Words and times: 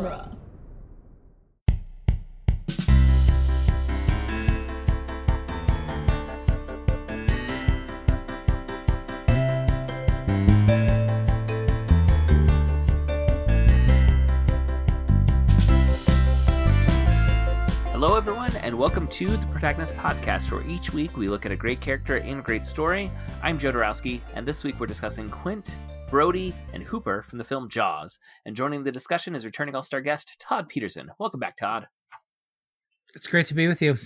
genre. 0.00 0.28
Hello, 17.92 18.14
everyone, 18.14 18.56
and 18.56 18.78
welcome 18.78 19.06
to 19.08 19.28
the 19.28 19.46
Protagonist 19.48 19.94
Podcast, 19.96 20.50
where 20.50 20.66
each 20.66 20.94
week 20.94 21.18
we 21.18 21.28
look 21.28 21.44
at 21.44 21.52
a 21.52 21.56
great 21.56 21.80
character 21.80 22.16
in 22.16 22.38
a 22.38 22.42
great 22.42 22.66
story. 22.66 23.10
I'm 23.42 23.58
Joe 23.58 23.72
Dorowski, 23.72 24.22
and 24.34 24.46
this 24.46 24.64
week 24.64 24.80
we're 24.80 24.86
discussing 24.86 25.28
Quint, 25.28 25.74
Brody, 26.10 26.52
and 26.72 26.82
Hooper 26.82 27.22
from 27.22 27.38
the 27.38 27.44
film 27.44 27.68
Jaws. 27.68 28.18
And 28.44 28.56
joining 28.56 28.82
the 28.82 28.90
discussion 28.90 29.34
is 29.36 29.44
returning 29.44 29.76
all 29.76 29.82
star 29.84 30.00
guest 30.00 30.36
Todd 30.40 30.68
Petersen. 30.68 31.10
Welcome 31.20 31.38
back, 31.40 31.56
Todd. 31.56 31.86
It's 33.14 33.26
great 33.28 33.46
to 33.46 33.54
be 33.54 33.68
with 33.68 33.80
you. 33.80 33.96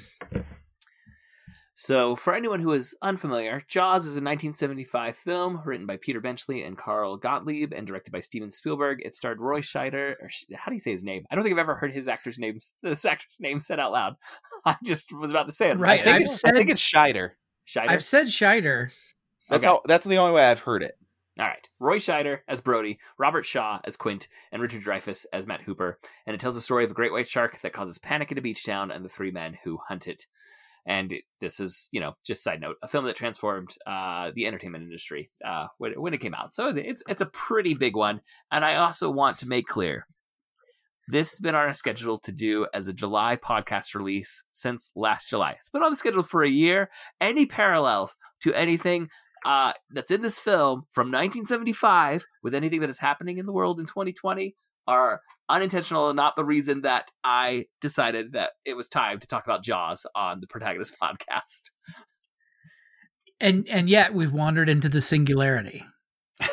So, 1.76 2.14
for 2.14 2.34
anyone 2.34 2.60
who 2.60 2.72
is 2.72 2.94
unfamiliar, 3.02 3.62
Jaws 3.68 4.02
is 4.02 4.12
a 4.16 4.22
1975 4.22 5.16
film 5.16 5.60
written 5.64 5.86
by 5.86 5.96
Peter 5.96 6.20
Benchley 6.20 6.62
and 6.62 6.78
Carl 6.78 7.16
Gottlieb 7.16 7.72
and 7.72 7.86
directed 7.86 8.12
by 8.12 8.20
Steven 8.20 8.50
Spielberg. 8.50 8.98
It 9.02 9.14
starred 9.14 9.40
Roy 9.40 9.60
Scheider, 9.60 10.14
or 10.20 10.30
how 10.54 10.70
do 10.70 10.74
you 10.74 10.80
say 10.80 10.92
his 10.92 11.02
name? 11.02 11.24
I 11.30 11.34
don't 11.34 11.42
think 11.42 11.54
I've 11.54 11.58
ever 11.60 11.74
heard 11.74 11.92
his 11.92 12.06
actor's 12.06 12.38
name, 12.38 12.58
this 12.82 13.04
actor's 13.04 13.38
name 13.40 13.58
said 13.58 13.80
out 13.80 13.92
loud. 13.92 14.14
I 14.64 14.76
just 14.84 15.12
was 15.12 15.30
about 15.30 15.48
to 15.48 15.54
say 15.54 15.70
it. 15.70 15.78
Right, 15.78 16.00
I 16.00 16.02
think, 16.04 16.16
I've 16.16 16.22
it's, 16.22 16.40
said- 16.40 16.54
I 16.54 16.58
think 16.58 16.70
it's 16.70 16.82
Scheider. 16.88 17.30
Scheider. 17.66 17.88
I've 17.88 18.04
said 18.04 18.26
Scheider. 18.26 18.90
That's 19.50 19.64
Okay. 19.64 19.70
how. 19.72 19.80
That's 19.86 20.06
the 20.06 20.16
only 20.18 20.32
way 20.34 20.44
I've 20.44 20.60
heard 20.60 20.82
it. 20.82 20.96
All 21.38 21.46
right. 21.46 21.68
Roy 21.80 21.98
Scheider 21.98 22.40
as 22.46 22.60
Brody, 22.60 23.00
Robert 23.18 23.44
Shaw 23.44 23.80
as 23.84 23.96
Quint, 23.96 24.28
and 24.52 24.62
Richard 24.62 24.84
Dreyfuss 24.84 25.26
as 25.32 25.48
Matt 25.48 25.62
Hooper. 25.62 25.98
And 26.26 26.34
it 26.34 26.40
tells 26.40 26.54
the 26.54 26.60
story 26.60 26.84
of 26.84 26.92
a 26.92 26.94
great 26.94 27.10
white 27.12 27.26
shark 27.26 27.60
that 27.62 27.72
causes 27.72 27.98
panic 27.98 28.30
in 28.30 28.38
a 28.38 28.42
beach 28.42 28.64
town 28.64 28.92
and 28.92 29.04
the 29.04 29.08
three 29.08 29.32
men 29.32 29.58
who 29.64 29.78
hunt 29.88 30.06
it. 30.06 30.26
And 30.86 31.12
it, 31.12 31.24
this 31.40 31.60
is, 31.60 31.88
you 31.92 32.00
know, 32.00 32.14
just 32.24 32.44
side 32.44 32.60
note, 32.60 32.76
a 32.82 32.88
film 32.88 33.06
that 33.06 33.16
transformed 33.16 33.74
uh, 33.86 34.30
the 34.34 34.46
entertainment 34.46 34.84
industry 34.84 35.30
uh, 35.44 35.66
when, 35.78 35.92
when 35.94 36.14
it 36.14 36.20
came 36.20 36.34
out. 36.34 36.54
So 36.54 36.68
it's 36.68 37.02
it's 37.08 37.22
a 37.22 37.26
pretty 37.26 37.74
big 37.74 37.96
one. 37.96 38.20
And 38.52 38.64
I 38.64 38.76
also 38.76 39.10
want 39.10 39.38
to 39.38 39.48
make 39.48 39.66
clear, 39.66 40.06
this 41.08 41.30
has 41.30 41.40
been 41.40 41.54
on 41.54 41.66
our 41.66 41.74
schedule 41.74 42.18
to 42.18 42.32
do 42.32 42.66
as 42.74 42.86
a 42.86 42.92
July 42.92 43.36
podcast 43.36 43.94
release 43.94 44.44
since 44.52 44.92
last 44.94 45.28
July. 45.30 45.56
It's 45.58 45.70
been 45.70 45.82
on 45.82 45.90
the 45.90 45.96
schedule 45.96 46.22
for 46.22 46.44
a 46.44 46.48
year. 46.48 46.90
Any 47.20 47.46
parallels 47.46 48.14
to 48.42 48.52
anything 48.52 49.08
uh, 49.44 49.72
that's 49.90 50.10
in 50.10 50.22
this 50.22 50.38
film 50.38 50.84
from 50.92 51.08
1975 51.08 52.24
with 52.42 52.54
anything 52.54 52.80
that 52.80 52.90
is 52.90 52.98
happening 52.98 53.38
in 53.38 53.46
the 53.46 53.52
world 53.52 53.78
in 53.78 53.86
2020 53.86 54.54
are 54.86 55.20
unintentional 55.48 56.08
and 56.08 56.16
not 56.16 56.36
the 56.36 56.44
reason 56.44 56.82
that 56.82 57.10
I 57.22 57.66
decided 57.80 58.32
that 58.32 58.52
it 58.64 58.74
was 58.74 58.88
time 58.88 59.20
to 59.20 59.26
talk 59.26 59.44
about 59.44 59.64
Jaws 59.64 60.06
on 60.14 60.40
the 60.40 60.46
Protagonist 60.46 60.94
podcast. 61.02 61.70
And 63.40 63.68
and 63.68 63.88
yet 63.88 64.14
we've 64.14 64.32
wandered 64.32 64.68
into 64.68 64.88
the 64.88 65.00
singularity. 65.00 65.84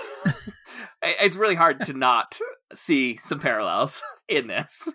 It's 1.04 1.36
really 1.36 1.56
hard 1.56 1.84
to 1.86 1.94
not 1.94 2.40
see 2.74 3.18
some 3.18 3.40
parallels 3.40 4.04
in 4.28 4.48
this. 4.48 4.88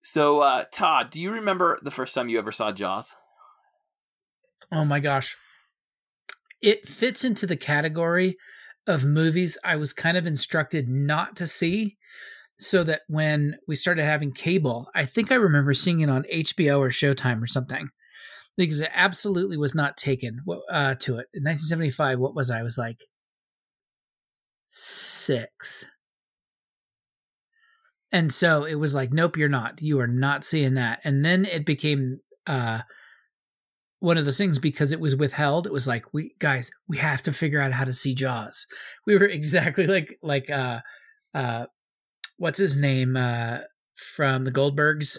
So, 0.00 0.40
uh, 0.40 0.64
Todd, 0.72 1.10
do 1.10 1.20
you 1.20 1.32
remember 1.32 1.78
the 1.82 1.90
first 1.90 2.14
time 2.14 2.30
you 2.30 2.38
ever 2.38 2.52
saw 2.52 2.72
Jaws? 2.72 3.12
Oh 4.70 4.84
my 4.84 5.00
gosh. 5.00 5.36
It 6.60 6.88
fits 6.88 7.24
into 7.24 7.46
the 7.46 7.56
category 7.56 8.36
of 8.86 9.04
movies 9.04 9.56
I 9.62 9.76
was 9.76 9.92
kind 9.92 10.16
of 10.16 10.26
instructed 10.26 10.88
not 10.88 11.36
to 11.36 11.46
see 11.46 11.96
so 12.58 12.82
that 12.84 13.02
when 13.06 13.56
we 13.68 13.76
started 13.76 14.04
having 14.04 14.32
cable, 14.32 14.88
I 14.94 15.04
think 15.06 15.30
I 15.30 15.36
remember 15.36 15.74
seeing 15.74 16.00
it 16.00 16.10
on 16.10 16.24
HBO 16.30 16.80
or 16.80 16.90
Showtime 16.90 17.42
or 17.42 17.46
something. 17.46 17.88
Because 18.56 18.80
it 18.80 18.90
absolutely 18.92 19.56
was 19.56 19.76
not 19.76 19.96
taken 19.96 20.40
uh, 20.68 20.96
to 20.96 21.18
it. 21.18 21.26
In 21.32 21.44
1975, 21.44 22.18
what 22.18 22.34
was 22.34 22.50
I? 22.50 22.58
I 22.58 22.62
was 22.64 22.76
like 22.76 23.04
six. 24.66 25.86
And 28.10 28.32
so 28.32 28.64
it 28.64 28.74
was 28.74 28.94
like, 28.94 29.12
nope, 29.12 29.36
you're 29.36 29.48
not. 29.48 29.80
You 29.80 30.00
are 30.00 30.08
not 30.08 30.44
seeing 30.44 30.74
that. 30.74 31.00
And 31.04 31.24
then 31.24 31.44
it 31.44 31.64
became 31.64 32.18
uh, 32.48 32.80
one 34.00 34.16
of 34.16 34.24
those 34.24 34.38
things 34.38 34.58
because 34.58 34.92
it 34.92 35.00
was 35.00 35.16
withheld. 35.16 35.66
It 35.66 35.72
was 35.72 35.86
like, 35.86 36.12
we 36.12 36.34
guys, 36.38 36.70
we 36.88 36.98
have 36.98 37.22
to 37.22 37.32
figure 37.32 37.60
out 37.60 37.72
how 37.72 37.84
to 37.84 37.92
see 37.92 38.14
Jaws. 38.14 38.66
We 39.06 39.16
were 39.16 39.26
exactly 39.26 39.86
like 39.86 40.18
like 40.22 40.50
uh 40.50 40.80
uh 41.34 41.66
what's 42.36 42.58
his 42.58 42.76
name 42.76 43.16
uh 43.16 43.60
from 44.16 44.44
the 44.44 44.52
Goldbergs, 44.52 45.18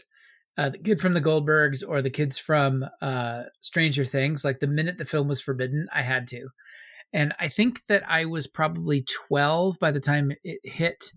uh 0.58 0.70
the 0.70 0.78
kid 0.78 1.02
from 1.02 1.14
the 1.14 1.22
Goldbergs 1.22 1.84
or 1.88 2.02
the 2.02 2.10
kids 2.10 2.38
from 2.38 2.86
uh 3.02 3.44
Stranger 3.60 4.06
Things. 4.06 4.46
Like 4.46 4.60
the 4.60 4.68
minute 4.68 4.98
the 4.98 5.06
film 5.06 5.28
was 5.28 5.42
forbidden, 5.42 5.88
I 5.94 6.02
had 6.02 6.28
to. 6.28 6.50
And 7.12 7.34
I 7.40 7.48
think 7.48 7.86
that 7.88 8.04
I 8.08 8.26
was 8.26 8.46
probably 8.46 9.04
12 9.28 9.80
by 9.80 9.92
the 9.92 10.00
time 10.00 10.32
it 10.44 10.60
hit 10.64 11.12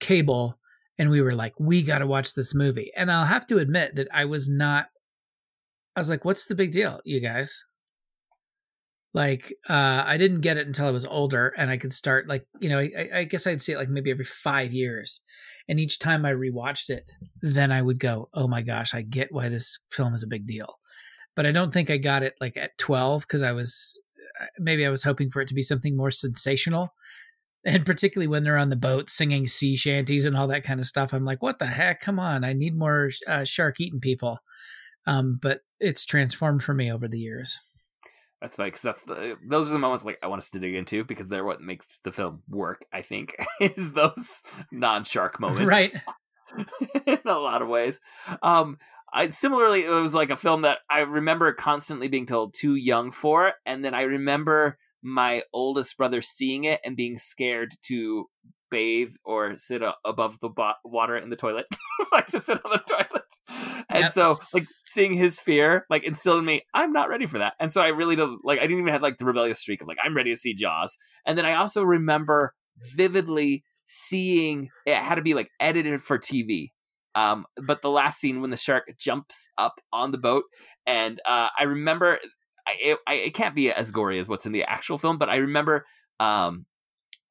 cable 0.00 0.58
and 0.98 1.10
we 1.10 1.22
were 1.22 1.34
like, 1.34 1.54
we 1.58 1.82
got 1.82 1.98
to 1.98 2.06
watch 2.06 2.34
this 2.34 2.54
movie. 2.54 2.92
And 2.96 3.10
I'll 3.10 3.24
have 3.24 3.46
to 3.48 3.58
admit 3.58 3.96
that 3.96 4.08
I 4.12 4.24
was 4.24 4.48
not 4.48 4.86
I 5.96 6.00
was 6.00 6.08
like, 6.08 6.24
what's 6.24 6.46
the 6.46 6.54
big 6.54 6.72
deal, 6.72 7.00
you 7.04 7.20
guys? 7.20 7.64
Like, 9.14 9.52
uh, 9.68 10.04
I 10.06 10.16
didn't 10.16 10.40
get 10.40 10.56
it 10.56 10.66
until 10.66 10.86
I 10.86 10.90
was 10.90 11.04
older 11.04 11.52
and 11.58 11.70
I 11.70 11.76
could 11.76 11.92
start, 11.92 12.28
like, 12.28 12.46
you 12.60 12.70
know, 12.70 12.78
I, 12.78 13.10
I 13.14 13.24
guess 13.24 13.46
I'd 13.46 13.60
see 13.60 13.72
it 13.72 13.78
like 13.78 13.90
maybe 13.90 14.10
every 14.10 14.24
five 14.24 14.72
years. 14.72 15.20
And 15.68 15.78
each 15.78 15.98
time 15.98 16.24
I 16.24 16.32
rewatched 16.32 16.88
it, 16.88 17.10
then 17.42 17.70
I 17.70 17.82
would 17.82 17.98
go, 17.98 18.30
oh 18.32 18.48
my 18.48 18.62
gosh, 18.62 18.94
I 18.94 19.02
get 19.02 19.32
why 19.32 19.50
this 19.50 19.78
film 19.90 20.14
is 20.14 20.22
a 20.22 20.28
big 20.28 20.46
deal. 20.46 20.78
But 21.36 21.44
I 21.44 21.52
don't 21.52 21.72
think 21.72 21.90
I 21.90 21.98
got 21.98 22.22
it 22.22 22.34
like 22.40 22.56
at 22.56 22.76
12 22.78 23.22
because 23.22 23.42
I 23.42 23.52
was, 23.52 24.00
uh, 24.40 24.46
maybe 24.58 24.86
I 24.86 24.90
was 24.90 25.02
hoping 25.02 25.28
for 25.28 25.42
it 25.42 25.48
to 25.48 25.54
be 25.54 25.62
something 25.62 25.96
more 25.96 26.10
sensational. 26.10 26.94
And 27.64 27.86
particularly 27.86 28.26
when 28.26 28.42
they're 28.44 28.58
on 28.58 28.70
the 28.70 28.76
boat 28.76 29.08
singing 29.08 29.46
sea 29.46 29.76
shanties 29.76 30.24
and 30.26 30.36
all 30.36 30.48
that 30.48 30.64
kind 30.64 30.80
of 30.80 30.86
stuff, 30.86 31.12
I'm 31.12 31.24
like, 31.24 31.42
what 31.42 31.58
the 31.58 31.66
heck? 31.66 32.00
Come 32.00 32.18
on, 32.18 32.42
I 32.44 32.54
need 32.54 32.76
more 32.76 33.10
uh, 33.28 33.44
shark 33.44 33.80
eating 33.80 34.00
people. 34.00 34.38
Um, 35.06 35.38
but 35.40 35.60
it's 35.80 36.04
transformed 36.04 36.62
for 36.62 36.74
me 36.74 36.92
over 36.92 37.08
the 37.08 37.18
years. 37.18 37.58
That's 38.40 38.56
funny 38.56 38.68
because 38.70 38.82
that's 38.82 39.02
the 39.02 39.36
those 39.48 39.70
are 39.70 39.72
the 39.72 39.78
moments 39.78 40.04
like 40.04 40.18
I 40.20 40.26
want 40.26 40.42
us 40.42 40.50
to 40.50 40.58
dig 40.58 40.74
into 40.74 41.04
because 41.04 41.28
they're 41.28 41.44
what 41.44 41.60
makes 41.60 42.00
the 42.02 42.10
film 42.10 42.42
work. 42.48 42.84
I 42.92 43.02
think 43.02 43.36
is 43.60 43.92
those 43.92 44.42
non-shark 44.72 45.38
moments, 45.38 45.66
Right. 45.66 45.92
in 47.06 47.18
a 47.24 47.38
lot 47.38 47.62
of 47.62 47.68
ways. 47.68 48.00
Um, 48.42 48.78
I 49.12 49.28
similarly, 49.28 49.84
it 49.84 49.90
was 49.90 50.12
like 50.12 50.30
a 50.30 50.36
film 50.36 50.62
that 50.62 50.78
I 50.90 51.00
remember 51.00 51.52
constantly 51.52 52.08
being 52.08 52.26
told 52.26 52.54
too 52.54 52.74
young 52.74 53.12
for, 53.12 53.52
and 53.64 53.84
then 53.84 53.94
I 53.94 54.02
remember 54.02 54.76
my 55.02 55.42
oldest 55.52 55.96
brother 55.96 56.20
seeing 56.20 56.64
it 56.64 56.80
and 56.84 56.96
being 56.96 57.18
scared 57.18 57.72
to 57.82 58.28
bathe 58.72 59.14
or 59.24 59.54
sit 59.54 59.82
a- 59.82 59.94
above 60.04 60.40
the 60.40 60.48
bo- 60.48 60.72
water 60.84 61.16
in 61.16 61.30
the 61.30 61.36
toilet, 61.36 61.66
like 62.12 62.26
to 62.28 62.40
sit 62.40 62.58
on 62.64 62.72
the 62.72 62.78
toilet. 62.78 63.22
And 63.88 64.04
Yep. 64.04 64.12
so, 64.12 64.40
like 64.52 64.66
seeing 64.86 65.12
his 65.12 65.38
fear, 65.38 65.86
like 65.90 66.02
instilled 66.02 66.40
in 66.40 66.44
me, 66.44 66.62
I'm 66.74 66.92
not 66.92 67.08
ready 67.08 67.26
for 67.26 67.38
that. 67.38 67.54
And 67.60 67.72
so 67.72 67.82
I 67.82 67.88
really 67.88 68.16
don't 68.16 68.40
like. 68.44 68.58
I 68.58 68.62
didn't 68.62 68.80
even 68.80 68.92
have 68.92 69.02
like 69.02 69.18
the 69.18 69.24
rebellious 69.26 69.60
streak 69.60 69.80
of 69.82 69.86
like 69.88 69.98
I'm 70.02 70.16
ready 70.16 70.30
to 70.30 70.36
see 70.36 70.54
Jaws. 70.54 70.96
And 71.26 71.38
then 71.38 71.46
I 71.46 71.54
also 71.54 71.84
remember 71.84 72.54
vividly 72.96 73.62
seeing 73.86 74.70
it 74.86 74.96
had 74.96 75.16
to 75.16 75.22
be 75.22 75.34
like 75.34 75.50
edited 75.60 76.02
for 76.02 76.18
TV. 76.18 76.68
Um, 77.14 77.44
but 77.62 77.82
the 77.82 77.90
last 77.90 78.18
scene 78.20 78.40
when 78.40 78.50
the 78.50 78.56
shark 78.56 78.84
jumps 78.98 79.46
up 79.58 79.74
on 79.92 80.12
the 80.12 80.18
boat, 80.18 80.44
and 80.86 81.20
uh, 81.28 81.48
I 81.58 81.64
remember 81.64 82.18
I, 82.66 82.72
it, 82.80 82.98
I, 83.06 83.14
it 83.14 83.34
can't 83.34 83.54
be 83.54 83.70
as 83.70 83.90
gory 83.90 84.18
as 84.18 84.28
what's 84.28 84.46
in 84.46 84.52
the 84.52 84.64
actual 84.64 84.96
film, 84.98 85.18
but 85.18 85.28
I 85.28 85.36
remember 85.36 85.84
um, 86.20 86.64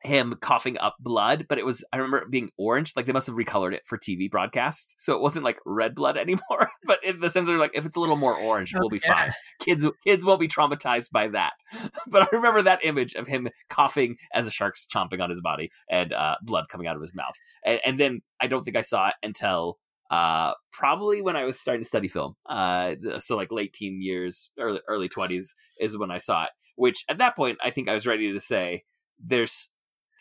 him 0.03 0.36
coughing 0.42 0.77
up 0.80 0.95
blood, 1.00 1.45
but 1.48 1.57
it 1.57 1.65
was 1.65 1.83
I 1.94 1.98
remember 1.98 2.19
it 2.19 2.31
being 2.31 2.50
orange. 2.57 2.94
Like 2.95 3.06
they 3.06 3.12
must 3.12 3.27
have 3.27 3.36
recolored 3.36 3.74
it 3.74 3.83
for 3.86 3.98
TV 3.98 4.30
broadcast, 4.30 4.95
so 4.98 5.15
it 5.15 5.21
wasn't 5.21 5.45
like 5.45 5.59
red 5.65 5.95
blood 5.95 6.18
anymore. 6.18 6.69
but 6.86 7.03
in 7.03 7.19
the 7.19 7.30
sense 7.30 7.50
of 7.50 7.56
like 7.56 7.71
if 7.74 7.86
it's 7.86 7.95
a 7.95 8.00
little 8.00 8.15
more 8.15 8.36
orange, 8.36 8.74
we'll 8.74 8.89
be 8.89 9.01
yeah. 9.03 9.15
fine. 9.15 9.33
Kids 9.59 9.88
kids 10.06 10.25
won't 10.25 10.39
be 10.39 10.48
traumatized 10.48 11.12
by 11.12 11.27
that. 11.30 11.53
but 12.07 12.24
I 12.24 12.27
remember 12.36 12.62
that 12.63 12.83
image 12.83 13.13
of 13.13 13.27
him 13.27 13.50
coughing 13.69 14.18
as 14.33 14.48
a 14.48 14.51
shark's 14.51 14.88
chomping 14.88 15.21
on 15.21 15.30
his 15.30 15.42
body 15.42 15.71
and 15.89 16.13
uh, 16.13 16.36
blood 16.42 16.65
coming 16.69 16.88
out 16.88 16.95
of 16.95 17.01
his 17.01 17.13
mouth. 17.13 17.36
And, 17.65 17.80
and 17.86 18.00
then 18.00 18.21
I 18.39 18.47
don't 18.47 18.63
think 18.63 18.77
I 18.77 18.81
saw 18.81 19.09
it 19.09 19.15
until 19.24 19.77
uh, 20.09 20.54
probably 20.74 21.21
when 21.21 21.36
I 21.36 21.45
was 21.45 21.59
starting 21.59 21.83
to 21.83 21.88
study 21.88 22.07
film. 22.07 22.36
Uh, 22.50 22.95
so 23.19 23.38
like 23.38 23.51
late 23.51 23.74
teen 23.74 24.01
years, 24.01 24.51
early 24.59 24.81
early 24.88 25.09
twenties 25.09 25.54
is 25.80 25.97
when 25.97 26.12
I 26.12 26.18
saw 26.18 26.45
it. 26.45 26.50
Which 26.75 27.06
at 27.07 27.19
that 27.19 27.36
point 27.36 27.59
I 27.63 27.69
think 27.69 27.88
I 27.88 27.94
was 27.94 28.07
ready 28.07 28.31
to 28.33 28.39
say 28.39 28.83
there's 29.24 29.69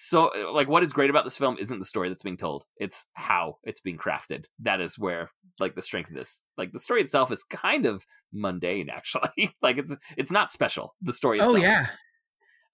so 0.03 0.31
like 0.53 0.67
what 0.67 0.83
is 0.83 0.95
great 0.95 1.11
about 1.11 1.25
this 1.25 1.37
film 1.37 1.59
isn't 1.61 1.79
the 1.79 1.85
story 1.85 2.09
that's 2.09 2.23
being 2.23 2.37
told 2.37 2.65
it's 2.79 3.05
how 3.13 3.59
it's 3.65 3.81
being 3.81 3.99
crafted 3.99 4.47
that 4.59 4.81
is 4.81 4.99
where 4.99 5.31
like 5.59 5.75
the 5.75 5.83
strength 5.83 6.09
of 6.09 6.17
this 6.17 6.41
like 6.57 6.73
the 6.73 6.79
story 6.79 7.03
itself 7.03 7.31
is 7.31 7.43
kind 7.43 7.85
of 7.85 8.07
mundane 8.33 8.89
actually 8.95 9.55
like 9.61 9.77
it's 9.77 9.95
it's 10.17 10.31
not 10.31 10.51
special 10.51 10.95
the 11.03 11.13
story 11.13 11.39
itself. 11.39 11.55
Oh 11.55 11.59
yeah, 11.59 11.89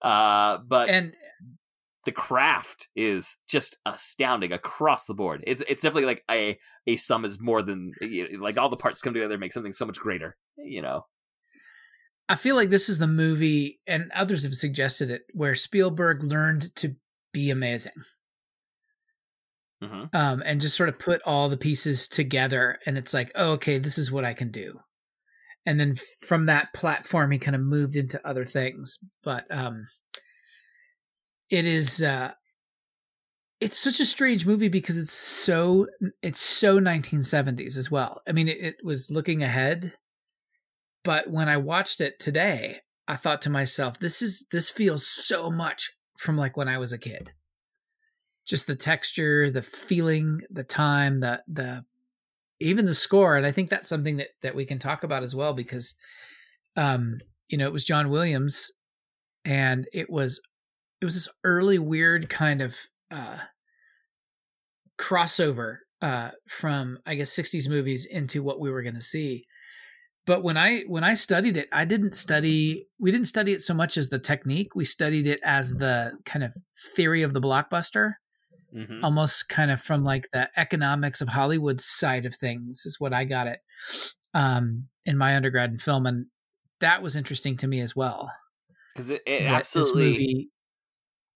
uh 0.02 0.58
but 0.68 0.88
and 0.88 1.16
the 2.04 2.12
craft 2.12 2.86
is 2.94 3.36
just 3.48 3.78
astounding 3.84 4.52
across 4.52 5.06
the 5.06 5.14
board. 5.14 5.42
It's 5.44 5.62
it's 5.68 5.82
definitely 5.82 6.06
like 6.06 6.22
a 6.30 6.56
a 6.86 6.96
sum 6.96 7.24
is 7.24 7.40
more 7.40 7.62
than 7.62 7.90
like 8.38 8.56
all 8.56 8.68
the 8.68 8.76
parts 8.76 9.02
come 9.02 9.12
together 9.12 9.36
make 9.36 9.52
something 9.52 9.72
so 9.72 9.84
much 9.84 9.98
greater. 9.98 10.36
You 10.56 10.82
know. 10.82 11.04
I 12.28 12.36
feel 12.36 12.56
like 12.56 12.70
this 12.70 12.88
is 12.88 12.98
the 12.98 13.06
movie, 13.06 13.80
and 13.86 14.10
others 14.12 14.44
have 14.44 14.54
suggested 14.54 15.10
it, 15.10 15.22
where 15.32 15.54
Spielberg 15.54 16.24
learned 16.24 16.74
to 16.76 16.96
be 17.36 17.50
amazing. 17.50 17.92
Mm-hmm. 19.82 20.16
Um, 20.16 20.42
and 20.44 20.60
just 20.60 20.76
sort 20.76 20.88
of 20.88 20.98
put 20.98 21.20
all 21.26 21.48
the 21.48 21.56
pieces 21.56 22.08
together, 22.08 22.78
and 22.86 22.96
it's 22.96 23.12
like, 23.12 23.30
oh, 23.34 23.52
okay, 23.52 23.78
this 23.78 23.98
is 23.98 24.10
what 24.10 24.24
I 24.24 24.32
can 24.32 24.50
do. 24.50 24.80
And 25.66 25.78
then 25.78 25.96
from 26.20 26.46
that 26.46 26.72
platform, 26.74 27.30
he 27.30 27.38
kind 27.38 27.54
of 27.54 27.60
moved 27.60 27.96
into 27.96 28.26
other 28.26 28.44
things. 28.44 28.98
But 29.22 29.44
um, 29.50 29.86
it 31.50 31.66
is 31.66 32.02
uh, 32.02 32.32
it's 33.60 33.78
such 33.78 34.00
a 34.00 34.06
strange 34.06 34.46
movie 34.46 34.68
because 34.68 34.96
it's 34.96 35.12
so 35.12 35.86
it's 36.22 36.40
so 36.40 36.80
1970s 36.80 37.76
as 37.76 37.90
well. 37.90 38.22
I 38.26 38.32
mean, 38.32 38.48
it, 38.48 38.58
it 38.60 38.76
was 38.82 39.10
looking 39.10 39.42
ahead 39.42 39.92
but 41.06 41.30
when 41.30 41.48
I 41.48 41.56
watched 41.56 42.00
it 42.00 42.18
today, 42.18 42.80
I 43.06 43.14
thought 43.14 43.40
to 43.42 43.50
myself, 43.50 44.00
this 44.00 44.20
is 44.20 44.44
this 44.50 44.68
feels 44.68 45.06
so 45.06 45.50
much 45.52 45.95
from 46.18 46.36
like 46.36 46.56
when 46.56 46.68
I 46.68 46.78
was 46.78 46.92
a 46.92 46.98
kid. 46.98 47.32
Just 48.46 48.66
the 48.66 48.76
texture, 48.76 49.50
the 49.50 49.62
feeling, 49.62 50.42
the 50.50 50.64
time, 50.64 51.20
the 51.20 51.42
the 51.48 51.84
even 52.60 52.86
the 52.86 52.94
score, 52.94 53.36
and 53.36 53.44
I 53.44 53.52
think 53.52 53.68
that's 53.68 53.88
something 53.88 54.16
that 54.16 54.28
that 54.42 54.54
we 54.54 54.64
can 54.64 54.78
talk 54.78 55.02
about 55.02 55.22
as 55.22 55.34
well 55.34 55.52
because 55.52 55.94
um 56.76 57.18
you 57.48 57.58
know, 57.58 57.66
it 57.66 57.72
was 57.72 57.84
John 57.84 58.10
Williams 58.10 58.72
and 59.44 59.86
it 59.92 60.10
was 60.10 60.40
it 61.00 61.04
was 61.04 61.14
this 61.14 61.28
early 61.44 61.78
weird 61.78 62.28
kind 62.28 62.60
of 62.60 62.76
uh 63.10 63.38
crossover 64.98 65.78
uh 66.02 66.30
from 66.48 66.98
I 67.06 67.14
guess 67.14 67.36
60s 67.36 67.68
movies 67.68 68.06
into 68.06 68.42
what 68.42 68.60
we 68.60 68.70
were 68.70 68.82
going 68.82 68.94
to 68.94 69.02
see 69.02 69.44
but 70.26 70.42
when 70.42 70.56
i 70.56 70.80
when 70.82 71.04
i 71.04 71.14
studied 71.14 71.56
it 71.56 71.68
i 71.72 71.84
didn't 71.84 72.14
study 72.14 72.86
we 72.98 73.10
didn't 73.10 73.26
study 73.26 73.52
it 73.52 73.62
so 73.62 73.74
much 73.74 73.96
as 73.96 74.08
the 74.08 74.18
technique. 74.18 74.74
We 74.74 74.84
studied 74.84 75.26
it 75.26 75.40
as 75.44 75.74
the 75.74 76.18
kind 76.24 76.44
of 76.44 76.54
theory 76.94 77.22
of 77.22 77.32
the 77.32 77.40
blockbuster 77.40 78.14
mm-hmm. 78.74 79.04
almost 79.04 79.48
kind 79.48 79.70
of 79.70 79.80
from 79.80 80.04
like 80.04 80.28
the 80.32 80.50
economics 80.56 81.20
of 81.20 81.28
hollywood 81.28 81.80
side 81.80 82.26
of 82.26 82.34
things 82.34 82.82
is 82.84 83.00
what 83.00 83.12
i 83.12 83.24
got 83.24 83.46
it 83.46 83.60
um 84.34 84.84
in 85.04 85.16
my 85.16 85.36
undergrad 85.36 85.70
in 85.70 85.78
film 85.78 86.06
and 86.06 86.26
that 86.80 87.02
was 87.02 87.16
interesting 87.16 87.56
to 87.58 87.68
me 87.68 87.80
as 87.80 87.94
well. 87.96 88.30
Because 88.94 89.10
it, 89.10 89.22
it 89.26 89.42
absolutely 89.42 90.48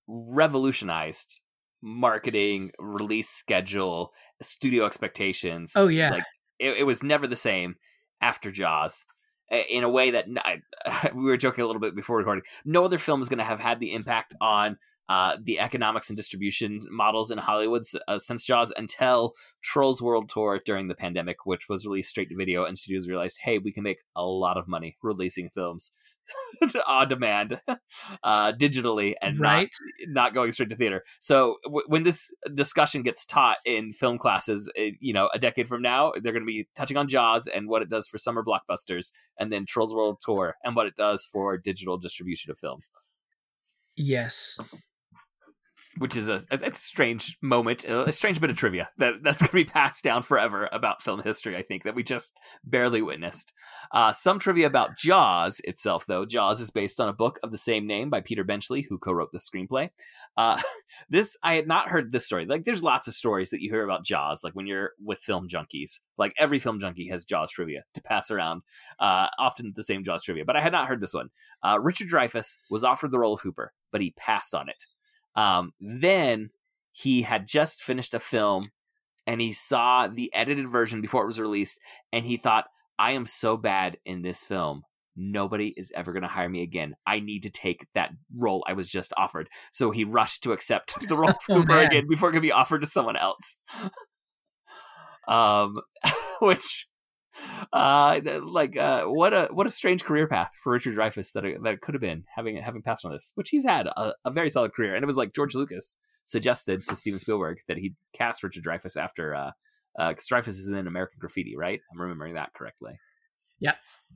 movie... 0.08 0.34
revolutionized 0.34 1.40
marketing 1.82 2.70
release 2.78 3.30
schedule 3.30 4.12
studio 4.42 4.84
expectations 4.84 5.72
oh 5.76 5.88
yeah. 5.88 6.10
like 6.10 6.24
it, 6.58 6.76
it 6.80 6.82
was 6.82 7.02
never 7.02 7.26
the 7.26 7.34
same 7.34 7.74
after 8.20 8.50
Jaws 8.50 9.04
in 9.50 9.82
a 9.82 9.88
way 9.88 10.12
that 10.12 10.26
I, 10.38 11.10
we 11.14 11.24
were 11.24 11.36
joking 11.36 11.64
a 11.64 11.66
little 11.66 11.80
bit 11.80 11.96
before 11.96 12.18
recording. 12.18 12.44
No 12.64 12.84
other 12.84 12.98
film 12.98 13.20
is 13.20 13.28
going 13.28 13.38
to 13.38 13.44
have 13.44 13.60
had 13.60 13.80
the 13.80 13.92
impact 13.92 14.34
on 14.40 14.78
uh, 15.08 15.36
the 15.42 15.58
economics 15.58 16.08
and 16.08 16.16
distribution 16.16 16.78
models 16.88 17.32
in 17.32 17.38
Hollywood 17.38 17.82
uh, 18.06 18.16
since 18.20 18.44
Jaws 18.44 18.72
until 18.76 19.34
Trolls 19.60 20.00
World 20.00 20.28
Tour 20.28 20.60
during 20.64 20.86
the 20.86 20.94
pandemic, 20.94 21.46
which 21.46 21.68
was 21.68 21.84
released 21.84 22.10
straight 22.10 22.28
to 22.28 22.36
video, 22.36 22.64
and 22.64 22.78
studios 22.78 23.08
realized, 23.08 23.40
hey, 23.42 23.58
we 23.58 23.72
can 23.72 23.82
make 23.82 23.98
a 24.14 24.24
lot 24.24 24.56
of 24.56 24.68
money 24.68 24.96
releasing 25.02 25.50
films 25.50 25.90
on 26.86 27.08
demand 27.08 27.60
uh, 28.22 28.52
digitally 28.52 29.14
and 29.22 29.38
right. 29.38 29.70
not 30.06 30.30
not 30.30 30.34
going 30.34 30.52
straight 30.52 30.70
to 30.70 30.76
theater. 30.76 31.02
So 31.20 31.56
w- 31.64 31.84
when 31.86 32.02
this 32.02 32.30
discussion 32.54 33.02
gets 33.02 33.24
taught 33.26 33.58
in 33.64 33.92
film 33.92 34.18
classes, 34.18 34.70
it, 34.74 34.94
you 35.00 35.12
know, 35.12 35.28
a 35.34 35.38
decade 35.38 35.68
from 35.68 35.82
now, 35.82 36.12
they're 36.22 36.32
going 36.32 36.42
to 36.42 36.46
be 36.46 36.68
touching 36.74 36.96
on 36.96 37.08
Jaws 37.08 37.46
and 37.46 37.68
what 37.68 37.82
it 37.82 37.90
does 37.90 38.06
for 38.06 38.18
summer 38.18 38.44
blockbusters, 38.44 39.12
and 39.38 39.52
then 39.52 39.66
Trolls 39.66 39.94
World 39.94 40.18
Tour 40.22 40.56
and 40.64 40.76
what 40.76 40.86
it 40.86 40.96
does 40.96 41.24
for 41.24 41.56
digital 41.56 41.98
distribution 41.98 42.50
of 42.50 42.58
films. 42.58 42.90
Yes 43.96 44.58
which 45.98 46.16
is 46.16 46.28
a, 46.28 46.40
a, 46.50 46.72
strange 46.74 47.36
moment, 47.42 47.84
a 47.84 48.12
strange 48.12 48.40
bit 48.40 48.50
of 48.50 48.56
trivia 48.56 48.88
that 48.98 49.14
that's 49.22 49.40
going 49.40 49.48
to 49.48 49.54
be 49.54 49.64
passed 49.64 50.04
down 50.04 50.22
forever 50.22 50.68
about 50.72 51.02
film 51.02 51.20
history. 51.22 51.56
I 51.56 51.62
think 51.62 51.82
that 51.82 51.94
we 51.94 52.02
just 52.02 52.32
barely 52.64 53.02
witnessed. 53.02 53.52
Uh, 53.92 54.12
some 54.12 54.38
trivia 54.38 54.66
about 54.66 54.96
Jaws 54.96 55.60
itself, 55.64 56.06
though. 56.06 56.24
Jaws 56.24 56.60
is 56.60 56.70
based 56.70 57.00
on 57.00 57.08
a 57.08 57.14
book 57.14 57.38
of 57.42 57.50
the 57.50 57.58
same 57.58 57.86
name 57.86 58.08
by 58.08 58.20
Peter 58.20 58.44
Benchley, 58.44 58.82
who 58.82 58.98
co-wrote 58.98 59.32
the 59.32 59.38
screenplay. 59.38 59.90
Uh, 60.36 60.60
this 61.10 61.36
I 61.42 61.54
had 61.54 61.66
not 61.66 61.88
heard 61.88 62.12
this 62.12 62.26
story. 62.26 62.46
Like, 62.46 62.64
there's 62.64 62.82
lots 62.82 63.08
of 63.08 63.14
stories 63.14 63.50
that 63.50 63.60
you 63.60 63.70
hear 63.70 63.84
about 63.84 64.04
Jaws, 64.04 64.44
like 64.44 64.54
when 64.54 64.66
you're 64.66 64.92
with 65.02 65.18
film 65.18 65.48
junkies. 65.48 65.98
Like 66.16 66.34
every 66.38 66.60
film 66.60 66.78
junkie 66.78 67.08
has 67.08 67.24
Jaws 67.24 67.50
trivia 67.50 67.82
to 67.94 68.02
pass 68.02 68.30
around, 68.30 68.62
uh, 69.00 69.26
often 69.38 69.72
the 69.74 69.84
same 69.84 70.04
Jaws 70.04 70.22
trivia. 70.22 70.44
But 70.44 70.56
I 70.56 70.60
had 70.60 70.72
not 70.72 70.86
heard 70.86 71.00
this 71.00 71.14
one. 71.14 71.30
Uh, 71.64 71.80
Richard 71.80 72.08
Dreyfuss 72.08 72.58
was 72.70 72.84
offered 72.84 73.10
the 73.10 73.18
role 73.18 73.34
of 73.34 73.40
Hooper, 73.40 73.72
but 73.90 74.00
he 74.00 74.14
passed 74.16 74.54
on 74.54 74.68
it. 74.68 74.86
Um, 75.36 75.72
then 75.80 76.50
he 76.92 77.22
had 77.22 77.46
just 77.46 77.82
finished 77.82 78.14
a 78.14 78.18
film 78.18 78.70
and 79.26 79.40
he 79.40 79.52
saw 79.52 80.08
the 80.08 80.32
edited 80.34 80.68
version 80.68 81.00
before 81.00 81.22
it 81.22 81.26
was 81.26 81.40
released 81.40 81.78
and 82.12 82.24
he 82.24 82.36
thought, 82.36 82.66
I 82.98 83.12
am 83.12 83.26
so 83.26 83.56
bad 83.56 83.96
in 84.04 84.22
this 84.22 84.44
film. 84.44 84.82
Nobody 85.16 85.74
is 85.76 85.92
ever 85.94 86.12
going 86.12 86.22
to 86.22 86.28
hire 86.28 86.48
me 86.48 86.62
again. 86.62 86.94
I 87.06 87.20
need 87.20 87.42
to 87.44 87.50
take 87.50 87.86
that 87.94 88.10
role 88.36 88.64
I 88.66 88.74
was 88.74 88.88
just 88.88 89.12
offered. 89.16 89.48
So 89.72 89.90
he 89.90 90.04
rushed 90.04 90.42
to 90.44 90.52
accept 90.52 90.94
the 91.08 91.16
role 91.16 91.32
oh, 91.50 91.54
Hooper 91.54 91.78
again 91.78 92.06
before 92.08 92.30
it 92.30 92.32
could 92.32 92.42
be 92.42 92.52
offered 92.52 92.80
to 92.82 92.86
someone 92.86 93.16
else. 93.16 93.56
um, 95.28 95.76
which 96.40 96.86
uh 97.72 98.20
like 98.42 98.76
uh 98.76 99.04
what 99.04 99.32
a 99.32 99.48
what 99.52 99.66
a 99.66 99.70
strange 99.70 100.04
career 100.04 100.26
path 100.26 100.50
for 100.62 100.72
Richard 100.72 100.96
Dreyfuss 100.96 101.32
that 101.32 101.44
it, 101.44 101.62
that 101.62 101.74
it 101.74 101.80
could 101.80 101.94
have 101.94 102.00
been 102.00 102.24
having 102.34 102.56
having 102.56 102.82
passed 102.82 103.04
on 103.04 103.12
this 103.12 103.32
which 103.34 103.50
he's 103.50 103.64
had 103.64 103.86
a, 103.86 104.14
a, 104.24 104.30
very 104.30 104.50
solid 104.50 104.72
career. 104.72 104.94
And 104.94 105.02
it 105.02 105.06
was 105.06 105.16
like 105.16 105.34
George 105.34 105.54
Lucas 105.54 105.96
suggested 106.24 106.86
to 106.86 106.96
Steven 106.96 107.18
Spielberg 107.18 107.58
that 107.68 107.78
he 107.78 107.94
cast 108.14 108.42
Richard 108.42 108.64
Dreyfuss 108.64 108.96
after 108.96 109.34
uh 109.34 109.50
uh 109.98 110.14
Dreyfuss 110.14 110.48
is 110.48 110.68
in 110.68 110.86
American 110.86 111.18
Graffiti 111.18 111.56
right? 111.56 111.80
I'm 111.92 112.00
remembering 112.00 112.34
that 112.34 112.52
correctly. 112.54 112.98
Yeah. 113.60 113.74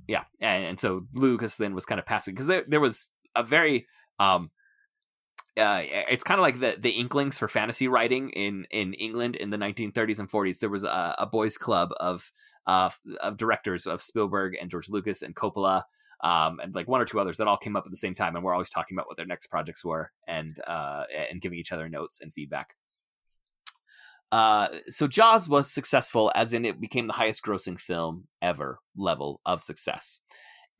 Yeah 0.08 0.24
and, 0.40 0.64
and 0.64 0.80
so 0.80 1.06
Lucas 1.14 1.56
then 1.56 1.74
was 1.74 1.86
kind 1.86 1.98
of 1.98 2.06
passing 2.06 2.34
because 2.34 2.46
there, 2.46 2.64
there 2.66 2.80
was 2.80 3.10
a 3.36 3.42
very 3.42 3.86
um 4.18 4.50
uh, 5.56 5.82
it's 5.84 6.24
kind 6.24 6.40
of 6.40 6.42
like 6.42 6.58
the 6.58 6.76
the 6.80 6.90
inklings 6.90 7.38
for 7.38 7.46
fantasy 7.46 7.86
writing 7.86 8.30
in 8.30 8.66
in 8.70 8.92
England 8.94 9.36
in 9.36 9.50
the 9.50 9.56
1930s 9.56 10.18
and 10.18 10.30
40s. 10.30 10.58
There 10.58 10.70
was 10.70 10.84
a, 10.84 11.14
a 11.18 11.26
boys' 11.26 11.56
club 11.56 11.90
of 12.00 12.30
uh, 12.66 12.90
of 13.20 13.36
directors 13.36 13.86
of 13.86 14.02
Spielberg 14.02 14.56
and 14.60 14.70
George 14.70 14.88
Lucas 14.88 15.22
and 15.22 15.34
Coppola, 15.34 15.82
um, 16.22 16.60
and 16.60 16.74
like 16.74 16.88
one 16.88 17.00
or 17.00 17.04
two 17.04 17.20
others 17.20 17.36
that 17.36 17.48
all 17.48 17.56
came 17.56 17.76
up 17.76 17.84
at 17.84 17.90
the 17.90 17.96
same 17.96 18.14
time, 18.14 18.34
and 18.34 18.44
we're 18.44 18.52
always 18.52 18.70
talking 18.70 18.96
about 18.96 19.06
what 19.06 19.16
their 19.16 19.26
next 19.26 19.48
projects 19.48 19.84
were 19.84 20.10
and 20.26 20.58
uh, 20.66 21.04
and 21.30 21.40
giving 21.40 21.58
each 21.58 21.72
other 21.72 21.88
notes 21.88 22.20
and 22.20 22.32
feedback. 22.32 22.76
Uh, 24.32 24.68
so 24.88 25.06
Jaws 25.06 25.48
was 25.48 25.70
successful, 25.70 26.32
as 26.34 26.52
in 26.54 26.64
it 26.64 26.80
became 26.80 27.06
the 27.06 27.12
highest 27.12 27.42
grossing 27.44 27.78
film 27.78 28.26
ever 28.42 28.80
level 28.96 29.40
of 29.44 29.62
success, 29.62 30.20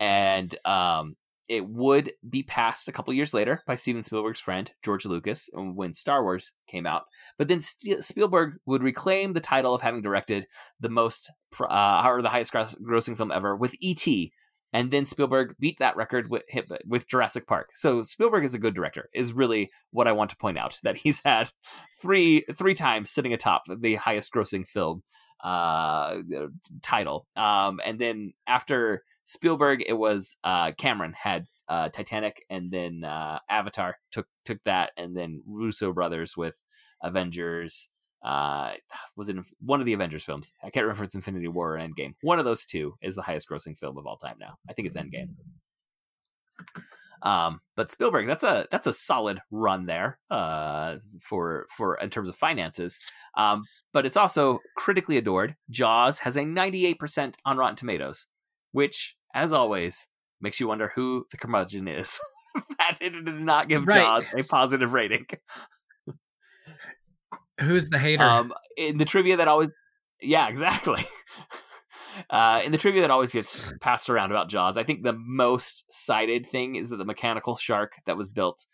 and 0.01 0.55
um, 0.65 1.17
it 1.49 1.69
would 1.69 2.13
be 2.29 2.43
passed 2.43 2.89
a 2.89 2.93
couple 2.93 3.13
years 3.13 3.35
later 3.35 3.63
by 3.67 3.75
Steven 3.75 4.03
Spielberg's 4.03 4.41
friend 4.41 4.71
George 4.83 5.05
Lucas 5.05 5.49
when 5.53 5.93
Star 5.93 6.23
Wars 6.23 6.53
came 6.69 6.87
out. 6.87 7.05
But 7.39 7.49
then 7.49 7.61
Spielberg 7.61 8.55
would 8.67 8.83
reclaim 8.83 9.33
the 9.33 9.41
title 9.41 9.75
of 9.75 9.83
having 9.83 10.03
directed 10.03 10.47
the 10.81 10.89
most 10.89 11.31
uh, 11.61 12.03
or 12.07 12.23
the 12.23 12.29
highest 12.29 12.53
grossing 12.53 13.17
film 13.17 13.31
ever 13.31 13.57
with 13.57 13.75
E.T. 13.81 14.33
And 14.73 14.91
then 14.91 15.07
Spielberg 15.07 15.55
beat 15.61 15.79
that 15.79 15.97
record 15.97 16.29
with 16.31 16.43
with 16.87 17.09
Jurassic 17.09 17.47
Park. 17.47 17.71
So 17.75 18.03
Spielberg 18.03 18.45
is 18.45 18.55
a 18.55 18.59
good 18.59 18.75
director. 18.75 19.09
Is 19.15 19.33
really 19.33 19.71
what 19.93 20.09
I 20.09 20.13
want 20.13 20.31
to 20.31 20.37
point 20.37 20.59
out 20.59 20.81
that 20.83 20.97
he's 20.97 21.21
had 21.25 21.51
three 22.01 22.45
three 22.57 22.75
times 22.75 23.11
sitting 23.11 23.33
atop 23.33 23.63
the 23.69 23.95
highest 23.95 24.33
grossing 24.33 24.67
film 24.67 25.05
uh, 25.45 26.17
title. 26.83 27.27
Um, 27.37 27.81
and 27.85 28.01
then 28.01 28.33
after 28.49 29.05
Spielberg, 29.25 29.83
it 29.87 29.95
was 29.95 30.37
uh, 30.45 30.73
Cameron 30.73 31.15
had 31.15 31.47
uh, 31.69 31.89
Titanic, 31.89 32.45
and 32.51 32.71
then 32.71 33.05
uh, 33.05 33.39
Avatar 33.49 33.97
took 34.13 34.27
took 34.45 34.63
that, 34.65 34.93
and 34.97 35.17
then 35.17 35.43
Russo 35.47 35.93
brothers 35.93 36.37
with 36.37 36.55
Avengers. 37.03 37.89
Uh, 38.23 38.73
was 39.17 39.29
it 39.29 39.37
one 39.61 39.81
of 39.81 39.87
the 39.87 39.93
Avengers 39.93 40.25
films? 40.25 40.53
I 40.63 40.71
can't 40.71 40.85
remember 40.85 41.05
it's 41.05 41.15
Infinity 41.15 41.49
War 41.49 41.77
or 41.77 41.79
Endgame. 41.79 42.15
One 42.23 42.39
of 42.39 42.45
those 42.45 42.65
two 42.65 42.95
is 43.03 43.15
the 43.15 43.23
highest 43.23 43.49
grossing 43.49 43.77
film 43.79 43.99
of 43.99 44.07
all 44.07 44.17
time 44.17 44.37
now. 44.41 44.57
I 44.69 44.73
think 44.73 44.87
it's 44.87 44.97
Endgame. 44.97 45.29
Um, 47.23 47.61
but 47.75 47.91
Spielberg, 47.91 48.27
that's 48.27 48.43
a 48.43 48.67
that's 48.71 48.87
a 48.87 48.93
solid 48.93 49.41
run 49.51 49.87
there 49.87 50.19
uh, 50.31 50.97
for 51.23 51.67
for 51.75 51.97
in 51.97 52.11
terms 52.11 52.29
of 52.29 52.37
finances. 52.37 52.99
Um, 53.37 53.65
but 53.93 54.05
it's 54.05 54.17
also 54.17 54.61
critically 54.77 55.17
adored. 55.17 55.57
Jaws 55.71 56.19
has 56.19 56.37
a 56.37 56.41
98% 56.41 57.35
on 57.47 57.57
Rotten 57.57 57.77
Tomatoes 57.77 58.27
which, 58.75 59.15
as 59.33 59.53
always, 59.53 60.09
makes 60.41 60.59
you 60.59 60.67
wonder 60.67 60.91
who 60.97 61.27
the 61.31 61.37
curmudgeon 61.37 61.87
is. 61.87 62.19
that 62.79 62.99
did 62.99 63.25
not 63.25 63.69
give 63.69 63.87
right. 63.87 63.97
Jaws 63.97 64.25
a 64.37 64.43
positive 64.43 64.93
rating. 64.93 65.27
Who's 67.61 67.89
the 67.89 68.01
hater? 68.01 68.25
Um, 68.25 68.53
in 68.77 68.99
the 68.99 69.05
trivia 69.05 69.37
that 69.37 69.47
always, 69.47 69.71
yeah, 70.21 70.49
exactly. 70.49 71.03
Uh, 72.31 72.63
in 72.65 72.71
the 72.71 72.79
trivia 72.79 73.01
that 73.01 73.11
always 73.11 73.33
gets 73.33 73.73
passed 73.81 74.09
around 74.09 74.31
about 74.31 74.49
Jaws, 74.49 74.77
I 74.77 74.85
think 74.85 75.03
the 75.03 75.19
most 75.19 75.85
cited 75.91 76.47
thing 76.47 76.77
is 76.77 76.91
that 76.91 76.97
the 76.97 77.05
mechanical 77.05 77.57
shark 77.57 77.95
that 78.07 78.17
was 78.17 78.29
built 78.29 78.67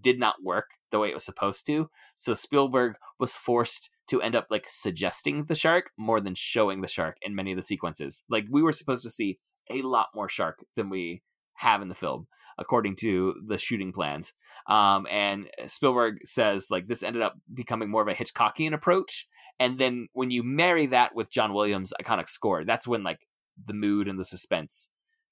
did 0.00 0.18
not 0.18 0.36
work 0.42 0.64
the 0.90 0.98
way 0.98 1.10
it 1.10 1.14
was 1.14 1.22
supposed 1.22 1.66
to. 1.66 1.90
So 2.14 2.32
Spielberg 2.32 2.96
was 3.18 3.36
forced 3.36 3.90
to 4.08 4.22
end 4.22 4.36
up 4.36 4.46
like 4.50 4.66
suggesting 4.68 5.44
the 5.44 5.54
shark 5.54 5.90
more 5.98 6.20
than 6.20 6.34
showing 6.34 6.80
the 6.80 6.88
shark 6.88 7.16
in 7.22 7.34
many 7.34 7.52
of 7.52 7.56
the 7.56 7.62
sequences. 7.62 8.22
Like 8.28 8.44
we 8.50 8.62
were 8.62 8.72
supposed 8.72 9.02
to 9.04 9.10
see 9.10 9.38
a 9.70 9.82
lot 9.82 10.08
more 10.14 10.28
shark 10.28 10.64
than 10.76 10.90
we 10.90 11.22
have 11.54 11.82
in 11.82 11.88
the 11.88 11.94
film 11.94 12.26
according 12.58 12.96
to 12.96 13.34
the 13.46 13.58
shooting 13.58 13.92
plans. 13.92 14.32
Um, 14.66 15.06
and 15.10 15.48
Spielberg 15.66 16.18
says 16.24 16.68
like 16.70 16.88
this 16.88 17.02
ended 17.02 17.22
up 17.22 17.34
becoming 17.52 17.90
more 17.90 18.02
of 18.02 18.08
a 18.08 18.14
Hitchcockian 18.14 18.72
approach. 18.72 19.26
And 19.60 19.78
then 19.78 20.08
when 20.12 20.30
you 20.30 20.42
marry 20.42 20.86
that 20.86 21.14
with 21.14 21.30
John 21.30 21.52
Williams' 21.52 21.92
iconic 22.02 22.28
score, 22.28 22.64
that's 22.64 22.88
when 22.88 23.02
like 23.02 23.20
the 23.66 23.74
mood 23.74 24.08
and 24.08 24.18
the 24.18 24.24
suspense 24.24 24.88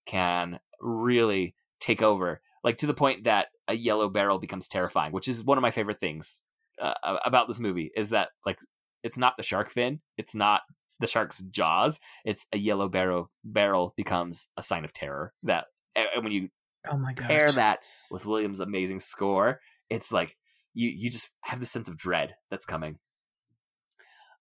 can 0.06 0.58
really 0.80 1.54
take 1.80 2.02
over, 2.02 2.42
like 2.62 2.78
to 2.78 2.86
the 2.86 2.94
point 2.94 3.24
that 3.24 3.48
a 3.68 3.74
yellow 3.74 4.10
barrel 4.10 4.38
becomes 4.38 4.68
terrifying, 4.68 5.12
which 5.12 5.28
is 5.28 5.44
one 5.44 5.56
of 5.56 5.62
my 5.62 5.70
favorite 5.70 6.00
things 6.00 6.42
uh, 6.80 7.18
about 7.24 7.48
this 7.48 7.60
movie. 7.60 7.90
Is 7.96 8.10
that 8.10 8.28
like 8.44 8.58
it's 9.02 9.18
not 9.18 9.36
the 9.36 9.42
shark 9.42 9.70
fin, 9.70 10.00
it's 10.16 10.34
not 10.34 10.62
the 11.00 11.06
shark's 11.06 11.42
jaws, 11.50 11.98
it's 12.24 12.46
a 12.52 12.58
yellow 12.58 12.88
barrel 12.88 13.30
barrel 13.44 13.94
becomes 13.96 14.48
a 14.56 14.62
sign 14.62 14.84
of 14.84 14.92
terror. 14.92 15.32
That 15.42 15.66
and 15.94 16.22
when 16.22 16.32
you 16.32 16.48
Oh 16.90 16.98
my 16.98 17.12
god! 17.14 17.26
Pair 17.26 17.52
that 17.52 17.80
with 18.10 18.26
Williams' 18.26 18.60
amazing 18.60 19.00
score, 19.00 19.60
it's 19.88 20.12
like 20.12 20.36
you 20.74 20.88
you 20.90 21.10
just 21.10 21.30
have 21.42 21.60
the 21.60 21.66
sense 21.66 21.88
of 21.88 21.96
dread 21.96 22.34
that's 22.50 22.66
coming. 22.66 22.98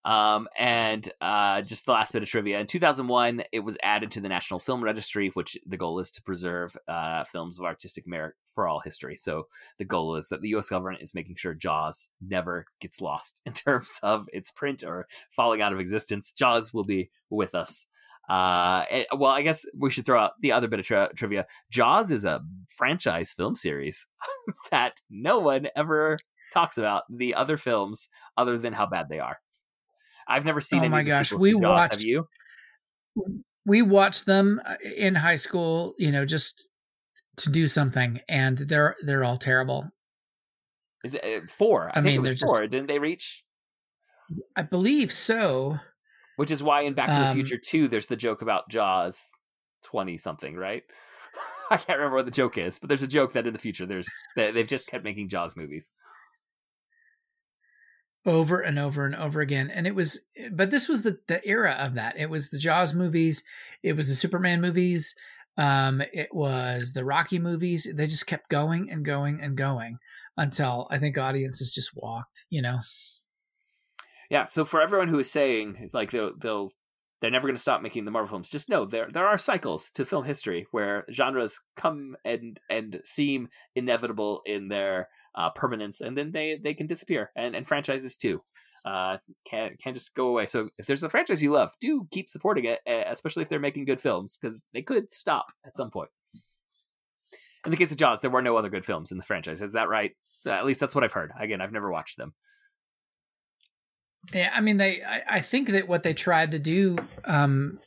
Um, 0.05 0.49
and 0.59 1.09
uh, 1.21 1.61
just 1.61 1.85
the 1.85 1.93
last 1.93 2.11
bit 2.11 2.23
of 2.23 2.27
trivia. 2.27 2.59
In 2.59 2.67
2001, 2.67 3.43
it 3.53 3.61
was 3.61 3.77
added 3.81 4.11
to 4.11 4.19
the 4.19 4.27
National 4.27 4.59
Film 4.59 4.83
Registry, 4.83 5.29
which 5.29 5.57
the 5.65 5.77
goal 5.77 5.99
is 5.99 6.11
to 6.11 6.23
preserve 6.23 6.75
uh, 6.89 7.23
films 7.23 7.57
of 7.57 7.65
artistic 7.65 8.05
merit 8.05 8.35
for 8.53 8.67
all 8.67 8.79
history. 8.79 9.15
So 9.17 9.47
the 9.77 9.85
goal 9.85 10.15
is 10.15 10.29
that 10.29 10.41
the 10.41 10.49
U.S. 10.49 10.69
government 10.69 11.03
is 11.03 11.13
making 11.13 11.35
sure 11.35 11.53
Jaws 11.53 12.09
never 12.21 12.65
gets 12.79 13.01
lost 13.01 13.41
in 13.45 13.53
terms 13.53 13.99
of 14.03 14.27
its 14.33 14.51
print 14.51 14.83
or 14.83 15.07
falling 15.31 15.61
out 15.61 15.73
of 15.73 15.79
existence. 15.79 16.31
Jaws 16.31 16.73
will 16.73 16.85
be 16.85 17.09
with 17.29 17.55
us 17.55 17.85
uh, 18.29 18.85
it, 18.89 19.07
eh, 19.11 19.15
well, 19.15 19.31
I 19.31 19.41
guess 19.41 19.65
we 19.77 19.91
should 19.91 20.05
throw 20.05 20.19
out 20.19 20.33
the 20.39 20.53
other 20.53 20.67
bit 20.67 20.79
of 20.79 20.85
tri- 20.85 21.09
trivia. 21.15 21.45
Jaws 21.69 22.11
is 22.11 22.23
a 22.23 22.41
franchise 22.69 23.33
film 23.33 23.55
series 23.55 24.05
that 24.71 24.93
no 25.09 25.39
one 25.39 25.67
ever 25.75 26.17
talks 26.53 26.77
about 26.77 27.03
the 27.09 27.35
other 27.35 27.57
films 27.57 28.07
other 28.37 28.57
than 28.57 28.73
how 28.73 28.85
bad 28.85 29.07
they 29.09 29.19
are. 29.19 29.37
I've 30.27 30.45
never 30.45 30.61
seen. 30.61 30.79
Any. 30.79 30.87
Oh 30.87 30.91
my 30.91 31.03
gosh, 31.03 31.33
we 31.33 31.53
watched. 31.53 31.95
Have 31.95 32.03
you? 32.03 32.27
We 33.65 33.81
watched 33.81 34.25
them 34.25 34.61
uh, 34.65 34.75
in 34.95 35.15
high 35.15 35.35
school. 35.35 35.93
You 35.97 36.11
know, 36.11 36.25
just 36.25 36.69
to 37.37 37.49
do 37.49 37.67
something, 37.67 38.21
and 38.27 38.57
they're 38.57 38.95
they're 39.03 39.23
all 39.23 39.37
terrible. 39.37 39.91
Is 41.03 41.13
it 41.13 41.23
uh, 41.23 41.47
four? 41.49 41.91
I, 41.93 41.99
I 41.99 42.01
mean, 42.01 42.15
it 42.15 42.21
was 42.21 42.41
four. 42.41 42.59
Just, 42.59 42.71
Didn't 42.71 42.87
they 42.87 42.99
reach? 42.99 43.43
I 44.55 44.61
believe 44.61 45.11
so. 45.11 45.79
Which 46.37 46.51
is 46.51 46.63
why 46.63 46.81
in 46.81 46.93
Back 46.93 47.07
to 47.07 47.13
the 47.13 47.27
um, 47.27 47.35
Future 47.35 47.59
2, 47.63 47.87
there's 47.87 48.07
the 48.07 48.15
joke 48.15 48.41
about 48.41 48.67
Jaws 48.67 49.27
20 49.83 50.17
something, 50.17 50.55
right? 50.55 50.81
I 51.69 51.77
can't 51.77 51.99
remember 51.99 52.15
what 52.15 52.25
the 52.25 52.31
joke 52.31 52.57
is, 52.57 52.79
but 52.79 52.87
there's 52.87 53.03
a 53.03 53.07
joke 53.07 53.33
that 53.33 53.45
in 53.45 53.53
the 53.53 53.59
future 53.59 53.85
there's 53.85 54.09
they've 54.35 54.65
just 54.65 54.87
kept 54.87 55.03
making 55.03 55.29
Jaws 55.29 55.55
movies 55.55 55.89
over 58.25 58.61
and 58.61 58.79
over 58.79 59.05
and 59.05 59.15
over 59.15 59.41
again 59.41 59.69
and 59.69 59.85
it 59.85 59.93
was 59.93 60.21
but 60.51 60.71
this 60.71 60.87
was 60.87 61.01
the 61.01 61.19
the 61.27 61.45
era 61.45 61.75
of 61.77 61.95
that 61.95 62.17
it 62.17 62.29
was 62.29 62.49
the 62.49 62.57
jaws 62.57 62.93
movies 62.93 63.43
it 63.81 63.97
was 63.97 64.07
the 64.07 64.15
superman 64.15 64.61
movies 64.61 65.13
um 65.57 66.01
it 66.13 66.29
was 66.33 66.93
the 66.93 67.05
rocky 67.05 67.39
movies 67.39 67.87
they 67.93 68.07
just 68.07 68.25
kept 68.25 68.49
going 68.49 68.89
and 68.89 69.05
going 69.05 69.39
and 69.41 69.55
going 69.55 69.97
until 70.37 70.87
i 70.89 70.97
think 70.97 71.17
audiences 71.17 71.73
just 71.73 71.91
walked 71.95 72.45
you 72.49 72.61
know? 72.61 72.79
Yeah 74.29 74.45
so 74.45 74.65
for 74.65 74.81
everyone 74.81 75.09
who 75.09 75.19
is 75.19 75.31
saying 75.31 75.89
like 75.93 76.11
they'll 76.11 76.31
they'll 76.39 76.71
they're 77.21 77.31
never 77.31 77.47
going 77.47 77.55
to 77.55 77.61
stop 77.61 77.81
making 77.81 78.03
the 78.03 78.11
marvel 78.11 78.29
films 78.29 78.49
just 78.49 78.69
know 78.69 78.85
there 78.85 79.07
there 79.13 79.27
are 79.27 79.37
cycles 79.37 79.91
to 79.91 80.05
film 80.05 80.25
history 80.25 80.65
where 80.71 81.05
genres 81.11 81.59
come 81.77 82.15
and 82.25 82.59
and 82.69 82.99
seem 83.05 83.47
inevitable 83.75 84.41
in 84.45 84.67
their 84.67 85.07
uh, 85.35 85.49
permanence 85.51 86.01
and 86.01 86.17
then 86.17 86.31
they 86.31 86.59
they 86.63 86.73
can 86.73 86.85
disappear 86.85 87.31
and 87.35 87.55
and 87.55 87.67
franchises 87.67 88.17
too 88.17 88.41
uh 88.85 89.17
can 89.45 89.75
can 89.81 89.93
just 89.93 90.13
go 90.13 90.27
away 90.27 90.45
so 90.45 90.69
if 90.77 90.85
there's 90.85 91.03
a 91.03 91.09
franchise 91.09 91.41
you 91.41 91.51
love 91.51 91.71
do 91.79 92.05
keep 92.11 92.29
supporting 92.29 92.65
it 92.65 92.79
especially 92.87 93.41
if 93.41 93.49
they're 93.49 93.59
making 93.59 93.85
good 93.85 94.01
films 94.01 94.37
because 94.39 94.61
they 94.73 94.81
could 94.81 95.11
stop 95.13 95.45
at 95.65 95.77
some 95.77 95.89
point 95.89 96.09
in 97.65 97.71
the 97.71 97.77
case 97.77 97.91
of 97.91 97.97
jaws 97.97 98.19
there 98.19 98.29
were 98.29 98.41
no 98.41 98.57
other 98.57 98.69
good 98.69 98.85
films 98.85 99.11
in 99.11 99.17
the 99.17 99.23
franchise 99.23 99.61
is 99.61 99.73
that 99.73 99.87
right 99.87 100.11
at 100.45 100.65
least 100.65 100.79
that's 100.79 100.93
what 100.93 101.03
i've 101.03 101.13
heard 101.13 101.31
again 101.39 101.61
i've 101.61 101.71
never 101.71 101.91
watched 101.91 102.17
them 102.17 102.33
yeah, 104.31 104.51
I 104.53 104.61
mean, 104.61 104.77
they. 104.77 105.03
I, 105.03 105.21
I 105.27 105.41
think 105.41 105.69
that 105.69 105.87
what 105.87 106.03
they 106.03 106.13
tried 106.13 106.51
to 106.51 106.59
do 106.59 106.97
um, 107.25 107.79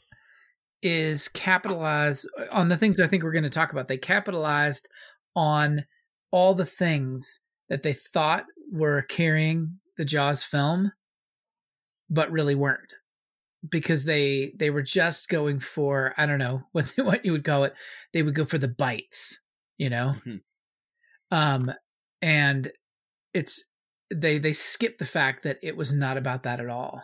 is 0.83 1.29
capitalize 1.29 2.27
on 2.51 2.69
the 2.69 2.77
things 2.77 3.01
I 3.01 3.07
think 3.07 3.23
we're 3.23 3.33
going 3.33 3.45
to 3.45 3.51
talk 3.51 3.73
about. 3.73 3.87
They 3.87 3.97
capitalized 3.97 4.89
on 5.35 5.85
all 6.31 6.55
the 6.55 6.67
things 6.67 7.41
that 7.69 7.83
they 7.83 7.95
thought 7.95 8.45
were 8.71 9.03
carrying 9.03 9.79
the 9.97 10.05
Jaws 10.05 10.43
film, 10.43 10.93
but 12.09 12.31
really 12.31 12.55
weren't, 12.55 12.95
because 13.69 14.05
they 14.05 14.53
they 14.57 14.71
were 14.71 14.83
just 14.83 15.29
going 15.29 15.61
for 15.61 16.15
I 16.17 16.27
don't 16.27 16.39
know 16.39 16.65
what 16.73 16.93
what 16.97 17.25
you 17.25 17.33
would 17.33 17.45
call 17.45 17.65
it. 17.65 17.75
They 18.13 18.23
would 18.23 18.35
go 18.35 18.45
for 18.45 18.59
the 18.59 18.69
bites, 18.69 19.39
you 19.79 19.91
know. 19.91 20.15
Mm-hmm. 20.19 20.37
Um, 21.31 21.73
and 22.23 22.71
it's 23.35 23.65
they 24.15 24.39
they 24.39 24.53
skip 24.53 24.99
the 24.99 25.05
fact 25.05 25.43
that 25.43 25.59
it 25.63 25.77
was 25.77 25.93
not 25.93 26.17
about 26.17 26.45
that 26.45 26.61
at 26.61 26.69
all. 26.69 27.01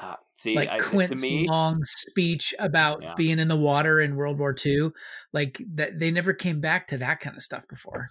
Uh, 0.00 0.14
see, 0.36 0.54
like 0.54 0.68
I, 0.68 0.78
Quint's 0.78 1.22
me, 1.22 1.48
long 1.48 1.80
speech 1.84 2.54
about 2.58 3.02
yeah. 3.02 3.14
being 3.16 3.38
in 3.38 3.48
the 3.48 3.56
water 3.56 4.00
in 4.00 4.16
World 4.16 4.38
War 4.38 4.54
II, 4.64 4.90
like 5.32 5.60
that 5.74 5.98
they 5.98 6.10
never 6.10 6.32
came 6.32 6.60
back 6.60 6.86
to 6.88 6.98
that 6.98 7.20
kind 7.20 7.36
of 7.36 7.42
stuff 7.42 7.66
before. 7.68 8.08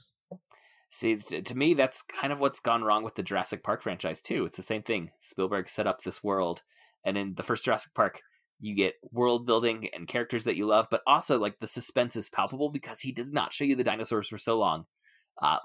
See, 0.89 1.17
to 1.17 1.57
me, 1.57 1.73
that's 1.73 2.01
kind 2.01 2.31
of 2.31 2.39
what's 2.39 2.59
gone 2.59 2.83
wrong 2.83 3.03
with 3.03 3.15
the 3.15 3.23
Jurassic 3.23 3.63
Park 3.63 3.83
franchise 3.83 4.21
too. 4.21 4.45
It's 4.45 4.57
the 4.57 4.63
same 4.63 4.83
thing. 4.83 5.11
Spielberg 5.19 5.67
set 5.67 5.87
up 5.87 6.01
this 6.03 6.23
world, 6.23 6.61
and 7.03 7.17
in 7.17 7.35
the 7.35 7.43
first 7.43 7.65
Jurassic 7.65 7.93
Park, 7.93 8.21
you 8.59 8.75
get 8.75 8.95
world 9.11 9.45
building 9.45 9.89
and 9.93 10.07
characters 10.07 10.45
that 10.45 10.55
you 10.55 10.65
love, 10.65 10.87
but 10.89 11.01
also 11.05 11.37
like 11.37 11.59
the 11.59 11.67
suspense 11.67 12.15
is 12.15 12.29
palpable 12.29 12.69
because 12.69 12.99
he 13.01 13.11
does 13.11 13.31
not 13.31 13.53
show 13.53 13.63
you 13.63 13.75
the 13.75 13.83
dinosaurs 13.83 14.29
for 14.29 14.37
so 14.37 14.57
long. 14.57 14.85
Uh, 15.39 15.59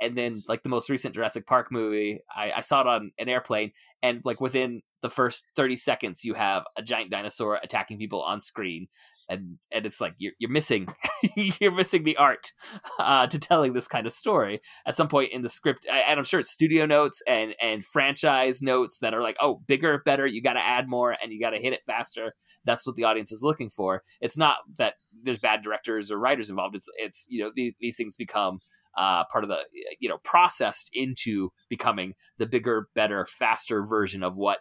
and 0.00 0.16
then 0.16 0.42
like 0.48 0.62
the 0.62 0.70
most 0.70 0.88
recent 0.88 1.14
Jurassic 1.14 1.46
Park 1.46 1.70
movie, 1.70 2.20
I, 2.34 2.52
I, 2.52 2.60
saw 2.62 2.80
it 2.80 2.86
on 2.86 3.12
an 3.18 3.28
airplane, 3.28 3.72
and 4.02 4.22
like 4.24 4.40
within 4.40 4.80
the 5.02 5.10
first 5.10 5.44
thirty 5.54 5.76
seconds, 5.76 6.24
you 6.24 6.32
have 6.32 6.64
a 6.78 6.82
giant 6.82 7.10
dinosaur 7.10 7.60
attacking 7.62 7.98
people 7.98 8.22
on 8.22 8.40
screen, 8.40 8.88
and 9.28 9.58
and 9.72 9.86
it's 9.86 10.00
like 10.00 10.14
you're 10.18 10.32
you're 10.38 10.50
missing 10.50 10.88
you're 11.36 11.72
missing 11.72 12.04
the 12.04 12.16
art 12.16 12.52
uh, 12.98 13.26
to 13.26 13.38
telling 13.38 13.72
this 13.72 13.88
kind 13.88 14.06
of 14.06 14.12
story 14.12 14.60
at 14.86 14.96
some 14.96 15.08
point 15.08 15.32
in 15.32 15.42
the 15.42 15.48
script, 15.48 15.86
and 15.86 16.18
I'm 16.18 16.24
sure 16.24 16.40
it's 16.40 16.50
studio 16.50 16.86
notes 16.86 17.22
and 17.26 17.54
and 17.60 17.84
franchise 17.84 18.62
notes 18.62 18.98
that 19.00 19.14
are 19.14 19.22
like, 19.22 19.36
oh, 19.40 19.60
bigger, 19.66 20.02
better, 20.04 20.26
you 20.26 20.42
got 20.42 20.54
to 20.54 20.64
add 20.64 20.88
more, 20.88 21.16
and 21.22 21.32
you 21.32 21.40
got 21.40 21.50
to 21.50 21.58
hit 21.58 21.72
it 21.72 21.80
faster. 21.86 22.34
That's 22.64 22.86
what 22.86 22.96
the 22.96 23.04
audience 23.04 23.32
is 23.32 23.42
looking 23.42 23.70
for. 23.70 24.02
It's 24.20 24.36
not 24.36 24.56
that 24.78 24.94
there's 25.24 25.38
bad 25.38 25.62
directors 25.62 26.10
or 26.10 26.18
writers 26.18 26.50
involved. 26.50 26.76
It's 26.76 26.86
it's 26.96 27.26
you 27.28 27.42
know 27.42 27.50
these, 27.54 27.74
these 27.80 27.96
things 27.96 28.16
become 28.16 28.60
uh, 28.96 29.24
part 29.30 29.44
of 29.44 29.50
the 29.50 29.58
you 30.00 30.08
know 30.08 30.18
processed 30.24 30.90
into 30.92 31.50
becoming 31.68 32.14
the 32.38 32.46
bigger, 32.46 32.88
better, 32.94 33.26
faster 33.26 33.84
version 33.84 34.22
of 34.22 34.36
what 34.36 34.60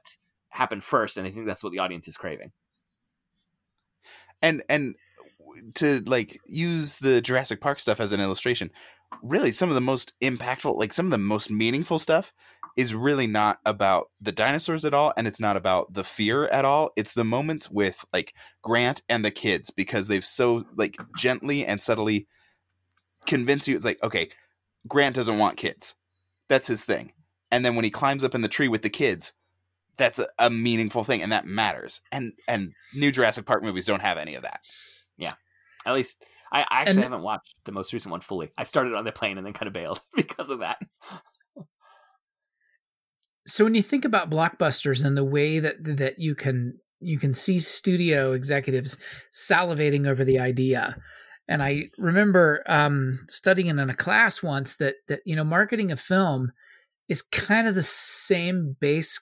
happened 0.49 0.83
first, 0.83 1.17
and 1.17 1.27
I 1.27 1.31
think 1.31 1.45
that's 1.45 1.63
what 1.63 1.71
the 1.71 1.79
audience 1.79 2.07
is 2.07 2.17
craving. 2.17 2.51
And 4.41 4.63
and 4.69 4.95
to 5.75 6.01
like 6.05 6.39
use 6.45 6.97
the 6.97 7.21
Jurassic 7.21 7.61
Park 7.61 7.79
stuff 7.79 7.99
as 7.99 8.11
an 8.11 8.21
illustration, 8.21 8.71
really 9.21 9.51
some 9.51 9.69
of 9.69 9.75
the 9.75 9.81
most 9.81 10.13
impactful, 10.21 10.75
like 10.77 10.93
some 10.93 11.07
of 11.07 11.11
the 11.11 11.17
most 11.17 11.49
meaningful 11.49 11.99
stuff 11.99 12.33
is 12.75 12.93
really 12.93 13.25
not 13.25 13.59
about 13.65 14.11
the 14.21 14.31
dinosaurs 14.31 14.85
at 14.85 14.93
all 14.93 15.11
and 15.17 15.27
it's 15.27 15.39
not 15.39 15.57
about 15.57 15.93
the 15.93 16.03
fear 16.03 16.47
at 16.47 16.63
all. 16.63 16.91
It's 16.95 17.13
the 17.13 17.23
moments 17.23 17.71
with 17.71 18.05
like 18.13 18.33
grant 18.61 19.01
and 19.09 19.25
the 19.25 19.31
kids 19.31 19.71
because 19.71 20.07
they've 20.07 20.25
so 20.25 20.65
like 20.75 20.95
gently 21.17 21.65
and 21.65 21.81
subtly 21.81 22.27
convince 23.25 23.67
you 23.67 23.75
it's 23.75 23.83
like 23.83 24.01
okay 24.03 24.29
grant 24.87 25.15
doesn't 25.15 25.37
want 25.37 25.57
kids. 25.57 25.95
That's 26.49 26.67
his 26.67 26.83
thing. 26.83 27.11
And 27.51 27.65
then 27.65 27.75
when 27.75 27.83
he 27.83 27.91
climbs 27.91 28.23
up 28.23 28.35
in 28.35 28.41
the 28.41 28.47
tree 28.47 28.67
with 28.67 28.81
the 28.81 28.89
kids 28.89 29.33
that's 29.97 30.19
a, 30.19 30.27
a 30.39 30.49
meaningful 30.49 31.03
thing 31.03 31.21
and 31.21 31.31
that 31.31 31.45
matters. 31.45 32.01
And 32.11 32.33
and 32.47 32.73
new 32.93 33.11
jurassic 33.11 33.45
park 33.45 33.63
movies 33.63 33.85
don't 33.85 34.01
have 34.01 34.17
any 34.17 34.35
of 34.35 34.43
that. 34.43 34.61
Yeah. 35.17 35.33
At 35.85 35.95
least 35.95 36.23
i, 36.51 36.61
I 36.61 36.65
actually 36.69 36.95
and, 36.95 37.03
haven't 37.03 37.23
watched 37.23 37.55
the 37.65 37.71
most 37.71 37.93
recent 37.93 38.11
one 38.11 38.21
fully. 38.21 38.51
I 38.57 38.63
started 38.63 38.93
on 38.93 39.05
the 39.05 39.11
plane 39.11 39.37
and 39.37 39.45
then 39.45 39.53
kind 39.53 39.67
of 39.67 39.73
bailed 39.73 40.01
because 40.15 40.49
of 40.49 40.59
that. 40.59 40.77
So 43.47 43.63
when 43.63 43.75
you 43.75 43.83
think 43.83 44.03
about 44.03 44.29
blockbusters 44.29 45.05
and 45.05 45.15
the 45.15 45.23
way 45.23 45.59
that 45.59 45.75
that 45.83 46.19
you 46.19 46.35
can 46.35 46.79
you 46.99 47.19
can 47.19 47.33
see 47.33 47.59
studio 47.59 48.33
executives 48.33 48.97
salivating 49.31 50.07
over 50.07 50.23
the 50.23 50.39
idea 50.39 50.97
and 51.47 51.61
i 51.61 51.83
remember 51.97 52.63
um, 52.65 53.19
studying 53.29 53.67
in 53.67 53.79
a 53.79 53.95
class 53.95 54.41
once 54.41 54.75
that 54.77 54.95
that 55.07 55.19
you 55.25 55.35
know 55.35 55.43
marketing 55.43 55.91
a 55.91 55.95
film 55.95 56.51
is 57.07 57.21
kind 57.21 57.67
of 57.67 57.75
the 57.75 57.83
same 57.83 58.75
base 58.79 59.19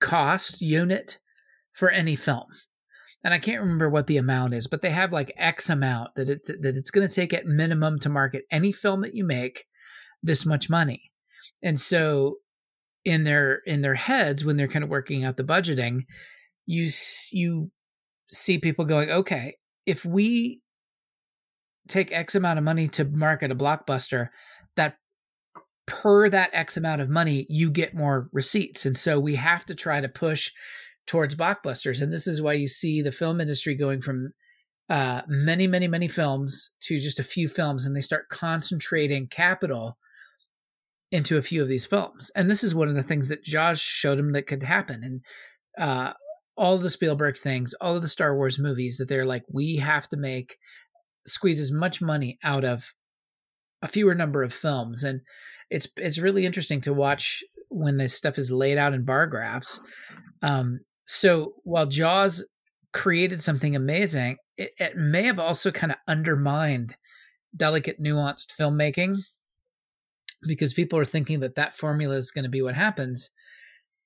cost 0.00 0.60
unit 0.60 1.18
for 1.72 1.90
any 1.90 2.16
film. 2.16 2.46
And 3.24 3.34
i 3.34 3.38
can't 3.38 3.60
remember 3.60 3.90
what 3.90 4.06
the 4.06 4.16
amount 4.16 4.54
is 4.54 4.68
but 4.68 4.80
they 4.80 4.90
have 4.90 5.12
like 5.12 5.32
x 5.36 5.68
amount 5.68 6.14
that 6.14 6.28
it's 6.28 6.48
that 6.48 6.76
it's 6.76 6.90
going 6.90 7.06
to 7.06 7.12
take 7.12 7.34
at 7.34 7.46
minimum 7.46 7.98
to 8.00 8.08
market 8.08 8.44
any 8.50 8.72
film 8.72 9.02
that 9.02 9.14
you 9.14 9.24
make 9.24 9.64
this 10.22 10.46
much 10.46 10.68
money. 10.70 11.10
And 11.62 11.78
so 11.78 12.36
in 13.04 13.24
their 13.24 13.60
in 13.66 13.82
their 13.82 13.94
heads 13.94 14.44
when 14.44 14.56
they're 14.56 14.68
kind 14.68 14.84
of 14.84 14.90
working 14.90 15.24
out 15.24 15.36
the 15.36 15.44
budgeting 15.44 16.02
you 16.66 16.88
you 17.32 17.70
see 18.28 18.58
people 18.58 18.84
going 18.84 19.10
okay 19.10 19.56
if 19.86 20.04
we 20.04 20.60
take 21.88 22.12
x 22.12 22.34
amount 22.34 22.58
of 22.58 22.64
money 22.64 22.86
to 22.88 23.04
market 23.04 23.50
a 23.50 23.54
blockbuster 23.54 24.28
per 25.88 26.28
that 26.28 26.50
x 26.52 26.76
amount 26.76 27.00
of 27.00 27.08
money 27.08 27.46
you 27.48 27.70
get 27.70 27.94
more 27.94 28.28
receipts 28.32 28.86
and 28.86 28.96
so 28.96 29.18
we 29.18 29.34
have 29.34 29.64
to 29.64 29.74
try 29.74 30.00
to 30.00 30.08
push 30.08 30.52
towards 31.06 31.34
blockbusters 31.34 32.00
and 32.00 32.12
this 32.12 32.26
is 32.26 32.40
why 32.40 32.52
you 32.52 32.68
see 32.68 33.02
the 33.02 33.10
film 33.10 33.40
industry 33.40 33.74
going 33.74 34.00
from 34.00 34.32
uh, 34.90 35.22
many 35.26 35.66
many 35.66 35.88
many 35.88 36.06
films 36.06 36.70
to 36.80 36.98
just 36.98 37.18
a 37.18 37.24
few 37.24 37.48
films 37.48 37.84
and 37.84 37.96
they 37.96 38.00
start 38.00 38.28
concentrating 38.28 39.26
capital 39.26 39.98
into 41.10 41.36
a 41.36 41.42
few 41.42 41.62
of 41.62 41.68
these 41.68 41.86
films. 41.86 42.30
And 42.34 42.50
this 42.50 42.62
is 42.62 42.74
one 42.74 42.88
of 42.88 42.94
the 42.94 43.02
things 43.02 43.28
that 43.28 43.44
Jaws 43.44 43.80
showed 43.80 44.18
him 44.18 44.32
that 44.32 44.46
could 44.46 44.62
happen. 44.62 45.02
And 45.02 45.24
uh, 45.78 46.12
all 46.56 46.78
the 46.78 46.90
Spielberg 46.90 47.38
things, 47.38 47.74
all 47.80 47.96
of 47.96 48.02
the 48.02 48.08
Star 48.08 48.36
Wars 48.36 48.58
movies 48.58 48.98
that 48.98 49.08
they're 49.08 49.26
like, 49.26 49.44
we 49.50 49.76
have 49.76 50.08
to 50.08 50.16
make 50.16 50.58
squeeze 51.26 51.60
as 51.60 51.72
much 51.72 52.00
money 52.00 52.38
out 52.42 52.64
of 52.64 52.92
a 53.82 53.88
fewer 53.88 54.14
number 54.14 54.42
of 54.42 54.52
films. 54.52 55.04
And 55.04 55.20
it's 55.70 55.88
it's 55.96 56.18
really 56.18 56.46
interesting 56.46 56.80
to 56.82 56.92
watch 56.92 57.42
when 57.68 57.96
this 57.98 58.14
stuff 58.14 58.38
is 58.38 58.50
laid 58.50 58.78
out 58.78 58.94
in 58.94 59.04
bar 59.04 59.26
graphs. 59.26 59.80
Um, 60.42 60.80
so 61.04 61.54
while 61.64 61.86
Jaws 61.86 62.44
created 62.92 63.42
something 63.42 63.76
amazing, 63.76 64.38
it, 64.56 64.72
it 64.78 64.96
may 64.96 65.24
have 65.24 65.38
also 65.38 65.70
kind 65.70 65.92
of 65.92 65.98
undermined 66.06 66.96
delicate, 67.54 68.02
nuanced 68.02 68.56
filmmaking 68.58 69.18
because 70.46 70.72
people 70.72 70.98
are 70.98 71.04
thinking 71.04 71.40
that 71.40 71.56
that 71.56 71.76
formula 71.76 72.16
is 72.16 72.30
going 72.30 72.44
to 72.44 72.50
be 72.50 72.62
what 72.62 72.74
happens. 72.74 73.30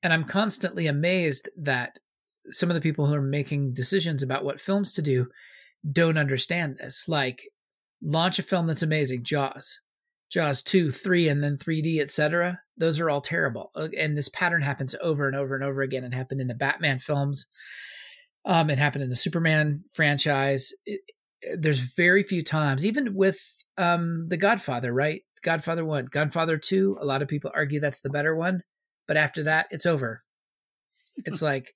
And 0.02 0.12
I'm 0.12 0.24
constantly 0.24 0.86
amazed 0.86 1.48
that 1.56 1.98
some 2.46 2.70
of 2.70 2.74
the 2.74 2.80
people 2.80 3.06
who 3.06 3.14
are 3.14 3.22
making 3.22 3.74
decisions 3.74 4.22
about 4.22 4.44
what 4.44 4.60
films 4.60 4.92
to 4.94 5.02
do 5.02 5.28
don't 5.90 6.18
understand 6.18 6.78
this. 6.78 7.06
Like, 7.08 7.42
launch 8.02 8.38
a 8.38 8.42
film 8.42 8.66
that's 8.66 8.82
amazing, 8.82 9.24
Jaws, 9.24 9.80
Jaws 10.30 10.62
2, 10.62 10.90
3, 10.90 11.28
and 11.28 11.42
then 11.42 11.56
3D, 11.56 12.00
etc. 12.00 12.60
Those 12.76 13.00
are 13.00 13.10
all 13.10 13.20
terrible. 13.20 13.70
Uh, 13.74 13.88
and 13.96 14.16
this 14.16 14.28
pattern 14.28 14.62
happens 14.62 14.94
over 15.00 15.26
and 15.26 15.36
over 15.36 15.54
and 15.54 15.64
over 15.64 15.82
again. 15.82 16.04
It 16.04 16.14
happened 16.14 16.40
in 16.40 16.48
the 16.48 16.54
Batman 16.54 16.98
films. 16.98 17.46
Um, 18.44 18.70
it 18.70 18.78
happened 18.78 19.04
in 19.04 19.10
the 19.10 19.16
Superman 19.16 19.84
franchise. 19.92 20.72
It, 20.84 21.00
there's 21.58 21.78
very 21.78 22.22
few 22.22 22.42
times, 22.42 22.84
even 22.84 23.14
with 23.14 23.40
um, 23.78 24.26
The 24.28 24.36
Godfather, 24.36 24.92
right? 24.92 25.22
Godfather 25.42 25.84
1. 25.84 26.06
Godfather 26.06 26.56
2, 26.56 26.98
a 27.00 27.04
lot 27.04 27.22
of 27.22 27.28
people 27.28 27.50
argue 27.54 27.80
that's 27.80 28.00
the 28.00 28.10
better 28.10 28.34
one, 28.34 28.62
but 29.06 29.16
after 29.16 29.42
that, 29.44 29.66
it's 29.70 29.86
over. 29.86 30.22
It's 31.16 31.42
like 31.42 31.74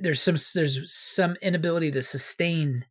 there's 0.00 0.20
some 0.20 0.36
there's 0.54 0.92
some 0.92 1.36
inability 1.40 1.90
to 1.92 2.02
sustain 2.02 2.84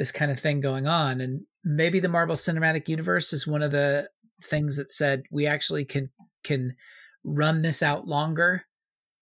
this 0.00 0.10
kind 0.10 0.30
of 0.30 0.40
thing 0.40 0.62
going 0.62 0.86
on 0.86 1.20
and 1.20 1.42
maybe 1.62 2.00
the 2.00 2.08
Marvel 2.08 2.34
Cinematic 2.34 2.88
Universe 2.88 3.34
is 3.34 3.46
one 3.46 3.62
of 3.62 3.70
the 3.70 4.08
things 4.42 4.78
that 4.78 4.90
said 4.90 5.24
we 5.30 5.46
actually 5.46 5.84
can 5.84 6.08
can 6.42 6.74
run 7.22 7.60
this 7.60 7.82
out 7.82 8.08
longer 8.08 8.64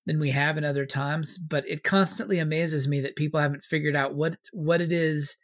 than 0.07 0.21
we 0.21 0.31
have 0.31 0.57
in 0.57 0.62
other 0.62 0.87
times, 0.87 1.37
but 1.37 1.69
it 1.69 1.83
constantly 1.83 2.38
amazes 2.38 2.87
me 2.87 3.01
that 3.01 3.17
people 3.17 3.41
haven't 3.41 3.64
figured 3.64 3.97
out 3.97 4.14
what 4.14 4.37
what 4.53 4.81
it 4.81 4.93
is 4.93 5.35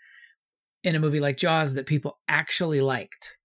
in 0.85 0.95
a 0.95 1.01
movie 1.01 1.19
like 1.19 1.37
Jaws 1.37 1.75
that 1.75 1.87
people 1.87 2.21
actually 2.29 2.81
liked 2.81 3.37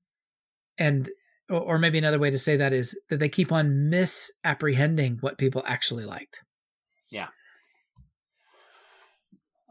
and 0.77 1.09
or 1.49 1.79
maybe 1.79 1.97
another 1.97 2.19
way 2.19 2.29
to 2.29 2.37
say 2.37 2.55
that 2.55 2.71
is 2.71 2.95
that 3.09 3.19
they 3.19 3.29
keep 3.29 3.51
on 3.51 3.89
misapprehending 3.89 5.17
what 5.21 5.39
people 5.39 5.63
actually 5.65 6.05
liked. 6.05 6.43
Yeah. 7.09 7.29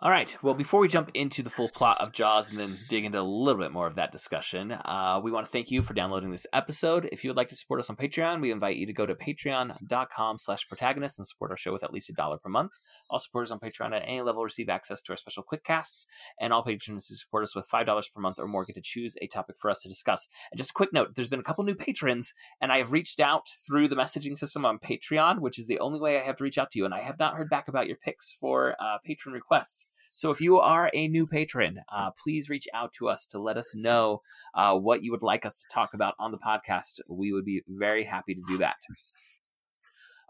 All 0.01 0.13
right. 0.13 0.37
Well, 0.45 0.55
before 0.55 0.79
we 0.79 0.87
jump 0.87 1.11
into 1.15 1.43
the 1.43 1.51
full 1.51 1.69
plot 1.71 2.01
of 2.01 2.13
Jaws 2.13 2.51
and 2.51 2.61
then 2.61 2.79
dig 2.89 3.05
into 3.05 3.19
a 3.19 3.21
little 3.21 3.61
bit 3.61 3.73
more 3.73 3.89
of 3.89 3.97
that 3.97 4.13
discussion, 4.13 4.71
uh, 4.71 5.21
we 5.21 5.33
want 5.33 5.47
to 5.47 5.51
thank 5.51 5.73
you 5.73 5.83
for 5.83 5.93
downloading 5.93 6.31
this 6.31 6.47
episode. 6.53 7.09
If 7.11 7.25
you 7.25 7.31
would 7.31 7.37
like 7.37 7.49
to 7.49 7.57
support 7.57 7.81
us 7.81 7.91
on 7.91 7.97
Patreon, 7.97 8.41
we 8.41 8.53
invite 8.53 8.77
you 8.77 8.87
to 8.87 8.93
go 8.93 9.07
to 9.07 9.17
patreon.com 9.17 10.39
slash 10.39 10.69
protagonist 10.69 11.19
and 11.19 11.27
support 11.27 11.51
our 11.51 11.57
show 11.57 11.73
with 11.73 11.83
at 11.83 11.93
least 11.93 12.11
a 12.11 12.13
dollar 12.13 12.39
per 12.39 12.49
month. 12.49 12.71
All 13.11 13.19
supporters 13.19 13.51
on 13.51 13.59
Patreon 13.59 13.93
at 13.93 14.05
any 14.07 14.21
level 14.21 14.45
receive 14.45 14.69
access 14.69 15.03
to 15.03 15.13
our 15.15 15.17
special 15.17 15.43
quick 15.43 15.65
casts, 15.65 16.07
and 16.41 16.53
all 16.53 16.63
patrons 16.63 17.09
who 17.09 17.17
support 17.17 17.43
us 17.43 17.57
with 17.57 17.69
$5 17.69 17.85
per 18.15 18.21
month 18.21 18.39
or 18.39 18.47
more 18.47 18.65
get 18.65 18.77
to 18.77 18.81
choose 18.81 19.17
a 19.21 19.27
topic 19.27 19.57
for 19.59 19.69
us 19.69 19.81
to 19.81 19.89
discuss. 19.89 20.29
And 20.53 20.59
just 20.59 20.71
a 20.71 20.75
quick 20.75 20.93
note, 20.93 21.17
there's 21.17 21.27
been 21.27 21.41
a 21.41 21.43
couple 21.43 21.65
new 21.65 21.75
patrons, 21.75 22.35
and 22.61 22.71
I 22.71 22.79
have 22.79 22.93
reached 22.93 23.19
out 23.19 23.49
through 23.67 23.89
the 23.89 23.97
messaging 23.97 24.39
system 24.39 24.65
on 24.65 24.79
Patreon, 24.79 25.41
which 25.41 25.59
is 25.59 25.67
the 25.67 25.81
only 25.81 25.99
way 25.99 26.21
I 26.21 26.25
have 26.25 26.37
to 26.37 26.45
reach 26.45 26.57
out 26.57 26.71
to 26.71 26.79
you, 26.79 26.85
and 26.85 26.95
I 26.95 27.01
have 27.01 27.19
not 27.19 27.35
heard 27.35 27.51
back 27.51 27.67
about 27.67 27.89
your 27.89 27.97
picks 27.97 28.33
for 28.33 28.77
uh, 28.79 28.99
patron 29.05 29.35
requests. 29.35 29.88
So 30.14 30.31
if 30.31 30.40
you 30.40 30.59
are 30.59 30.90
a 30.92 31.07
new 31.09 31.27
patron, 31.27 31.79
uh, 31.92 32.11
please 32.22 32.48
reach 32.48 32.66
out 32.74 32.92
to 32.94 33.09
us 33.09 33.27
to 33.27 33.38
let 33.38 33.57
us 33.57 33.74
know 33.77 34.22
uh, 34.55 34.77
what 34.77 35.03
you 35.03 35.12
would 35.12 35.22
like 35.22 35.46
us 35.46 35.59
to 35.59 35.64
talk 35.72 35.94
about 35.94 36.14
on 36.18 36.33
the 36.33 36.38
podcast. 36.38 37.01
We 37.09 37.33
would 37.33 37.44
be 37.44 37.62
very 37.68 38.05
happy 38.05 38.35
to 38.35 38.42
do 38.48 38.59
that. 38.59 38.77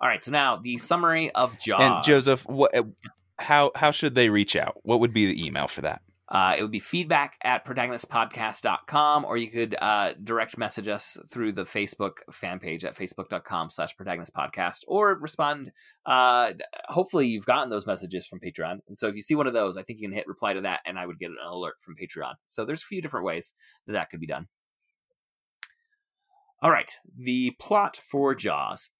All 0.00 0.08
right, 0.08 0.22
so 0.22 0.30
now 0.30 0.60
the 0.62 0.78
summary 0.78 1.30
of 1.32 1.58
Jaws. 1.58 1.80
And 1.80 2.04
Joseph, 2.04 2.46
what, 2.46 2.72
how 3.38 3.70
how 3.74 3.90
should 3.90 4.14
they 4.14 4.28
reach 4.28 4.56
out? 4.56 4.76
What 4.82 5.00
would 5.00 5.12
be 5.12 5.26
the 5.26 5.44
email 5.44 5.68
for 5.68 5.80
that? 5.80 6.02
Uh, 6.30 6.54
it 6.58 6.62
would 6.62 6.70
be 6.70 6.80
feedback 6.80 7.36
at 7.42 7.66
protagonistpodcast.com, 7.66 9.24
or 9.24 9.38
you 9.38 9.50
could 9.50 9.74
uh, 9.80 10.12
direct 10.22 10.58
message 10.58 10.86
us 10.86 11.16
through 11.30 11.52
the 11.52 11.64
Facebook 11.64 12.12
fan 12.30 12.58
page 12.58 12.84
at 12.84 12.96
facebook.com 12.96 13.70
slash 13.70 13.96
protagonistpodcast, 13.96 14.80
or 14.86 15.18
respond. 15.18 15.72
Uh, 16.04 16.52
hopefully, 16.88 17.28
you've 17.28 17.46
gotten 17.46 17.70
those 17.70 17.86
messages 17.86 18.26
from 18.26 18.40
Patreon. 18.40 18.78
And 18.88 18.98
so 18.98 19.08
if 19.08 19.14
you 19.14 19.22
see 19.22 19.34
one 19.34 19.46
of 19.46 19.54
those, 19.54 19.78
I 19.78 19.82
think 19.82 20.00
you 20.00 20.08
can 20.08 20.14
hit 20.14 20.26
reply 20.26 20.52
to 20.52 20.60
that, 20.60 20.80
and 20.84 20.98
I 20.98 21.06
would 21.06 21.18
get 21.18 21.30
an 21.30 21.38
alert 21.46 21.76
from 21.80 21.94
Patreon. 21.96 22.34
So 22.46 22.66
there's 22.66 22.82
a 22.82 22.86
few 22.86 23.00
different 23.00 23.24
ways 23.24 23.54
that 23.86 23.94
that 23.94 24.10
could 24.10 24.20
be 24.20 24.26
done. 24.26 24.48
All 26.60 26.70
right, 26.70 26.90
the 27.16 27.52
plot 27.60 28.00
for 28.10 28.34
Jaws. 28.34 28.90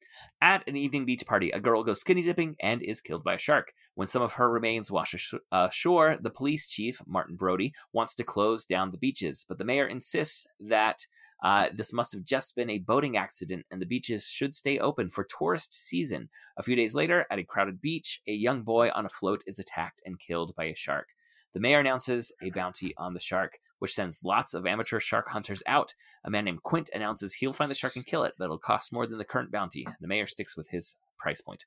At 0.40 0.66
an 0.68 0.76
evening 0.76 1.04
beach 1.04 1.24
party, 1.26 1.50
a 1.50 1.60
girl 1.60 1.82
goes 1.82 2.00
skinny 2.00 2.22
dipping 2.22 2.56
and 2.60 2.82
is 2.82 3.00
killed 3.00 3.24
by 3.24 3.34
a 3.34 3.38
shark. 3.38 3.72
When 3.94 4.08
some 4.08 4.22
of 4.22 4.32
her 4.34 4.50
remains 4.50 4.90
wash 4.90 5.14
ashore, 5.52 6.18
the 6.20 6.30
police 6.30 6.68
chief, 6.68 7.00
Martin 7.06 7.36
Brody, 7.36 7.72
wants 7.92 8.14
to 8.16 8.24
close 8.24 8.64
down 8.64 8.90
the 8.90 8.98
beaches, 8.98 9.44
but 9.48 9.58
the 9.58 9.64
mayor 9.64 9.86
insists 9.86 10.46
that 10.60 11.06
uh, 11.42 11.68
this 11.74 11.92
must 11.92 12.12
have 12.12 12.24
just 12.24 12.56
been 12.56 12.70
a 12.70 12.78
boating 12.78 13.16
accident 13.16 13.64
and 13.70 13.80
the 13.80 13.86
beaches 13.86 14.26
should 14.26 14.54
stay 14.54 14.78
open 14.78 15.08
for 15.10 15.24
tourist 15.24 15.72
season. 15.72 16.28
A 16.56 16.62
few 16.62 16.74
days 16.74 16.94
later, 16.94 17.26
at 17.30 17.38
a 17.38 17.44
crowded 17.44 17.80
beach, 17.80 18.20
a 18.26 18.32
young 18.32 18.62
boy 18.62 18.90
on 18.94 19.06
a 19.06 19.10
float 19.10 19.42
is 19.46 19.58
attacked 19.58 20.00
and 20.04 20.18
killed 20.18 20.54
by 20.56 20.64
a 20.64 20.74
shark. 20.74 21.08
The 21.58 21.62
mayor 21.62 21.80
announces 21.80 22.30
a 22.40 22.50
bounty 22.50 22.94
on 22.96 23.14
the 23.14 23.20
shark, 23.20 23.58
which 23.80 23.92
sends 23.92 24.22
lots 24.22 24.54
of 24.54 24.64
amateur 24.64 25.00
shark 25.00 25.26
hunters 25.28 25.60
out. 25.66 25.92
A 26.22 26.30
man 26.30 26.44
named 26.44 26.62
Quint 26.62 26.88
announces 26.94 27.34
he'll 27.34 27.52
find 27.52 27.68
the 27.68 27.74
shark 27.74 27.96
and 27.96 28.06
kill 28.06 28.22
it, 28.22 28.34
but 28.38 28.44
it'll 28.44 28.60
cost 28.60 28.92
more 28.92 29.08
than 29.08 29.18
the 29.18 29.24
current 29.24 29.50
bounty. 29.50 29.84
The 30.00 30.06
mayor 30.06 30.28
sticks 30.28 30.56
with 30.56 30.68
his 30.68 30.94
price 31.18 31.40
point. 31.40 31.64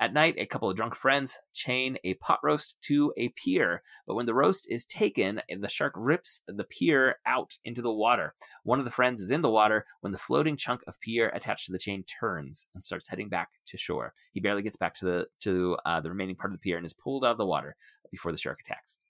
At 0.00 0.14
night, 0.14 0.36
a 0.38 0.46
couple 0.46 0.70
of 0.70 0.78
drunk 0.78 0.94
friends 0.94 1.38
chain 1.52 1.98
a 2.04 2.14
pot 2.14 2.38
roast 2.42 2.76
to 2.84 3.12
a 3.18 3.28
pier, 3.36 3.82
but 4.06 4.14
when 4.14 4.24
the 4.24 4.32
roast 4.32 4.66
is 4.70 4.86
taken, 4.86 5.42
the 5.54 5.68
shark 5.68 5.92
rips 5.94 6.40
the 6.48 6.64
pier 6.64 7.16
out 7.26 7.58
into 7.66 7.82
the 7.82 7.92
water. 7.92 8.34
One 8.62 8.78
of 8.78 8.86
the 8.86 8.90
friends 8.90 9.20
is 9.20 9.30
in 9.30 9.42
the 9.42 9.50
water 9.50 9.84
when 10.00 10.12
the 10.12 10.16
floating 10.16 10.56
chunk 10.56 10.80
of 10.86 10.98
pier 11.00 11.28
attached 11.34 11.66
to 11.66 11.72
the 11.72 11.78
chain 11.78 12.02
turns 12.04 12.66
and 12.72 12.82
starts 12.82 13.08
heading 13.08 13.28
back 13.28 13.50
to 13.66 13.76
shore. 13.76 14.14
He 14.32 14.40
barely 14.40 14.62
gets 14.62 14.78
back 14.78 14.94
to 15.00 15.04
the 15.04 15.26
to 15.40 15.76
uh, 15.84 16.00
the 16.00 16.08
remaining 16.08 16.36
part 16.36 16.50
of 16.50 16.58
the 16.58 16.62
pier 16.62 16.78
and 16.78 16.86
is 16.86 16.94
pulled 16.94 17.26
out 17.26 17.32
of 17.32 17.38
the 17.38 17.44
water 17.44 17.76
before 18.10 18.32
the 18.32 18.38
shark 18.38 18.60
attacks. 18.64 19.00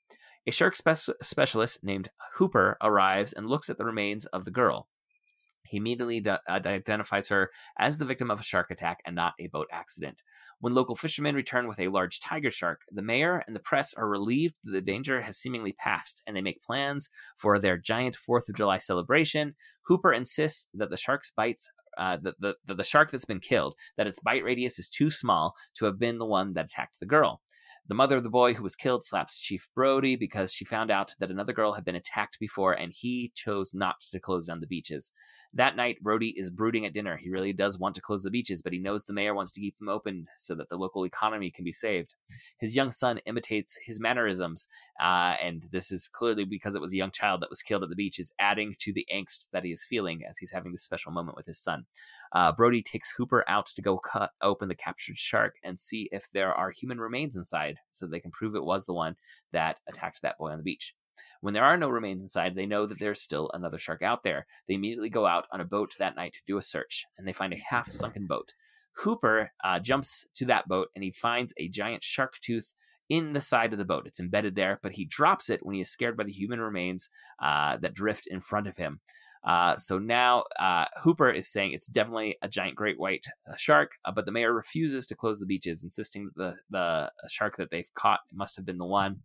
A 0.46 0.50
shark 0.50 0.76
spe- 0.76 1.10
specialist 1.22 1.82
named 1.82 2.10
Hooper 2.34 2.76
arrives 2.82 3.32
and 3.32 3.48
looks 3.48 3.70
at 3.70 3.78
the 3.78 3.84
remains 3.84 4.26
of 4.26 4.44
the 4.44 4.50
girl. 4.50 4.88
He 5.66 5.78
immediately 5.78 6.20
d- 6.20 6.30
uh, 6.30 6.38
identifies 6.46 7.28
her 7.28 7.50
as 7.78 7.96
the 7.96 8.04
victim 8.04 8.30
of 8.30 8.40
a 8.40 8.44
shark 8.44 8.70
attack 8.70 9.00
and 9.06 9.16
not 9.16 9.32
a 9.40 9.46
boat 9.46 9.68
accident. 9.72 10.22
When 10.60 10.74
local 10.74 10.96
fishermen 10.96 11.34
return 11.34 11.66
with 11.66 11.80
a 11.80 11.88
large 11.88 12.20
tiger 12.20 12.50
shark, 12.50 12.82
the 12.90 13.00
mayor 13.00 13.42
and 13.46 13.56
the 13.56 13.60
press 13.60 13.94
are 13.94 14.06
relieved 14.06 14.54
that 14.64 14.72
the 14.72 14.82
danger 14.82 15.22
has 15.22 15.38
seemingly 15.38 15.72
passed 15.72 16.22
and 16.26 16.36
they 16.36 16.42
make 16.42 16.62
plans 16.62 17.08
for 17.38 17.58
their 17.58 17.78
giant 17.78 18.16
4th 18.28 18.50
of 18.50 18.56
July 18.56 18.76
celebration. 18.76 19.54
Hooper 19.86 20.12
insists 20.12 20.66
that 20.74 20.90
the 20.90 20.98
shark's 20.98 21.30
bites 21.30 21.70
uh, 21.96 22.18
the, 22.20 22.34
the, 22.40 22.56
the 22.66 22.74
the 22.74 22.84
shark 22.84 23.10
that's 23.10 23.24
been 23.24 23.38
killed 23.38 23.76
that 23.96 24.08
its 24.08 24.18
bite 24.18 24.42
radius 24.42 24.80
is 24.80 24.88
too 24.88 25.12
small 25.12 25.54
to 25.74 25.84
have 25.84 25.96
been 25.96 26.18
the 26.18 26.26
one 26.26 26.52
that 26.52 26.64
attacked 26.64 26.98
the 26.98 27.06
girl. 27.06 27.40
The 27.86 27.94
mother 27.94 28.16
of 28.16 28.22
the 28.22 28.30
boy 28.30 28.54
who 28.54 28.62
was 28.62 28.76
killed 28.76 29.04
slaps 29.04 29.38
Chief 29.38 29.68
Brody 29.74 30.16
because 30.16 30.54
she 30.54 30.64
found 30.64 30.90
out 30.90 31.14
that 31.18 31.30
another 31.30 31.52
girl 31.52 31.74
had 31.74 31.84
been 31.84 31.94
attacked 31.94 32.38
before 32.40 32.72
and 32.72 32.92
he 32.94 33.30
chose 33.34 33.74
not 33.74 34.00
to 34.10 34.18
close 34.18 34.46
down 34.46 34.60
the 34.60 34.66
beaches. 34.66 35.12
That 35.56 35.76
night, 35.76 36.02
Brody 36.02 36.34
is 36.36 36.50
brooding 36.50 36.84
at 36.84 36.94
dinner. 36.94 37.16
He 37.16 37.30
really 37.30 37.52
does 37.52 37.78
want 37.78 37.94
to 37.94 38.00
close 38.00 38.24
the 38.24 38.30
beaches, 38.30 38.60
but 38.60 38.72
he 38.72 38.80
knows 38.80 39.04
the 39.04 39.12
mayor 39.12 39.34
wants 39.34 39.52
to 39.52 39.60
keep 39.60 39.78
them 39.78 39.88
open 39.88 40.26
so 40.36 40.56
that 40.56 40.68
the 40.68 40.76
local 40.76 41.04
economy 41.04 41.52
can 41.52 41.64
be 41.64 41.70
saved. 41.70 42.16
His 42.58 42.74
young 42.74 42.90
son 42.90 43.18
imitates 43.26 43.78
his 43.84 44.00
mannerisms, 44.00 44.66
uh, 45.00 45.36
and 45.40 45.62
this 45.70 45.92
is 45.92 46.08
clearly 46.08 46.44
because 46.44 46.74
it 46.74 46.80
was 46.80 46.92
a 46.92 46.96
young 46.96 47.12
child 47.12 47.40
that 47.40 47.50
was 47.50 47.62
killed 47.62 47.84
at 47.84 47.88
the 47.88 47.94
beach, 47.94 48.18
is 48.18 48.32
adding 48.40 48.74
to 48.80 48.92
the 48.92 49.06
angst 49.14 49.46
that 49.52 49.62
he 49.62 49.70
is 49.70 49.86
feeling 49.88 50.22
as 50.28 50.38
he's 50.38 50.50
having 50.50 50.72
this 50.72 50.82
special 50.82 51.12
moment 51.12 51.36
with 51.36 51.46
his 51.46 51.60
son. 51.60 51.84
Uh, 52.32 52.50
Brody 52.50 52.82
takes 52.82 53.12
Hooper 53.12 53.44
out 53.46 53.66
to 53.66 53.82
go 53.82 53.96
cut 53.96 54.32
open 54.42 54.68
the 54.68 54.74
captured 54.74 55.18
shark 55.18 55.54
and 55.62 55.78
see 55.78 56.08
if 56.10 56.26
there 56.32 56.52
are 56.52 56.72
human 56.72 56.98
remains 56.98 57.36
inside 57.36 57.78
so 57.92 58.06
they 58.06 58.18
can 58.18 58.32
prove 58.32 58.56
it 58.56 58.64
was 58.64 58.86
the 58.86 58.92
one 58.92 59.14
that 59.52 59.78
attacked 59.88 60.20
that 60.22 60.36
boy 60.36 60.50
on 60.50 60.58
the 60.58 60.64
beach. 60.64 60.94
When 61.40 61.54
there 61.54 61.64
are 61.64 61.76
no 61.76 61.88
remains 61.88 62.22
inside, 62.22 62.54
they 62.54 62.66
know 62.66 62.86
that 62.86 62.98
there's 62.98 63.20
still 63.20 63.50
another 63.54 63.78
shark 63.78 64.02
out 64.02 64.22
there. 64.22 64.46
They 64.68 64.74
immediately 64.74 65.10
go 65.10 65.26
out 65.26 65.46
on 65.52 65.60
a 65.60 65.64
boat 65.64 65.92
that 65.98 66.16
night 66.16 66.34
to 66.34 66.40
do 66.46 66.58
a 66.58 66.62
search, 66.62 67.04
and 67.18 67.26
they 67.26 67.32
find 67.32 67.52
a 67.52 67.62
half 67.68 67.90
sunken 67.92 68.26
boat. 68.26 68.52
Hooper 68.96 69.52
uh, 69.62 69.80
jumps 69.80 70.26
to 70.34 70.46
that 70.46 70.68
boat 70.68 70.88
and 70.94 71.02
he 71.02 71.10
finds 71.10 71.52
a 71.56 71.68
giant 71.68 72.04
shark 72.04 72.34
tooth 72.40 72.72
in 73.08 73.32
the 73.32 73.40
side 73.40 73.72
of 73.72 73.78
the 73.78 73.84
boat. 73.84 74.06
It's 74.06 74.20
embedded 74.20 74.54
there, 74.54 74.78
but 74.82 74.92
he 74.92 75.04
drops 75.04 75.50
it 75.50 75.64
when 75.64 75.74
he 75.74 75.80
is 75.80 75.90
scared 75.90 76.16
by 76.16 76.24
the 76.24 76.32
human 76.32 76.60
remains 76.60 77.10
uh, 77.42 77.76
that 77.78 77.94
drift 77.94 78.26
in 78.26 78.40
front 78.40 78.66
of 78.66 78.76
him. 78.76 79.00
Uh, 79.44 79.76
so 79.76 79.98
now 79.98 80.44
uh, 80.58 80.86
Hooper 81.02 81.30
is 81.30 81.48
saying 81.48 81.72
it's 81.72 81.86
definitely 81.86 82.38
a 82.40 82.48
giant 82.48 82.76
great 82.76 82.98
white 82.98 83.26
uh, 83.50 83.54
shark, 83.56 83.90
uh, 84.06 84.12
but 84.12 84.24
the 84.24 84.32
mayor 84.32 84.54
refuses 84.54 85.06
to 85.06 85.14
close 85.14 85.38
the 85.38 85.44
beaches, 85.44 85.82
insisting 85.82 86.30
that 86.36 86.56
the, 86.70 87.10
the 87.20 87.28
shark 87.28 87.56
that 87.58 87.70
they've 87.70 87.92
caught 87.94 88.20
must 88.32 88.56
have 88.56 88.64
been 88.64 88.78
the 88.78 88.86
one. 88.86 89.20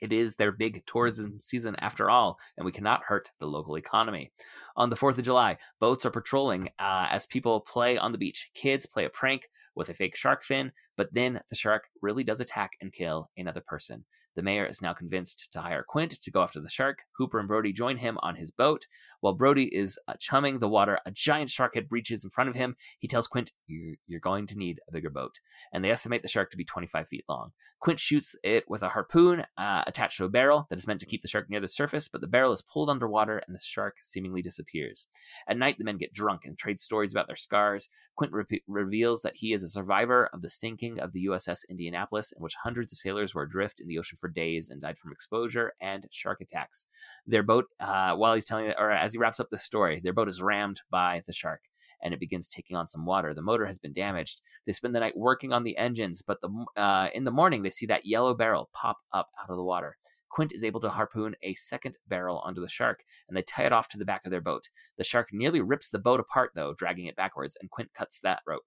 It 0.00 0.12
is 0.12 0.36
their 0.36 0.52
big 0.52 0.82
tourism 0.86 1.38
season 1.40 1.76
after 1.78 2.10
all, 2.10 2.38
and 2.56 2.64
we 2.64 2.72
cannot 2.72 3.02
hurt 3.04 3.30
the 3.40 3.46
local 3.46 3.76
economy. 3.76 4.32
On 4.76 4.90
the 4.90 4.96
4th 4.96 5.18
of 5.18 5.24
July, 5.24 5.56
boats 5.80 6.04
are 6.04 6.10
patrolling 6.10 6.68
uh, 6.78 7.06
as 7.10 7.26
people 7.26 7.60
play 7.60 7.96
on 7.96 8.12
the 8.12 8.18
beach. 8.18 8.50
Kids 8.54 8.86
play 8.86 9.04
a 9.04 9.10
prank 9.10 9.48
with 9.74 9.88
a 9.88 9.94
fake 9.94 10.16
shark 10.16 10.42
fin, 10.44 10.72
but 10.96 11.12
then 11.12 11.40
the 11.48 11.56
shark 11.56 11.84
really 12.02 12.24
does 12.24 12.40
attack 12.40 12.72
and 12.80 12.92
kill 12.92 13.30
another 13.36 13.62
person. 13.66 14.04
The 14.36 14.42
mayor 14.42 14.66
is 14.66 14.82
now 14.82 14.92
convinced 14.92 15.48
to 15.52 15.60
hire 15.60 15.84
Quint 15.86 16.12
to 16.22 16.30
go 16.30 16.42
after 16.42 16.60
the 16.60 16.68
shark. 16.68 16.98
Hooper 17.16 17.38
and 17.38 17.46
Brody 17.46 17.72
join 17.72 17.96
him 17.96 18.18
on 18.22 18.34
his 18.36 18.50
boat. 18.50 18.86
While 19.20 19.34
Brody 19.34 19.74
is 19.74 19.98
uh, 20.08 20.14
chumming 20.18 20.58
the 20.58 20.68
water, 20.68 20.98
a 21.06 21.10
giant 21.10 21.50
shark 21.50 21.74
head 21.74 21.88
breaches 21.88 22.24
in 22.24 22.30
front 22.30 22.50
of 22.50 22.56
him. 22.56 22.76
He 22.98 23.08
tells 23.08 23.26
Quint, 23.26 23.52
you're, 23.66 23.94
you're 24.06 24.20
going 24.20 24.46
to 24.48 24.58
need 24.58 24.80
a 24.88 24.92
bigger 24.92 25.10
boat. 25.10 25.34
And 25.72 25.84
they 25.84 25.90
estimate 25.90 26.22
the 26.22 26.28
shark 26.28 26.50
to 26.50 26.56
be 26.56 26.64
25 26.64 27.08
feet 27.08 27.24
long. 27.28 27.52
Quint 27.80 28.00
shoots 28.00 28.34
it 28.42 28.64
with 28.68 28.82
a 28.82 28.88
harpoon 28.88 29.44
uh, 29.56 29.84
attached 29.86 30.18
to 30.18 30.24
a 30.24 30.28
barrel 30.28 30.66
that 30.68 30.78
is 30.78 30.86
meant 30.86 31.00
to 31.00 31.06
keep 31.06 31.22
the 31.22 31.28
shark 31.28 31.48
near 31.48 31.60
the 31.60 31.68
surface, 31.68 32.08
but 32.08 32.20
the 32.20 32.26
barrel 32.26 32.52
is 32.52 32.62
pulled 32.62 32.90
underwater 32.90 33.40
and 33.46 33.54
the 33.54 33.60
shark 33.60 33.96
seemingly 34.02 34.42
disappears. 34.42 35.06
At 35.48 35.58
night, 35.58 35.78
the 35.78 35.84
men 35.84 35.98
get 35.98 36.12
drunk 36.12 36.42
and 36.44 36.58
trade 36.58 36.80
stories 36.80 37.12
about 37.12 37.28
their 37.28 37.36
scars. 37.36 37.88
Quint 38.16 38.32
re- 38.32 38.62
reveals 38.66 39.22
that 39.22 39.36
he 39.36 39.52
is 39.52 39.62
a 39.62 39.68
survivor 39.68 40.28
of 40.32 40.42
the 40.42 40.50
sinking 40.50 40.98
of 40.98 41.12
the 41.12 41.26
USS 41.26 41.60
Indianapolis, 41.68 42.32
in 42.32 42.42
which 42.42 42.54
hundreds 42.62 42.92
of 42.92 42.98
sailors 42.98 43.34
were 43.34 43.42
adrift 43.42 43.80
in 43.80 43.88
the 43.88 43.98
ocean 43.98 44.18
for 44.24 44.28
days 44.28 44.70
and 44.70 44.80
died 44.80 44.96
from 44.96 45.12
exposure 45.12 45.74
and 45.82 46.06
shark 46.10 46.40
attacks. 46.40 46.86
Their 47.26 47.42
boat, 47.42 47.66
uh, 47.78 48.16
while 48.16 48.32
he's 48.32 48.46
telling, 48.46 48.72
or 48.78 48.90
as 48.90 49.12
he 49.12 49.18
wraps 49.18 49.38
up 49.38 49.50
the 49.50 49.58
story, 49.58 50.00
their 50.02 50.14
boat 50.14 50.30
is 50.30 50.40
rammed 50.40 50.80
by 50.90 51.22
the 51.26 51.34
shark 51.34 51.60
and 52.02 52.14
it 52.14 52.20
begins 52.20 52.48
taking 52.48 52.74
on 52.74 52.88
some 52.88 53.04
water. 53.04 53.34
The 53.34 53.42
motor 53.42 53.66
has 53.66 53.78
been 53.78 53.92
damaged. 53.92 54.40
They 54.64 54.72
spend 54.72 54.94
the 54.94 55.00
night 55.00 55.16
working 55.16 55.52
on 55.52 55.62
the 55.62 55.76
engines, 55.76 56.22
but 56.22 56.40
the 56.40 56.64
uh, 56.74 57.08
in 57.14 57.24
the 57.24 57.30
morning 57.30 57.62
they 57.62 57.70
see 57.70 57.84
that 57.86 58.06
yellow 58.06 58.32
barrel 58.34 58.70
pop 58.72 58.96
up 59.12 59.28
out 59.42 59.50
of 59.50 59.56
the 59.58 59.64
water. 59.64 59.98
Quint 60.34 60.52
is 60.52 60.64
able 60.64 60.80
to 60.80 60.90
harpoon 60.90 61.36
a 61.44 61.54
second 61.54 61.96
barrel 62.08 62.40
onto 62.40 62.60
the 62.60 62.68
shark, 62.68 63.04
and 63.28 63.36
they 63.36 63.42
tie 63.42 63.66
it 63.66 63.72
off 63.72 63.88
to 63.88 63.96
the 63.96 64.04
back 64.04 64.22
of 64.24 64.32
their 64.32 64.40
boat. 64.40 64.68
The 64.98 65.04
shark 65.04 65.28
nearly 65.30 65.60
rips 65.60 65.90
the 65.90 66.00
boat 66.00 66.18
apart, 66.18 66.50
though, 66.56 66.74
dragging 66.74 67.06
it 67.06 67.14
backwards, 67.14 67.56
and 67.60 67.70
Quint 67.70 67.94
cuts 67.96 68.18
that 68.18 68.42
rope. 68.44 68.64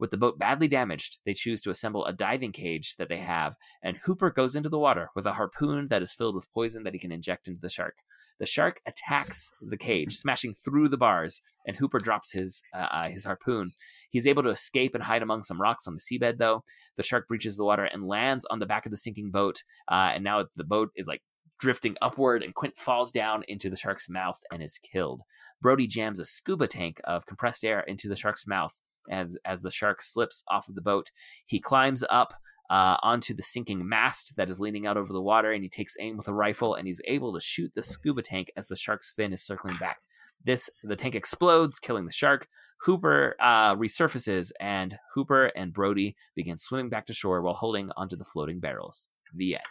With 0.00 0.10
the 0.10 0.16
boat 0.16 0.40
badly 0.40 0.66
damaged, 0.66 1.18
they 1.24 1.32
choose 1.32 1.60
to 1.60 1.70
assemble 1.70 2.04
a 2.04 2.12
diving 2.12 2.50
cage 2.50 2.96
that 2.96 3.08
they 3.08 3.18
have, 3.18 3.54
and 3.80 3.96
Hooper 3.98 4.32
goes 4.32 4.56
into 4.56 4.68
the 4.68 4.78
water 4.80 5.08
with 5.14 5.24
a 5.24 5.34
harpoon 5.34 5.86
that 5.86 6.02
is 6.02 6.12
filled 6.12 6.34
with 6.34 6.52
poison 6.52 6.82
that 6.82 6.94
he 6.94 6.98
can 6.98 7.12
inject 7.12 7.46
into 7.46 7.60
the 7.60 7.70
shark. 7.70 7.94
The 8.40 8.46
shark 8.46 8.80
attacks 8.86 9.52
the 9.60 9.76
cage, 9.76 10.16
smashing 10.16 10.54
through 10.54 10.88
the 10.88 10.96
bars, 10.96 11.40
and 11.66 11.76
Hooper 11.76 11.98
drops 11.98 12.32
his 12.32 12.62
uh, 12.74 12.88
uh, 12.90 13.08
his 13.08 13.24
harpoon. 13.24 13.72
He's 14.10 14.26
able 14.26 14.42
to 14.42 14.48
escape 14.48 14.94
and 14.94 15.04
hide 15.04 15.22
among 15.22 15.44
some 15.44 15.60
rocks 15.60 15.86
on 15.86 15.94
the 15.94 16.00
seabed, 16.00 16.38
though. 16.38 16.64
The 16.96 17.02
shark 17.02 17.28
breaches 17.28 17.56
the 17.56 17.64
water 17.64 17.84
and 17.84 18.06
lands 18.06 18.44
on 18.50 18.58
the 18.58 18.66
back 18.66 18.86
of 18.86 18.90
the 18.90 18.96
sinking 18.96 19.30
boat, 19.30 19.62
uh, 19.90 20.10
and 20.14 20.24
now 20.24 20.44
the 20.56 20.64
boat 20.64 20.90
is 20.96 21.06
like 21.06 21.22
drifting 21.60 21.96
upward, 22.02 22.42
and 22.42 22.54
Quint 22.54 22.74
falls 22.76 23.12
down 23.12 23.44
into 23.48 23.70
the 23.70 23.76
shark's 23.76 24.08
mouth 24.08 24.38
and 24.52 24.62
is 24.62 24.78
killed. 24.78 25.22
Brody 25.62 25.86
jams 25.86 26.18
a 26.18 26.24
scuba 26.24 26.66
tank 26.66 27.00
of 27.04 27.26
compressed 27.26 27.64
air 27.64 27.80
into 27.80 28.08
the 28.08 28.16
shark's 28.16 28.46
mouth, 28.46 28.74
as 29.10 29.36
as 29.44 29.62
the 29.62 29.70
shark 29.70 30.02
slips 30.02 30.42
off 30.48 30.68
of 30.68 30.74
the 30.74 30.82
boat. 30.82 31.10
He 31.46 31.60
climbs 31.60 32.04
up 32.10 32.34
uh, 32.70 32.96
onto 33.02 33.34
the 33.34 33.42
sinking 33.42 33.86
mast 33.88 34.36
that 34.36 34.50
is 34.50 34.60
leaning 34.60 34.86
out 34.86 34.96
over 34.96 35.12
the 35.12 35.22
water, 35.22 35.52
and 35.52 35.62
he 35.62 35.68
takes 35.68 35.96
aim 36.00 36.16
with 36.16 36.28
a 36.28 36.34
rifle, 36.34 36.74
and 36.74 36.86
he's 36.86 37.00
able 37.06 37.34
to 37.34 37.40
shoot 37.40 37.72
the 37.74 37.82
scuba 37.82 38.22
tank 38.22 38.50
as 38.56 38.68
the 38.68 38.76
shark's 38.76 39.12
fin 39.12 39.32
is 39.32 39.42
circling 39.42 39.76
back. 39.76 39.98
This 40.44 40.70
the 40.82 40.96
tank 40.96 41.14
explodes, 41.14 41.78
killing 41.78 42.06
the 42.06 42.12
shark. 42.12 42.48
Hooper 42.82 43.34
uh, 43.40 43.74
resurfaces, 43.76 44.52
and 44.60 44.98
Hooper 45.14 45.46
and 45.56 45.72
Brody 45.72 46.16
begin 46.34 46.58
swimming 46.58 46.90
back 46.90 47.06
to 47.06 47.14
shore 47.14 47.40
while 47.40 47.54
holding 47.54 47.90
onto 47.96 48.16
the 48.16 48.24
floating 48.24 48.60
barrels. 48.60 49.08
The 49.34 49.54
end. 49.54 49.64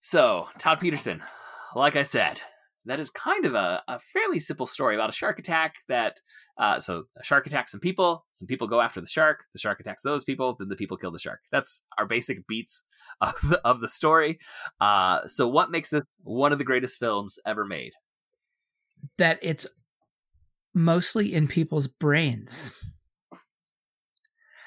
So, 0.00 0.48
Todd 0.58 0.80
Petersen, 0.80 1.22
like 1.74 1.96
I 1.96 2.02
said, 2.02 2.40
that 2.88 3.00
is 3.00 3.10
kind 3.10 3.44
of 3.44 3.54
a, 3.54 3.82
a 3.88 4.00
fairly 4.12 4.40
simple 4.40 4.66
story 4.66 4.94
about 4.94 5.10
a 5.10 5.12
shark 5.12 5.38
attack 5.38 5.74
that 5.88 6.20
uh, 6.58 6.80
so 6.80 7.04
a 7.20 7.24
shark 7.24 7.46
attacks 7.46 7.70
some 7.70 7.80
people 7.80 8.24
some 8.30 8.46
people 8.46 8.66
go 8.66 8.80
after 8.80 9.00
the 9.00 9.06
shark 9.06 9.44
the 9.52 9.58
shark 9.58 9.78
attacks 9.80 10.02
those 10.02 10.24
people 10.24 10.56
then 10.58 10.68
the 10.68 10.76
people 10.76 10.96
kill 10.96 11.10
the 11.10 11.18
shark. 11.18 11.40
That's 11.52 11.82
our 11.98 12.06
basic 12.06 12.46
beats 12.46 12.82
of 13.20 13.34
the, 13.48 13.60
of 13.64 13.80
the 13.80 13.88
story. 13.88 14.38
Uh, 14.80 15.26
so 15.26 15.48
what 15.48 15.70
makes 15.70 15.90
this 15.90 16.04
one 16.22 16.52
of 16.52 16.58
the 16.58 16.64
greatest 16.64 16.98
films 16.98 17.38
ever 17.46 17.64
made? 17.64 17.92
That 19.18 19.38
it's 19.42 19.66
mostly 20.74 21.32
in 21.34 21.48
people's 21.48 21.86
brains. 21.86 22.70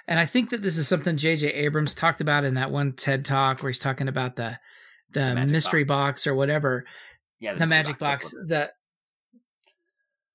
And 0.08 0.20
i 0.20 0.26
think 0.26 0.50
that 0.50 0.62
this 0.62 0.78
is 0.78 0.88
something 0.88 1.16
jj 1.16 1.54
abrams 1.54 1.94
talked 1.94 2.20
about 2.20 2.44
in 2.44 2.56
that 2.56 2.72
one 2.72 2.92
ted 2.94 3.24
talk 3.24 3.62
where 3.62 3.70
he's 3.70 3.80
talking 3.80 4.10
about 4.10 4.36
the 4.36 4.60
the, 5.14 5.46
mystery 5.46 5.84
box. 5.84 6.24
box 6.24 6.28
or 6.28 6.36
whatever 6.36 6.86
yeah, 7.42 7.56
the 7.56 7.66
magic 7.66 7.98
box. 7.98 8.34
box 8.34 8.48
the 8.48 8.72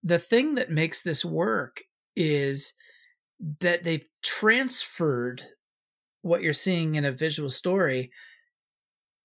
the 0.02 0.18
thing 0.18 0.56
that 0.56 0.70
makes 0.70 1.02
this 1.02 1.24
work 1.24 1.80
is 2.14 2.74
that 3.60 3.84
they've 3.84 4.06
transferred 4.22 5.42
what 6.22 6.42
you're 6.42 6.52
seeing 6.52 6.94
in 6.94 7.04
a 7.04 7.12
visual 7.12 7.48
story 7.48 8.10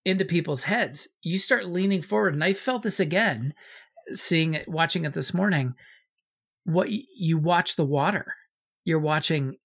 into 0.06 0.26
people's 0.26 0.64
heads. 0.64 1.08
You 1.24 1.40
start 1.40 1.68
leaning 1.68 2.02
forward, 2.02 2.34
and 2.34 2.44
I 2.44 2.54
felt 2.54 2.84
this 2.84 3.00
again, 3.00 3.54
seeing 4.14 4.54
it, 4.54 4.68
watching 4.68 5.06
it 5.06 5.14
this 5.14 5.34
morning. 5.34 5.74
What 6.64 6.90
you 6.92 7.38
watch 7.38 7.76
the 7.76 7.86
water, 7.86 8.34
you're 8.86 9.00
watching. 9.00 9.56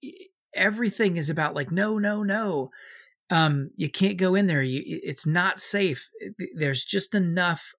Everything 0.55 1.17
is 1.17 1.29
about 1.29 1.55
like 1.55 1.71
no, 1.71 1.99
no, 1.99 2.23
no. 2.23 2.71
Um, 3.29 3.71
you 3.77 3.91
can't 3.91 4.17
go 4.17 4.35
in 4.35 4.47
there. 4.47 4.63
You, 4.63 4.83
it's 4.87 5.27
not 5.27 5.61
safe. 5.61 6.09
There's 6.57 6.85
just 6.85 7.15
enough 7.15 7.73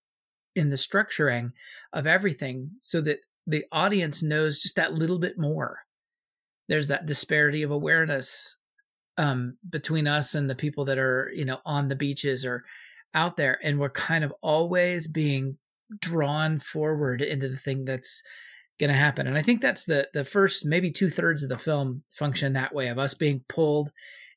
in 0.58 0.70
the 0.70 0.76
structuring 0.76 1.52
of 1.93 2.08
everything 2.08 2.72
so 2.80 3.00
that 3.02 3.20
the 3.46 3.63
audience 3.72 4.24
knows 4.24 4.60
just 4.60 4.76
that 4.76 4.93
little 4.93 5.20
bit 5.20 5.38
more. 5.38 5.80
There's 6.67 6.88
that 6.88 7.06
disparity 7.06 7.62
of 7.62 7.72
awareness 7.72 8.58
um, 9.17 9.58
between 9.70 10.08
us 10.08 10.36
and 10.36 10.50
the 10.50 10.56
people 10.56 10.84
that 10.86 10.98
are, 10.98 11.32
you 11.34 11.46
know, 11.46 11.60
on 11.63 11.88
the 11.88 11.96
beaches 11.96 12.43
or 12.43 12.63
out 13.13 13.38
there. 13.38 13.60
And 13.63 13.80
we're 13.80 13.89
kind 13.89 14.24
of 14.24 14.34
always 14.41 15.08
being 15.08 15.58
drawn 16.02 16.58
forward 16.58 17.22
into 17.22 17.48
the 17.48 17.58
thing 17.58 17.86
that's 17.86 18.24
going 18.80 18.89
to 18.89 18.96
happen. 18.96 19.28
And 19.28 19.38
I 19.38 19.43
think 19.43 19.62
that's 19.62 19.86
the 19.86 20.08
the 20.13 20.24
first 20.24 20.65
maybe 20.65 20.91
two 20.91 21.10
thirds 21.10 21.43
of 21.43 21.50
the 21.50 21.58
film 21.58 22.04
function 22.12 22.54
that 22.54 22.74
way 22.74 22.88
of 22.88 22.98
us 22.98 23.13
being 23.13 23.43
pulled 23.48 23.91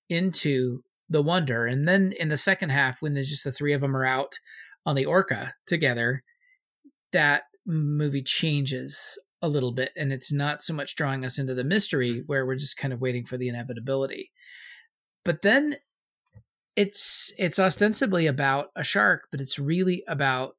into 0.09 0.83
the 1.09 1.23
wonder. 1.23 1.67
And 1.67 1.89
then 1.89 2.13
in 2.13 2.29
the 2.29 2.37
second 2.37 2.71
half, 2.71 3.01
when 3.01 3.15
there's 3.15 3.31
just 3.31 3.45
the 3.45 3.53
three 3.53 3.73
of 3.73 3.81
them 3.81 3.97
are 3.97 4.07
out 4.07 4.39
on 4.87 4.97
the 4.97 5.07
Orca 5.07 5.55
together, 5.67 6.23
that 7.13 7.43
movie 7.67 8.23
changes 8.23 9.19
a 9.43 9.49
little 9.49 9.73
bit 9.73 9.91
and 9.97 10.13
it's 10.13 10.33
not 10.33 10.61
so 10.61 10.75
much 10.75 10.95
drawing 10.95 11.25
us 11.25 11.39
into 11.39 11.55
the 11.55 11.65
mystery 11.65 12.11
mm-hmm. 12.11 12.27
where 12.27 12.45
we're 12.45 12.57
just 12.57 12.77
kind 12.77 12.93
of 12.93 13.01
waiting 13.01 13.25
for 13.25 13.37
the 13.37 13.49
inevitability. 13.49 14.31
But 15.25 15.43
then 15.43 15.77
it's 16.77 17.33
it's 17.39 17.59
ostensibly 17.59 18.27
about 18.27 18.69
a 18.77 18.85
shark, 18.85 19.29
but 19.31 19.41
it's 19.41 19.59
really 19.59 20.03
about 20.09 20.57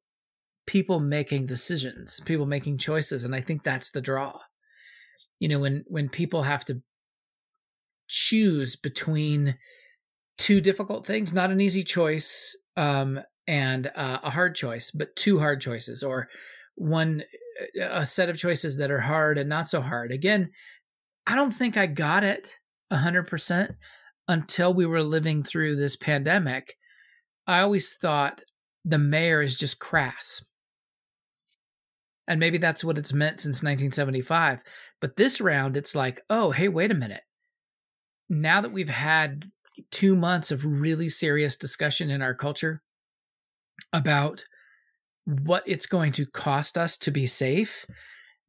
people 0.66 1.00
making 1.00 1.46
decisions, 1.46 2.20
people 2.24 2.46
making 2.46 2.78
choices, 2.78 3.24
and 3.24 3.34
I 3.34 3.40
think 3.40 3.62
that's 3.62 3.90
the 3.90 4.00
draw. 4.00 4.40
You 5.40 5.48
know, 5.48 5.58
when 5.58 5.84
when 5.88 6.08
people 6.08 6.44
have 6.44 6.64
to 6.66 6.82
choose 8.08 8.76
between 8.76 9.56
two 10.38 10.60
difficult 10.60 11.06
things, 11.06 11.32
not 11.32 11.50
an 11.50 11.60
easy 11.60 11.82
choice, 11.82 12.56
um, 12.76 13.20
and 13.46 13.90
uh, 13.94 14.20
a 14.22 14.30
hard 14.30 14.54
choice, 14.54 14.90
but 14.90 15.16
two 15.16 15.38
hard 15.38 15.60
choices, 15.60 16.02
or 16.02 16.28
one 16.74 17.22
a 17.80 18.06
set 18.06 18.28
of 18.28 18.38
choices 18.38 18.76
that 18.78 18.90
are 18.90 19.00
hard 19.00 19.38
and 19.38 19.48
not 19.48 19.68
so 19.68 19.80
hard. 19.80 20.10
Again, 20.10 20.50
I 21.26 21.34
don't 21.34 21.52
think 21.52 21.76
I 21.76 21.86
got 21.86 22.24
it 22.24 22.56
hundred 22.90 23.26
percent 23.26 23.72
until 24.28 24.74
we 24.74 24.86
were 24.86 25.02
living 25.02 25.42
through 25.42 25.76
this 25.76 25.96
pandemic. 25.96 26.76
I 27.46 27.60
always 27.60 27.94
thought 27.94 28.42
the 28.84 28.98
mayor 28.98 29.42
is 29.42 29.56
just 29.56 29.78
crass. 29.78 30.44
And 32.28 32.38
maybe 32.38 32.58
that's 32.58 32.84
what 32.84 32.98
it's 32.98 33.12
meant 33.12 33.40
since 33.40 33.62
1975. 33.62 34.62
But 35.00 35.16
this 35.16 35.40
round, 35.40 35.76
it's 35.76 35.94
like, 35.94 36.20
oh, 36.30 36.52
hey, 36.52 36.68
wait 36.68 36.90
a 36.90 36.94
minute. 36.94 37.22
Now 38.28 38.60
that 38.60 38.72
we've 38.72 38.88
had 38.88 39.50
two 39.90 40.14
months 40.14 40.50
of 40.50 40.64
really 40.64 41.08
serious 41.08 41.56
discussion 41.56 42.10
in 42.10 42.22
our 42.22 42.34
culture 42.34 42.82
about 43.92 44.44
what 45.24 45.62
it's 45.66 45.86
going 45.86 46.12
to 46.12 46.26
cost 46.26 46.76
us 46.76 46.96
to 46.98 47.10
be 47.10 47.26
safe, 47.26 47.86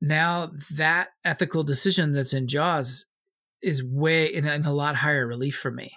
now 0.01 0.51
that 0.71 1.10
ethical 1.23 1.63
decision 1.63 2.12
that's 2.12 2.34
in 2.34 2.47
Jaws 2.47 3.06
is 3.62 3.84
way 3.84 4.25
in 4.25 4.47
a, 4.47 4.53
in 4.53 4.65
a 4.65 4.73
lot 4.73 4.97
higher 4.97 5.25
relief 5.25 5.56
for 5.56 5.71
me. 5.71 5.93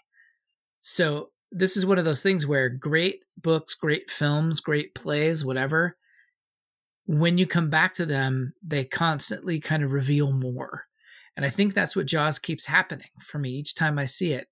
So 0.79 1.31
this 1.51 1.77
is 1.77 1.87
one 1.87 1.99
of 1.99 2.05
those 2.05 2.23
things 2.23 2.47
where 2.47 2.69
great 2.69 3.25
books, 3.37 3.75
great 3.75 4.11
films, 4.11 4.61
great 4.61 4.95
plays, 4.95 5.45
whatever, 5.45 5.97
when 7.07 7.39
you 7.39 7.47
come 7.47 7.71
back 7.71 7.95
to 7.95 8.07
them, 8.07 8.53
they 8.65 8.85
constantly 8.85 9.61
kind 9.61 9.83
of 9.83 9.93
reveal 9.93 10.33
more. 10.33 10.85
And 11.37 11.47
I 11.47 11.51
think 11.51 11.73
that's 11.73 11.95
what 11.95 12.07
Jaws 12.07 12.39
keeps 12.39 12.67
happening 12.67 13.09
for 13.21 13.39
me 13.39 13.51
each 13.51 13.75
time 13.75 13.99
I 13.99 14.07
see 14.07 14.33
it. 14.33 14.49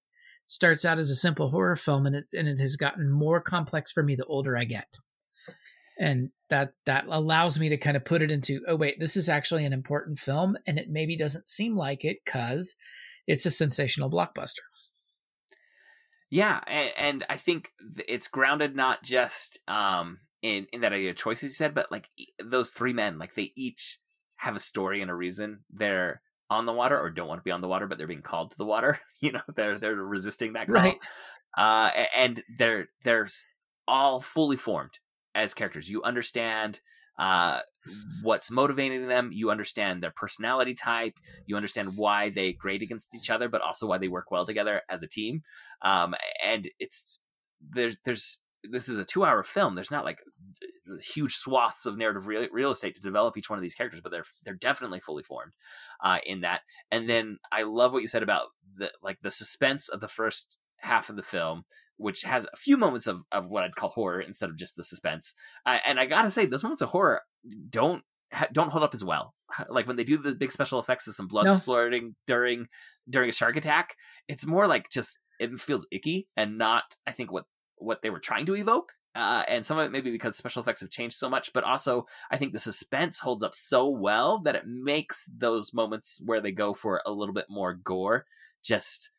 Starts 0.47 0.85
out 0.85 0.99
as 0.99 1.11
a 1.11 1.15
simple 1.15 1.51
horror 1.51 1.77
film 1.77 2.07
and 2.07 2.15
it's 2.15 2.35
and 2.35 2.49
it 2.49 2.61
has 2.61 2.77
gotten 2.77 3.11
more 3.11 3.41
complex 3.41 3.91
for 3.91 4.03
me 4.03 4.15
the 4.15 4.27
older 4.27 4.57
I 4.57 4.65
get. 4.65 4.97
And 5.99 6.31
that 6.51 6.75
that 6.87 7.07
allows 7.09 7.59
me 7.59 7.69
to 7.71 7.77
kind 7.77 7.97
of 7.97 8.05
put 8.05 8.21
it 8.21 8.31
into, 8.31 8.61
oh 8.69 8.77
wait, 8.77 9.01
this 9.01 9.17
is 9.17 9.29
actually 9.29 9.65
an 9.65 9.73
important 9.73 10.19
film 10.19 10.57
and 10.67 10.79
it 10.79 10.89
maybe 10.89 11.17
doesn't 11.17 11.49
seem 11.49 11.77
like 11.77 12.05
it 12.05 12.19
cuz 12.27 12.77
it's 13.27 13.47
a 13.47 13.51
sensational 13.51 14.11
blockbuster. 14.11 14.61
Yeah, 16.31 16.61
and, 16.67 16.91
and, 16.97 17.27
I 17.31 17.37
think 17.37 17.71
it's 18.09 18.27
grounded 18.27 18.75
not 18.75 19.05
just 19.05 19.61
um, 19.69 20.19
in 20.43 20.67
in 20.73 20.81
that 20.81 20.93
idea 20.93 21.11
of 21.11 21.17
choices 21.17 21.43
you 21.45 21.51
said, 21.51 21.75
but 21.75 21.93
like 21.93 22.09
those 22.43 22.71
three 22.71 22.93
men, 22.93 23.19
like 23.19 23.35
they 23.35 23.53
each 23.57 24.01
have 24.37 24.57
a 24.57 24.61
story 24.61 25.01
and 25.01 25.11
a 25.11 25.15
reason 25.15 25.61
they're 25.71 26.21
on 26.51 26.67
the 26.67 26.73
water 26.73 26.99
or 26.99 27.11
don't 27.11 27.29
want 27.29 27.41
to 27.41 27.45
be 27.45 27.51
on 27.51 27.61
the 27.61 27.69
water, 27.69 27.87
but 27.87 27.99
they're 27.99 28.07
being 28.07 28.23
called 28.23 28.51
to 28.51 28.59
the 28.59 28.65
water. 28.65 28.99
You 29.21 29.33
know, 29.33 29.41
they're 29.57 29.79
they're 29.79 29.95
resisting 29.95 30.53
that 30.53 30.67
call. 30.67 30.75
Right. 30.75 30.99
Uh, 31.57 31.91
and 32.15 32.43
they're 32.59 32.89
they're 33.05 33.27
all 33.89 34.21
fully 34.21 34.59
formed 34.59 34.99
as 35.35 35.55
characters. 35.55 35.89
You 35.89 36.03
understand 36.03 36.81
uh, 37.19 37.61
what's 38.23 38.51
motivating 38.51 39.09
them. 39.09 39.31
You 39.33 39.51
understand 39.51 40.03
their 40.03 40.13
personality 40.15 40.75
type. 40.75 41.15
You 41.47 41.57
understand 41.57 41.97
why 41.97 42.31
they 42.31 42.53
grade 42.53 42.83
against 42.83 43.15
each 43.15 43.31
other, 43.31 43.49
but 43.49 43.63
also 43.63 43.87
why 43.87 43.97
they 43.97 44.09
work 44.09 44.31
well 44.31 44.45
together 44.45 44.83
as 44.91 45.03
a 45.03 45.09
team. 45.09 45.43
Um, 45.81 46.15
and 46.45 46.69
it's 46.79 47.07
there's 47.73 47.97
there's 48.05 48.41
this 48.71 48.89
is 48.89 48.99
a 48.99 49.05
two 49.05 49.25
hour 49.25 49.43
film. 49.43 49.75
There's 49.75 49.91
not 49.91 50.05
like 50.05 50.19
huge 51.03 51.35
swaths 51.35 51.87
of 51.87 51.97
narrative 51.97 52.27
real, 52.27 52.47
real 52.53 52.71
estate 52.71 52.95
to 52.97 53.01
develop 53.01 53.37
each 53.37 53.51
one 53.51 53.59
of 53.59 53.63
these 53.63 53.75
characters, 53.75 54.01
but 54.03 54.11
they're 54.11 54.25
they're 54.45 54.55
definitely 54.55 55.01
fully 55.01 55.23
formed 55.23 55.53
uh, 56.03 56.19
in 56.27 56.43
that. 56.43 56.61
And 56.91 57.09
then 57.09 57.39
I 57.53 57.63
love 57.63 57.93
what 57.93 58.03
you 58.03 58.09
said 58.09 58.23
about 58.23 58.47
the 58.77 58.91
like 59.03 59.19
the 59.23 59.31
suspense 59.31 59.89
of 59.89 60.01
the 60.01 60.09
first 60.09 60.59
half 60.79 61.09
of 61.09 61.17
the 61.17 61.23
film 61.23 61.65
which 61.97 62.23
has 62.23 62.47
a 62.53 62.57
few 62.57 62.77
moments 62.77 63.07
of, 63.07 63.23
of 63.31 63.49
what 63.49 63.65
I'd 63.65 63.77
call 63.77 63.91
horror 63.91 64.21
instead 64.21 64.51
of 64.51 64.57
just 64.57 64.77
the 64.77 64.85
suspense. 64.85 65.35
Uh, 65.65 65.79
and 65.87 66.01
I 66.01 66.07
gotta 66.07 66.31
say, 66.31 66.47
those 66.47 66.63
moments 66.63 66.83
of 66.83 66.89
horror 66.89 67.23
don't 67.71 68.03
don't 68.53 68.71
hold 68.71 68.85
up 68.85 68.95
as 68.95 69.05
well. 69.05 69.35
Like 69.69 69.87
when 69.87 69.97
they 69.97 70.05
do 70.05 70.17
the 70.17 70.35
big 70.35 70.51
special 70.51 70.81
effects 70.81 71.07
of 71.07 71.15
some 71.15 71.29
blood 71.29 71.47
no. 71.47 71.55
splurting 71.55 72.15
during 72.27 72.67
during 73.09 73.31
a 73.31 73.33
shark 73.33 73.57
attack, 73.57 73.95
it's 74.29 74.47
more 74.47 74.67
like 74.67 74.91
just 74.91 75.17
it 75.39 75.61
feels 75.61 75.87
icky 75.93 76.27
and 76.37 76.59
not 76.59 76.83
I 77.07 77.13
think 77.13 77.31
what 77.31 77.45
what 77.77 78.03
they 78.03 78.11
were 78.11 78.21
trying 78.21 78.47
to 78.47 78.57
evoke. 78.57 78.93
Uh, 79.15 79.45
and 79.47 79.65
some 79.65 79.79
of 79.79 79.87
it 79.87 79.93
maybe 79.93 80.11
because 80.11 80.37
special 80.37 80.61
effects 80.61 80.81
have 80.81 80.91
changed 80.91 81.17
so 81.17 81.31
much, 81.31 81.53
but 81.53 81.63
also 81.65 82.07
I 82.31 82.37
think 82.37 82.53
the 82.53 82.59
suspense 82.59 83.19
holds 83.19 83.45
up 83.45 83.55
so 83.55 83.89
well 83.89 84.41
that 84.41 84.57
it 84.57 84.67
makes 84.67 85.29
those 85.39 85.73
moments 85.73 86.21
where 86.25 86.41
they 86.41 86.51
go 86.51 86.75
for 86.75 87.01
a 87.07 87.13
little 87.13 87.35
bit 87.35 87.47
more 87.49 87.75
gore 87.75 88.27
just 88.65 89.11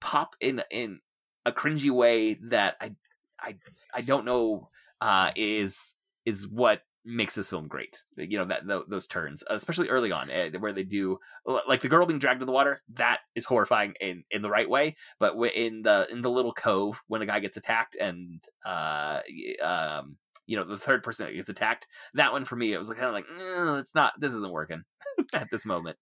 pop 0.00 0.36
in 0.40 0.62
in 0.70 1.00
a 1.44 1.52
cringy 1.52 1.90
way 1.90 2.34
that 2.34 2.76
I 2.80 2.92
I 3.38 3.56
I 3.92 4.00
don't 4.00 4.24
know 4.24 4.70
uh, 5.00 5.32
is 5.36 5.94
is 6.24 6.46
what 6.48 6.82
makes 7.04 7.34
this 7.34 7.50
film 7.50 7.68
great. 7.68 8.02
You 8.16 8.38
know 8.38 8.46
that 8.46 8.62
those 8.88 9.06
turns, 9.06 9.42
especially 9.48 9.88
early 9.88 10.12
on, 10.12 10.30
eh, 10.30 10.50
where 10.58 10.72
they 10.72 10.84
do 10.84 11.18
like 11.44 11.80
the 11.80 11.88
girl 11.88 12.06
being 12.06 12.18
dragged 12.18 12.40
to 12.40 12.46
the 12.46 12.52
water. 12.52 12.82
That 12.94 13.20
is 13.34 13.44
horrifying 13.44 13.94
in 14.00 14.24
in 14.30 14.42
the 14.42 14.50
right 14.50 14.68
way, 14.68 14.96
but 15.18 15.34
in 15.54 15.82
the 15.82 16.06
in 16.10 16.22
the 16.22 16.30
little 16.30 16.52
cove 16.52 17.00
when 17.08 17.22
a 17.22 17.26
guy 17.26 17.40
gets 17.40 17.56
attacked 17.56 17.96
and 17.96 18.40
uh 18.64 19.20
um 19.62 20.16
you 20.46 20.56
know 20.56 20.64
the 20.64 20.78
third 20.78 21.02
person 21.02 21.26
that 21.26 21.34
gets 21.34 21.50
attacked. 21.50 21.86
That 22.14 22.32
one 22.32 22.44
for 22.44 22.56
me, 22.56 22.72
it 22.72 22.78
was 22.78 22.88
like 22.88 22.98
kind 22.98 23.08
of 23.08 23.14
like 23.14 23.26
it's 23.80 23.94
not. 23.94 24.12
This 24.18 24.32
isn't 24.32 24.52
working 24.52 24.82
at 25.32 25.48
this 25.50 25.66
moment. 25.66 25.96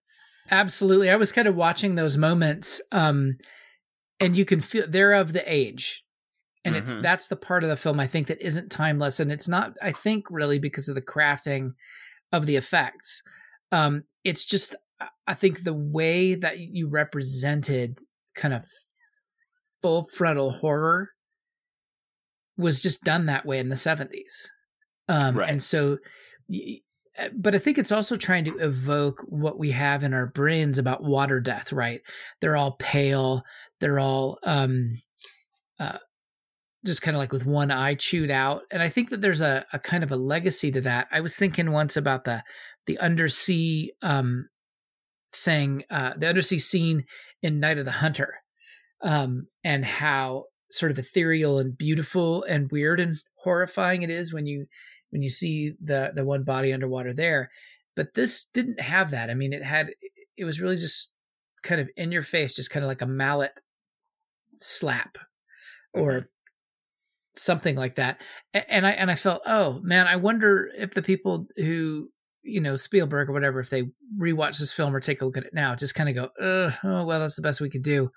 Absolutely, 0.51 1.11
I 1.11 1.17
was 1.17 1.33
kind 1.33 1.49
of 1.49 1.57
watching 1.57 1.95
those 1.95 2.17
moments. 2.17 2.81
Um, 2.93 3.39
and 4.19 4.37
you 4.37 4.45
can 4.45 4.61
feel 4.61 4.87
they're 4.87 5.15
of 5.15 5.33
the 5.33 5.43
age 5.51 6.05
and 6.65 6.75
mm-hmm. 6.75 6.91
it's 6.91 7.03
that's 7.03 7.29
the 7.29 7.37
part 7.37 7.63
of 7.63 7.71
the 7.71 7.77
film 7.77 7.99
i 8.01 8.07
think 8.07 8.27
that 8.27 8.41
isn't 8.45 8.71
timeless 8.71 9.21
and 9.21 9.31
it's 9.31 9.49
not 9.49 9.75
i 9.83 9.93
think 9.93 10.27
really 10.31 10.59
because 10.59 10.89
of 10.89 10.95
the 10.95 11.03
crafting 11.03 11.73
of 12.33 12.47
the 12.47 12.57
effects 12.57 13.23
um 13.73 14.05
it's 14.25 14.45
just 14.45 14.75
i 15.27 15.35
think 15.35 15.63
the 15.63 15.75
way 15.75 16.35
that 16.35 16.59
you 16.59 16.89
represented 16.89 17.99
kind 18.35 18.55
of 18.55 18.65
full 19.83 20.05
frontal 20.05 20.53
horror 20.53 21.11
was 22.57 22.83
just 22.83 23.03
done 23.03 23.27
that 23.27 23.47
way 23.47 23.59
in 23.59 23.69
the 23.69 23.77
70s 23.77 24.49
um 25.09 25.39
right. 25.39 25.49
and 25.49 25.63
so 25.63 25.99
but 27.37 27.55
I 27.55 27.59
think 27.59 27.79
it's 27.79 27.93
also 27.93 28.17
trying 28.17 28.45
to 28.45 28.57
evoke 28.59 29.25
what 29.29 29.59
we 29.59 29.73
have 29.73 30.05
in 30.05 30.15
our 30.15 30.29
brains 30.29 30.79
about 30.79 31.03
water 31.03 31.41
death, 31.41 31.73
right? 31.73 32.01
They're 32.41 32.57
all 32.57 32.77
pale, 32.79 33.43
they're 33.81 33.99
all 33.99 34.39
um, 34.45 35.01
uh, 35.79 35.99
just 36.85 37.03
kind 37.03 37.17
of 37.17 37.19
like 37.19 37.33
with 37.33 37.47
one 37.47 37.71
eye 37.71 37.95
chewed 37.95 38.31
out, 38.31 38.63
and 38.71 38.83
I 38.83 38.89
think 38.89 39.11
that 39.11 39.21
there's 39.21 39.41
a, 39.41 39.67
a 39.73 39.79
kind 39.79 40.03
of 40.03 40.11
a 40.11 40.17
legacy 40.17 40.71
to 40.73 40.81
that. 40.83 41.09
I 41.11 41.21
was 41.21 41.37
thinking 41.37 41.73
once 41.73 41.97
about 41.97 42.25
the 42.25 42.43
the 42.87 42.99
undersea 42.99 43.93
um, 44.03 44.49
thing, 45.33 45.85
uh, 45.91 46.15
the 46.17 46.29
undersea 46.29 46.59
scene 46.59 47.05
in 47.43 47.61
Night 47.61 47.79
of 47.79 47.85
the 47.85 47.91
Hunter, 47.91 48.37
um, 49.03 49.47
and 49.65 49.85
how 49.85 50.45
sort 50.71 50.93
of 50.93 50.99
ethereal 50.99 51.59
and 51.59 51.77
beautiful 51.77 52.45
and 52.45 52.71
weird 52.71 53.01
and 53.01 53.19
horrifying 53.43 54.03
it 54.03 54.11
is 54.11 54.33
when 54.33 54.47
you 54.47 54.67
when 55.11 55.23
you 55.23 55.29
see 55.29 55.73
the 55.83 56.13
the 56.15 56.25
one 56.25 56.45
body 56.45 56.73
underwater 56.73 57.13
there 57.13 57.51
but 57.97 58.15
this 58.15 58.45
didn't 58.55 58.81
have 58.81 59.11
that 59.11 59.31
i 59.31 59.35
mean 59.35 59.53
it 59.53 59.63
had 59.63 59.91
it 60.37 60.45
was 60.45 60.61
really 60.61 60.77
just 60.77 61.13
kind 61.63 61.81
of 61.81 61.89
in 61.97 62.13
your 62.13 62.23
face 62.23 62.55
just 62.55 62.71
kind 62.71 62.85
of 62.85 62.89
like 62.89 63.03
a 63.03 63.07
mallet 63.07 63.61
slap 64.61 65.19
or 65.93 66.13
mm-hmm. 66.13 66.27
Something 67.41 67.77
like 67.77 67.97
that. 67.97 68.21
And 68.55 68.87
i 68.87 68.91
and 68.91 69.11
i 69.11 69.15
felt 69.15 69.43
oh 69.47 69.81
man 69.83 70.07
i 70.07 70.17
wonder 70.17 70.71
if 70.77 70.95
the 70.95 71.03
people 71.03 71.47
who 71.57 72.09
you 72.43 72.61
know 72.61 72.77
spielberg 72.77 73.29
or 73.29 73.33
whatever 73.33 73.61
if 73.61 73.71
they 73.71 73.91
rewatch 74.19 74.59
this 74.59 74.73
film 74.73 74.95
or 74.95 75.01
take 75.01 75.21
a 75.21 75.25
look 75.27 75.37
at 75.37 75.45
it 75.45 75.53
now 75.53 75.75
just 75.75 75.95
kind 75.95 76.09
of 76.09 76.15
go 76.15 76.29
oh 76.41 77.05
well 77.05 77.21
that's 77.21 77.37
the 77.37 77.43
best 77.43 77.61
we 77.61 77.69
could 77.69 77.83
do 77.83 78.11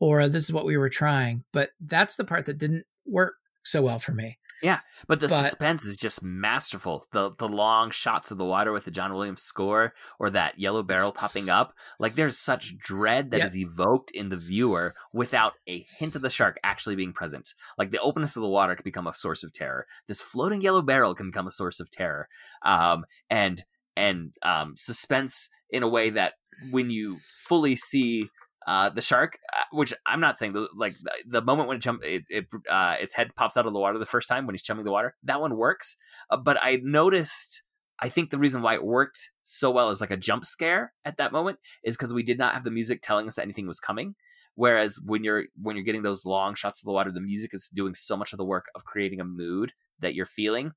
or 0.00 0.28
this 0.28 0.44
is 0.44 0.52
what 0.52 0.66
we 0.66 0.76
were 0.76 0.88
trying. 0.88 1.44
But 1.52 1.70
that's 1.80 2.16
the 2.16 2.24
part 2.24 2.46
that 2.46 2.58
didn't 2.58 2.84
work 3.06 3.34
so 3.64 3.82
well 3.82 3.98
for 3.98 4.12
me 4.12 4.38
yeah, 4.62 4.80
but 5.06 5.20
the 5.20 5.28
but, 5.28 5.44
suspense 5.44 5.84
is 5.84 5.96
just 5.96 6.22
masterful. 6.22 7.06
The 7.12 7.32
the 7.38 7.48
long 7.48 7.90
shots 7.90 8.30
of 8.30 8.38
the 8.38 8.44
water 8.44 8.72
with 8.72 8.84
the 8.84 8.90
John 8.90 9.12
Williams 9.12 9.42
score 9.42 9.92
or 10.18 10.30
that 10.30 10.58
yellow 10.58 10.82
barrel 10.82 11.12
popping 11.12 11.48
up, 11.48 11.74
like 11.98 12.14
there's 12.14 12.38
such 12.38 12.76
dread 12.78 13.30
that 13.30 13.44
is 13.44 13.56
evoked 13.56 14.10
in 14.12 14.28
the 14.28 14.36
viewer 14.36 14.94
without 15.12 15.54
a 15.68 15.86
hint 15.98 16.16
of 16.16 16.22
the 16.22 16.30
shark 16.30 16.58
actually 16.64 16.96
being 16.96 17.12
present. 17.12 17.52
Like 17.78 17.90
the 17.90 18.00
openness 18.00 18.36
of 18.36 18.42
the 18.42 18.48
water 18.48 18.74
can 18.74 18.84
become 18.84 19.06
a 19.06 19.14
source 19.14 19.42
of 19.42 19.52
terror. 19.52 19.86
This 20.08 20.22
floating 20.22 20.60
yellow 20.60 20.82
barrel 20.82 21.14
can 21.14 21.30
become 21.30 21.46
a 21.46 21.52
source 21.52 21.80
of 21.80 21.90
terror. 21.90 22.28
Um, 22.62 23.04
and 23.28 23.64
and 23.96 24.32
um, 24.42 24.74
suspense 24.76 25.48
in 25.70 25.82
a 25.82 25.88
way 25.88 26.10
that 26.10 26.34
when 26.70 26.90
you 26.90 27.18
fully 27.46 27.76
see 27.76 28.28
Uh, 28.66 28.88
the 28.88 29.00
shark, 29.00 29.38
uh, 29.56 29.62
which 29.70 29.94
I'm 30.06 30.18
not 30.18 30.38
saying 30.38 30.52
the, 30.52 30.68
like 30.74 30.96
the, 31.00 31.12
the 31.26 31.42
moment 31.42 31.68
when 31.68 31.76
it 31.76 31.80
jump, 31.80 32.02
it, 32.02 32.24
it 32.28 32.46
uh, 32.68 32.96
its 33.00 33.14
head 33.14 33.30
pops 33.36 33.56
out 33.56 33.66
of 33.66 33.72
the 33.72 33.78
water 33.78 33.98
the 33.98 34.06
first 34.06 34.28
time 34.28 34.44
when 34.44 34.54
he's 34.54 34.62
chumming 34.62 34.84
the 34.84 34.90
water. 34.90 35.14
That 35.22 35.40
one 35.40 35.56
works, 35.56 35.96
uh, 36.30 36.36
but 36.36 36.58
I 36.60 36.80
noticed. 36.82 37.62
I 37.98 38.10
think 38.10 38.28
the 38.28 38.38
reason 38.38 38.60
why 38.60 38.74
it 38.74 38.84
worked 38.84 39.30
so 39.42 39.70
well 39.70 39.88
as 39.88 40.02
like 40.02 40.10
a 40.10 40.18
jump 40.18 40.44
scare 40.44 40.92
at 41.06 41.16
that 41.16 41.32
moment 41.32 41.58
is 41.82 41.96
because 41.96 42.12
we 42.12 42.22
did 42.22 42.36
not 42.36 42.52
have 42.52 42.62
the 42.62 42.70
music 42.70 43.00
telling 43.00 43.26
us 43.26 43.36
that 43.36 43.42
anything 43.42 43.66
was 43.66 43.80
coming. 43.80 44.14
Whereas 44.54 44.98
when 45.04 45.22
you're 45.22 45.44
when 45.62 45.76
you're 45.76 45.84
getting 45.84 46.02
those 46.02 46.26
long 46.26 46.54
shots 46.56 46.80
of 46.80 46.86
the 46.86 46.92
water, 46.92 47.12
the 47.12 47.20
music 47.20 47.52
is 47.54 47.68
doing 47.68 47.94
so 47.94 48.16
much 48.16 48.32
of 48.32 48.38
the 48.38 48.44
work 48.44 48.66
of 48.74 48.84
creating 48.84 49.20
a 49.20 49.24
mood 49.24 49.72
that 50.00 50.14
you're 50.14 50.26
feeling. 50.26 50.72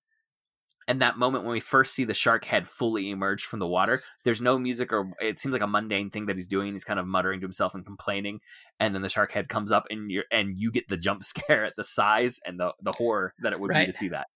And 0.90 1.02
that 1.02 1.18
moment 1.18 1.46
when 1.46 1.54
we 1.54 1.62
first 1.62 1.94
see 1.94 2.04
the 2.04 2.14
shark 2.14 2.44
head 2.44 2.68
fully 2.68 3.12
emerge 3.12 3.46
from 3.46 3.60
the 3.60 3.68
water, 3.68 4.04
there's 4.26 4.42
no 4.42 4.60
music 4.60 4.92
or 4.92 5.14
it 5.22 5.40
seems 5.40 5.54
like 5.54 5.62
a 5.62 5.68
mundane 5.68 6.10
thing 6.10 6.26
that 6.26 6.36
he's 6.36 6.48
doing. 6.48 6.74
He's 6.74 6.84
kind 6.84 7.00
of 7.00 7.08
muttering 7.08 7.40
to 7.40 7.46
himself 7.46 7.76
and 7.76 7.86
complaining, 7.86 8.42
and 8.82 8.94
then 8.94 9.02
the 9.02 9.10
shark 9.10 9.32
head 9.32 9.48
comes 9.48 9.72
up 9.72 9.86
and 9.90 10.12
you 10.12 10.24
and 10.32 10.60
you 10.60 10.72
get 10.72 10.88
the 10.90 10.98
jump 10.98 11.24
scare 11.32 11.64
at 11.64 11.76
the 11.78 11.86
size 11.86 12.42
and 12.46 12.60
the 12.60 12.74
the 12.82 12.92
horror 12.92 13.34
that 13.44 13.54
it 13.54 13.60
would 13.62 13.70
Right. 13.70 13.86
be 13.86 13.92
to 13.92 13.98
see 13.98 14.10
that. 14.10 14.28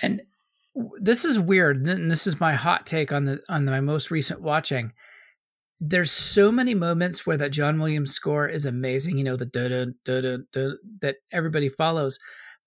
and 0.00 0.22
this 1.00 1.24
is 1.24 1.38
weird 1.38 1.86
and 1.86 2.10
this 2.10 2.26
is 2.26 2.38
my 2.40 2.52
hot 2.52 2.86
take 2.86 3.12
on 3.12 3.24
the 3.24 3.40
on 3.48 3.64
my 3.64 3.80
most 3.80 4.10
recent 4.10 4.42
watching 4.42 4.92
there's 5.80 6.12
so 6.12 6.52
many 6.52 6.74
moments 6.74 7.26
where 7.26 7.36
that 7.38 7.50
john 7.50 7.78
williams 7.78 8.12
score 8.12 8.46
is 8.46 8.64
amazing 8.66 9.16
you 9.16 9.24
know 9.24 9.36
the 9.36 9.46
da 9.46 9.68
da 9.68 9.86
da 10.04 10.20
da 10.20 10.36
da 10.52 10.70
that 11.00 11.16
everybody 11.32 11.68
follows 11.68 12.18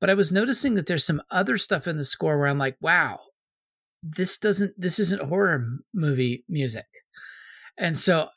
but 0.02 0.10
i 0.10 0.14
was 0.14 0.32
noticing 0.32 0.76
that 0.76 0.86
there's 0.88 1.06
some 1.06 1.22
other 1.32 1.58
stuff 1.58 1.88
in 1.88 1.98
the 1.98 2.04
score 2.04 2.38
where 2.38 2.48
i'm 2.48 2.58
like 2.58 2.78
wow 2.82 3.20
this 4.02 4.38
doesn't 4.38 4.74
this 4.78 5.00
isn't 5.00 5.24
horror 5.24 5.66
movie 5.94 6.44
music 6.48 6.86
and 7.78 7.98
so 7.98 8.28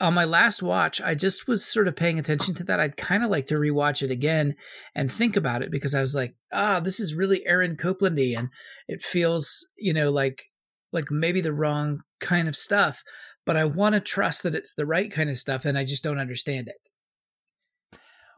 on 0.00 0.14
my 0.14 0.24
last 0.24 0.62
watch 0.62 1.00
i 1.00 1.14
just 1.14 1.48
was 1.48 1.64
sort 1.64 1.88
of 1.88 1.96
paying 1.96 2.18
attention 2.18 2.54
to 2.54 2.62
that 2.62 2.78
i'd 2.78 2.96
kind 2.96 3.24
of 3.24 3.30
like 3.30 3.46
to 3.46 3.54
rewatch 3.54 4.02
it 4.02 4.10
again 4.10 4.54
and 4.94 5.10
think 5.10 5.34
about 5.36 5.62
it 5.62 5.70
because 5.70 5.94
i 5.94 6.00
was 6.00 6.14
like 6.14 6.34
ah 6.52 6.78
this 6.78 7.00
is 7.00 7.14
really 7.14 7.44
aaron 7.46 7.74
coplandy 7.76 8.36
and 8.38 8.48
it 8.86 9.00
feels 9.02 9.66
you 9.78 9.92
know 9.92 10.10
like 10.10 10.44
like 10.92 11.10
maybe 11.10 11.40
the 11.40 11.52
wrong 11.52 12.00
kind 12.20 12.46
of 12.48 12.56
stuff 12.56 13.02
but 13.46 13.56
i 13.56 13.64
want 13.64 13.94
to 13.94 14.00
trust 14.00 14.42
that 14.42 14.54
it's 14.54 14.74
the 14.74 14.86
right 14.86 15.10
kind 15.10 15.30
of 15.30 15.38
stuff 15.38 15.64
and 15.64 15.76
i 15.78 15.84
just 15.84 16.02
don't 16.04 16.18
understand 16.18 16.68
it 16.68 16.88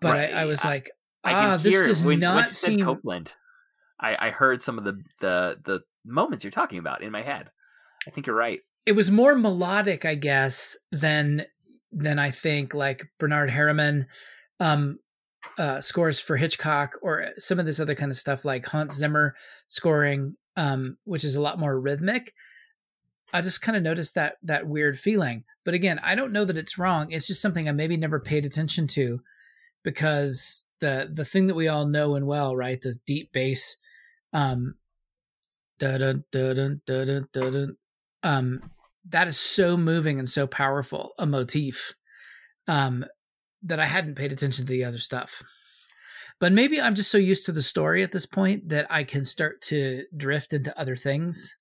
but 0.01 0.15
Right. 0.15 0.33
I, 0.33 0.43
I 0.43 0.45
was 0.47 0.65
I- 0.65 0.69
like 0.69 0.91
I 1.25 1.33
ah 1.33 1.57
can 1.57 1.63
this 1.63 1.73
hear 1.73 1.87
does 1.87 2.05
when, 2.05 2.21
not 2.21 2.49
you 2.49 2.53
said 2.55 2.67
seem 2.71 2.85
Copland. 2.85 3.35
I, 4.01 4.29
I 4.29 4.31
heard 4.31 4.63
some 4.63 4.79
of 4.79 4.85
the, 4.85 5.03
the 5.21 5.59
the 5.65 5.81
moments 6.05 6.45
you're 6.45 6.51
talking 6.51 6.79
about 6.79 7.03
in 7.03 7.13
my 7.13 7.23
head. 7.23 7.51
I 8.07 8.11
think 8.11 8.27
you're 8.27 8.37
right. 8.37 8.61
it 8.87 8.93
was 8.93 9.11
more 9.11 9.35
melodic 9.35 10.05
i 10.07 10.15
guess 10.15 10.77
than 10.91 11.45
than 11.93 12.19
i 12.19 12.31
think 12.31 12.73
like 12.73 13.05
bernard 13.19 13.51
herrmann 13.51 14.07
um 14.59 14.99
uh 15.59 15.81
scores 15.83 16.19
for 16.19 16.37
hitchcock 16.39 16.97
or 17.03 17.27
some 17.37 17.59
of 17.59 17.67
this 17.67 17.79
other 17.79 17.95
kind 17.95 18.11
of 18.11 18.17
stuff 18.17 18.45
like 18.45 18.65
hans 18.67 18.95
zimmer 18.95 19.35
scoring 19.69 20.35
um 20.57 20.97
which 21.05 21.25
is 21.25 21.37
a 21.37 21.41
lot 21.41 21.59
more 21.59 21.79
rhythmic 21.79 22.33
i 23.35 23.43
just 23.43 23.61
kind 23.61 23.77
of 23.77 23.83
noticed 23.83 24.15
that 24.15 24.37
that 24.43 24.67
weird 24.67 24.99
feeling 24.99 25.45
but 25.65 25.75
again 25.75 25.99
i 26.03 26.15
don't 26.15 26.33
know 26.33 26.47
that 26.47 26.57
it's 26.57 26.79
wrong 26.79 27.11
it's 27.11 27.27
just 27.27 27.43
something 27.43 27.69
i 27.69 27.73
maybe 27.73 27.97
never 27.99 28.19
paid 28.19 28.47
attention 28.47 28.87
to 28.87 29.21
because 29.85 30.65
the 30.81 31.11
the 31.12 31.25
thing 31.25 31.47
that 31.47 31.55
we 31.55 31.69
all 31.69 31.87
know 31.87 32.14
and 32.14 32.27
well 32.27 32.57
right? 32.57 32.81
The 32.81 32.97
deep 33.07 33.33
bass 33.33 33.77
um 34.33 34.75
dun 35.79 36.25
dun 36.31 36.83
dun 36.87 37.29
dun 37.33 37.77
um 38.23 38.71
that 39.09 39.29
is 39.29 39.38
so 39.38 39.77
moving 39.77 40.19
and 40.19 40.29
so 40.29 40.47
powerful 40.47 41.12
a 41.19 41.27
motif 41.27 41.95
um 42.69 43.05
that 43.62 43.81
I 43.81 43.87
hadn't 43.87 44.14
paid 44.14 44.33
attention 44.33 44.66
to 44.66 44.73
the 44.73 44.85
other 44.85 44.99
stuff. 44.99 45.43
But 46.38 46.53
maybe 46.53 46.81
I'm 46.81 46.95
just 46.95 47.11
so 47.11 47.19
used 47.19 47.45
to 47.47 47.53
the 47.53 47.62
story 47.62 48.03
at 48.03 48.12
this 48.12 48.25
point 48.25 48.71
that 48.71 48.87
I 48.90 49.05
can 49.05 49.25
start 49.25 49.61
to 49.62 50.05
drift 50.16 50.55
into 50.55 50.79
other 50.79 50.97
things 50.97 51.57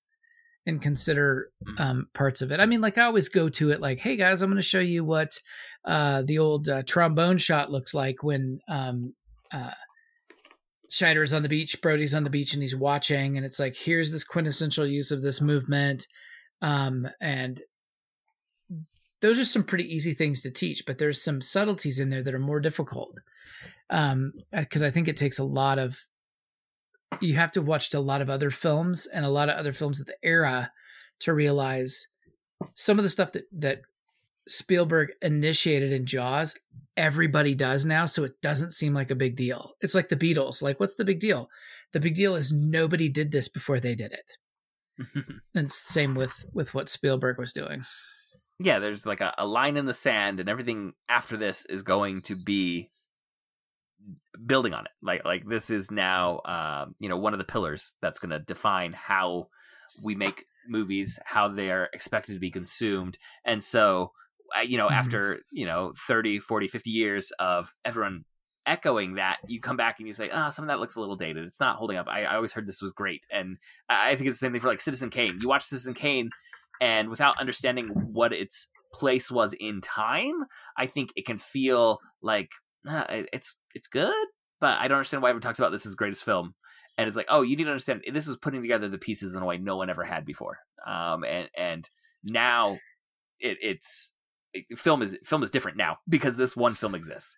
and 0.66 0.82
consider 0.82 1.50
Mhm. 1.66 1.80
um, 1.80 2.08
parts 2.14 2.42
of 2.42 2.52
it. 2.52 2.60
I 2.60 2.66
mean, 2.66 2.80
like 2.80 2.98
I 2.98 3.04
always 3.04 3.28
go 3.28 3.48
to 3.48 3.70
it 3.70 3.80
like, 3.80 3.98
"Hey 3.98 4.16
guys, 4.16 4.42
I'm 4.42 4.50
going 4.50 4.56
to 4.56 4.62
show 4.62 4.80
you 4.80 5.04
what 5.04 5.38
uh, 5.84 6.22
the 6.22 6.38
old 6.38 6.68
uh, 6.68 6.82
trombone 6.82 7.38
shot 7.38 7.70
looks 7.70 7.94
like 7.94 8.22
when 8.22 8.60
um, 8.68 9.14
uh, 9.52 9.72
Scheider's 10.90 11.32
on 11.32 11.42
the 11.42 11.48
beach, 11.48 11.80
Brody's 11.80 12.14
on 12.14 12.24
the 12.24 12.30
beach, 12.30 12.52
and 12.52 12.62
he's 12.62 12.76
watching, 12.76 13.36
and 13.36 13.46
it's 13.46 13.58
like, 13.58 13.76
here's 13.76 14.12
this 14.12 14.24
quintessential 14.24 14.86
use 14.86 15.10
of 15.10 15.22
this 15.22 15.40
movement, 15.40 16.06
um, 16.62 17.08
and 17.20 17.62
those 19.22 19.38
are 19.38 19.44
some 19.44 19.64
pretty 19.64 19.84
easy 19.84 20.14
things 20.14 20.42
to 20.42 20.50
teach, 20.50 20.84
but 20.86 20.98
there's 20.98 21.22
some 21.22 21.40
subtleties 21.42 21.98
in 21.98 22.08
there 22.10 22.22
that 22.22 22.34
are 22.34 22.38
more 22.38 22.60
difficult. 22.60 23.18
Um, 23.90 24.32
because 24.52 24.82
I 24.82 24.90
think 24.90 25.08
it 25.08 25.16
takes 25.16 25.38
a 25.38 25.44
lot 25.44 25.78
of 25.78 25.98
you 27.20 27.34
have 27.34 27.52
to 27.52 27.62
watch 27.62 27.92
a 27.92 28.00
lot 28.00 28.22
of 28.22 28.30
other 28.30 28.50
films 28.50 29.06
and 29.06 29.24
a 29.24 29.30
lot 29.30 29.48
of 29.48 29.56
other 29.56 29.72
films 29.72 30.00
of 30.00 30.06
the 30.06 30.16
era 30.22 30.72
to 31.20 31.34
realize 31.34 32.06
some 32.74 32.98
of 32.98 33.02
the 33.02 33.08
stuff 33.08 33.32
that 33.32 33.44
that 33.52 33.82
Spielberg 34.48 35.10
initiated 35.22 35.92
in 35.92 36.06
Jaws, 36.06 36.56
everybody 36.96 37.54
does 37.54 37.84
now, 37.84 38.06
so 38.06 38.24
it 38.24 38.40
doesn't 38.40 38.72
seem 38.72 38.94
like 38.94 39.10
a 39.10 39.14
big 39.14 39.36
deal. 39.36 39.74
It's 39.80 39.94
like 39.94 40.08
the 40.08 40.16
Beatles. 40.16 40.60
Like, 40.60 40.80
what's 40.80 40.96
the 40.96 41.04
big 41.04 41.20
deal? 41.20 41.48
The 41.92 42.00
big 42.00 42.14
deal 42.14 42.34
is 42.34 42.50
nobody 42.50 43.08
did 43.08 43.32
this 43.32 43.48
before 43.48 43.80
they 43.80 43.94
did 43.94 44.12
it. 44.12 44.36
And 45.54 45.72
same 45.72 46.14
with 46.14 46.46
with 46.52 46.74
what 46.74 46.88
Spielberg 46.88 47.38
was 47.38 47.52
doing. 47.52 47.84
yeah, 48.58 48.78
there's 48.78 49.06
like 49.06 49.20
a, 49.20 49.34
a 49.38 49.46
line 49.46 49.76
in 49.76 49.86
the 49.86 49.94
sand, 49.94 50.40
and 50.40 50.48
everything 50.48 50.92
after 51.08 51.36
this 51.36 51.64
is 51.66 51.82
going 51.82 52.22
to 52.22 52.36
be 52.36 52.90
building 54.46 54.74
on 54.74 54.84
it. 54.86 54.92
Like 55.02 55.24
like 55.24 55.46
this 55.48 55.70
is 55.70 55.90
now 55.90 56.40
um, 56.44 56.94
you 56.98 57.08
know 57.08 57.16
one 57.16 57.32
of 57.34 57.38
the 57.38 57.44
pillars 57.44 57.94
that's 58.00 58.18
going 58.18 58.30
to 58.30 58.38
define 58.38 58.92
how 58.92 59.48
we 60.02 60.14
make 60.14 60.44
movies, 60.68 61.18
how 61.24 61.48
they're 61.48 61.88
expected 61.92 62.34
to 62.34 62.38
be 62.38 62.50
consumed, 62.50 63.18
and 63.44 63.62
so 63.62 64.12
uh, 64.56 64.62
you 64.62 64.76
know 64.78 64.88
Mhm. 64.88 64.92
after 64.92 65.40
you 65.52 65.66
know 65.66 65.92
30 66.06 66.38
40 66.40 66.68
50 66.68 66.90
years 66.90 67.32
of 67.38 67.74
everyone 67.84 68.24
echoing 68.66 69.14
that 69.14 69.38
you 69.48 69.58
come 69.60 69.76
back 69.76 69.98
and 69.98 70.06
you 70.06 70.12
say 70.12 70.28
ah 70.30 70.50
some 70.50 70.64
of 70.64 70.68
that 70.68 70.78
looks 70.80 70.94
a 70.96 71.00
little 71.00 71.16
dated. 71.16 71.44
It's 71.44 71.60
not 71.60 71.76
holding 71.76 71.96
up. 71.96 72.06
I, 72.08 72.24
I 72.24 72.36
always 72.36 72.52
heard 72.52 72.66
this 72.66 72.82
was 72.82 72.92
great. 72.92 73.24
And 73.32 73.56
I 73.88 74.14
think 74.16 74.28
it's 74.28 74.38
the 74.38 74.46
same 74.46 74.52
thing 74.52 74.60
for 74.60 74.68
like 74.68 74.80
citizen 74.80 75.10
kane. 75.10 75.38
You 75.40 75.48
watch 75.48 75.64
citizen 75.64 75.94
kane 75.94 76.30
and 76.80 77.08
without 77.08 77.38
understanding 77.40 77.88
what 78.12 78.32
its 78.32 78.68
place 78.92 79.30
was 79.30 79.52
in 79.60 79.80
time 79.80 80.34
i 80.76 80.84
think 80.84 81.10
it 81.14 81.24
can 81.24 81.38
feel 81.38 82.00
like 82.22 82.50
uh, 82.88 83.04
it's 83.32 83.56
it's 83.74 83.88
good 83.88 84.26
but 84.60 84.78
i 84.78 84.88
don't 84.88 84.98
understand 84.98 85.22
why 85.22 85.30
everyone 85.30 85.42
talks 85.42 85.58
about 85.58 85.72
this 85.72 85.86
as 85.86 85.94
greatest 85.94 86.24
film 86.24 86.54
and 86.98 87.08
it's 87.08 87.16
like 87.16 87.26
oh 87.28 87.42
you 87.42 87.56
need 87.56 87.64
to 87.64 87.70
understand 87.70 88.02
this 88.12 88.26
was 88.26 88.38
putting 88.38 88.62
together 88.62 88.88
the 88.88 88.98
pieces 88.98 89.34
in 89.34 89.42
a 89.42 89.46
way 89.46 89.58
no 89.58 89.76
one 89.76 89.90
ever 89.90 90.04
had 90.04 90.24
before 90.24 90.58
um 90.86 91.24
and 91.24 91.48
and 91.56 91.90
now 92.24 92.78
it, 93.38 93.58
it's 93.62 94.12
it, 94.52 94.78
film 94.78 95.02
is 95.02 95.16
film 95.24 95.42
is 95.42 95.50
different 95.50 95.76
now 95.76 95.98
because 96.08 96.36
this 96.36 96.56
one 96.56 96.74
film 96.74 96.94
exists 96.94 97.36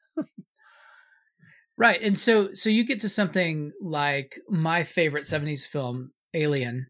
Right. 1.77 2.01
And 2.03 2.17
so 2.19 2.53
so 2.53 2.71
you 2.71 2.85
get 2.85 3.01
to 3.01 3.09
something 3.09 3.73
like 3.81 4.39
my 4.49 4.85
favorite 4.85 5.25
70s 5.25 5.67
film, 5.67 6.13
Alien. 6.35 6.87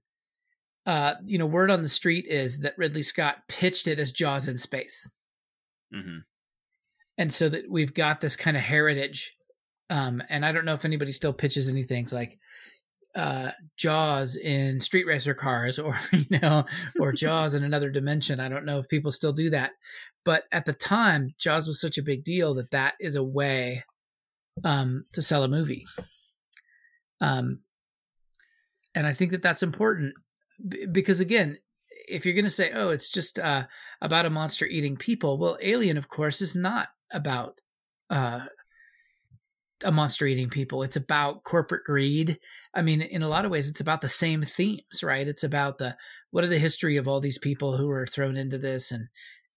Uh, 0.85 1.15
you 1.25 1.39
know, 1.39 1.47
word 1.47 1.71
on 1.71 1.83
the 1.83 1.89
street 1.89 2.27
is 2.29 2.61
that 2.61 2.77
Ridley 2.77 3.03
Scott 3.03 3.37
pitched 3.49 3.87
it 3.87 4.01
as 4.01 4.11
Jaws 4.11 4.49
in 4.49 4.59
space. 4.59 5.09
hmm 5.95 6.19
And 7.23 7.33
so 7.33 7.49
that 7.51 7.71
we've 7.71 7.95
got 7.95 8.21
this 8.21 8.35
kind 8.35 8.57
of 8.57 8.65
heritage. 8.65 9.37
Um, 9.91 10.25
and 10.29 10.45
I 10.45 10.51
don't 10.51 10.65
know 10.65 10.75
if 10.75 10.85
anybody 10.85 11.13
still 11.13 11.33
pitches 11.33 11.69
anything 11.69 12.09
like 12.11 12.37
uh 13.15 13.53
Jaws 13.77 14.35
in 14.35 14.81
street 14.81 15.07
racer 15.07 15.33
cars 15.33 15.79
or 15.79 15.97
you 16.11 16.41
know, 16.43 16.65
or 16.99 17.13
Jaws 17.13 17.55
in 17.55 17.63
another 17.63 17.91
dimension. 17.91 18.41
I 18.41 18.49
don't 18.49 18.65
know 18.65 18.81
if 18.81 18.89
people 18.89 19.13
still 19.13 19.33
do 19.33 19.51
that. 19.51 19.71
But 20.25 20.47
at 20.51 20.65
the 20.65 20.73
time, 20.73 21.33
Jaws 21.39 21.69
was 21.69 21.81
such 21.81 21.97
a 21.97 22.03
big 22.03 22.25
deal 22.25 22.55
that 22.55 22.73
that 22.73 22.95
is 22.99 23.15
a 23.15 23.23
way 23.23 23.85
um, 24.65 25.05
to 25.13 25.23
sell 25.23 25.45
a 25.45 25.49
movie. 25.49 25.87
Um, 27.21 27.61
and 28.97 29.07
I 29.07 29.15
think 29.15 29.31
that 29.31 29.43
that's 29.43 29.63
important 29.63 30.15
because 30.91 31.21
again, 31.21 31.59
if 32.09 32.27
you're 32.27 32.35
going 32.35 32.47
to 32.47 32.51
say, 32.51 32.73
"Oh, 32.73 32.89
it's 32.89 33.13
just 33.13 33.39
uh, 33.39 33.67
about 34.01 34.27
a 34.27 34.31
monster 34.31 34.67
eating 34.67 34.97
people," 34.97 35.39
well, 35.39 35.57
Alien, 35.63 35.97
of 35.97 36.09
course, 36.09 36.43
is 36.43 36.57
not 36.57 36.89
about 37.13 37.61
uh, 38.11 38.47
a 39.85 39.93
monster 39.93 40.27
eating 40.27 40.51
people. 40.51 40.83
It's 40.83 40.97
about 40.97 41.45
corporate 41.45 41.85
greed. 41.85 42.39
I 42.75 42.83
mean, 42.83 43.01
in 43.03 43.23
a 43.23 43.29
lot 43.29 43.45
of 43.45 43.51
ways, 43.51 43.69
it's 43.69 43.81
about 43.81 44.01
the 44.01 44.09
same 44.09 44.43
themes, 44.43 45.03
right? 45.03 45.27
It's 45.27 45.45
about 45.45 45.79
the 45.79 45.97
what 46.31 46.45
are 46.45 46.49
the 46.49 46.59
history 46.59 46.97
of 46.97 47.09
all 47.09 47.21
these 47.21 47.39
people 47.39 47.77
who 47.77 47.91
are 47.91 48.07
thrown 48.07 48.37
into 48.37 48.59
this 48.59 48.91
and 48.91 49.09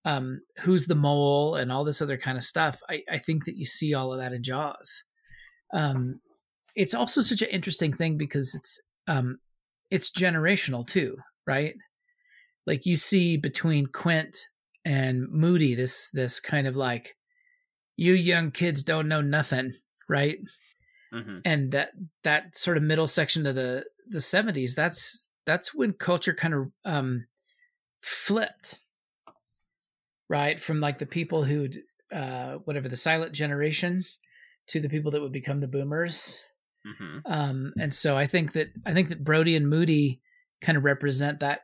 um, 0.03 0.41
who's 0.59 0.85
the 0.85 0.95
mole 0.95 1.55
and 1.55 1.71
all 1.71 1.83
this 1.83 2.01
other 2.01 2.17
kind 2.17 2.37
of 2.37 2.43
stuff. 2.43 2.79
I, 2.89 3.03
I 3.09 3.17
think 3.17 3.45
that 3.45 3.57
you 3.57 3.65
see 3.65 3.93
all 3.93 4.13
of 4.13 4.19
that 4.19 4.33
in 4.33 4.43
Jaws. 4.43 5.03
Um, 5.73 6.19
it's 6.75 6.93
also 6.93 7.21
such 7.21 7.41
an 7.41 7.49
interesting 7.49 7.93
thing 7.93 8.17
because 8.17 8.53
it's 8.53 8.79
um, 9.07 9.37
it's 9.89 10.11
generational 10.11 10.85
too, 10.85 11.17
right? 11.47 11.75
Like 12.67 12.85
you 12.85 12.95
see 12.95 13.37
between 13.37 13.87
Quint 13.87 14.37
and 14.83 15.27
Moody, 15.29 15.75
this 15.75 16.09
this 16.13 16.39
kind 16.39 16.67
of 16.67 16.75
like 16.75 17.15
you 17.97 18.13
young 18.13 18.51
kids 18.51 18.83
don't 18.83 19.07
know 19.07 19.21
nothing, 19.21 19.73
right? 20.09 20.39
hmm 21.11 21.39
And 21.45 21.71
that 21.71 21.91
that 22.23 22.57
sort 22.57 22.77
of 22.77 22.83
middle 22.83 23.07
section 23.07 23.45
of 23.45 23.55
the 23.55 23.85
the 24.07 24.21
70s, 24.21 24.75
that's 24.75 25.29
that's 25.45 25.73
when 25.73 25.93
culture 25.93 26.33
kind 26.33 26.53
of 26.53 26.71
um 26.83 27.27
flipped. 28.01 28.79
Right? 30.27 30.59
From 30.59 30.79
like 30.79 30.97
the 30.97 31.05
people 31.05 31.43
who'd 31.43 31.77
uh 32.11 32.55
whatever 32.65 32.87
the 32.87 32.95
silent 32.95 33.33
generation 33.33 34.05
to 34.67 34.79
the 34.79 34.89
people 34.89 35.11
that 35.11 35.21
would 35.21 35.31
become 35.31 35.59
the 35.59 35.67
boomers. 35.67 36.41
hmm 36.85 37.19
Um, 37.25 37.73
and 37.79 37.93
so 37.93 38.17
I 38.17 38.27
think 38.27 38.53
that 38.53 38.69
I 38.85 38.93
think 38.93 39.09
that 39.09 39.23
Brody 39.23 39.55
and 39.55 39.69
Moody 39.69 40.21
kind 40.61 40.77
of 40.77 40.83
represent 40.83 41.39
that 41.41 41.61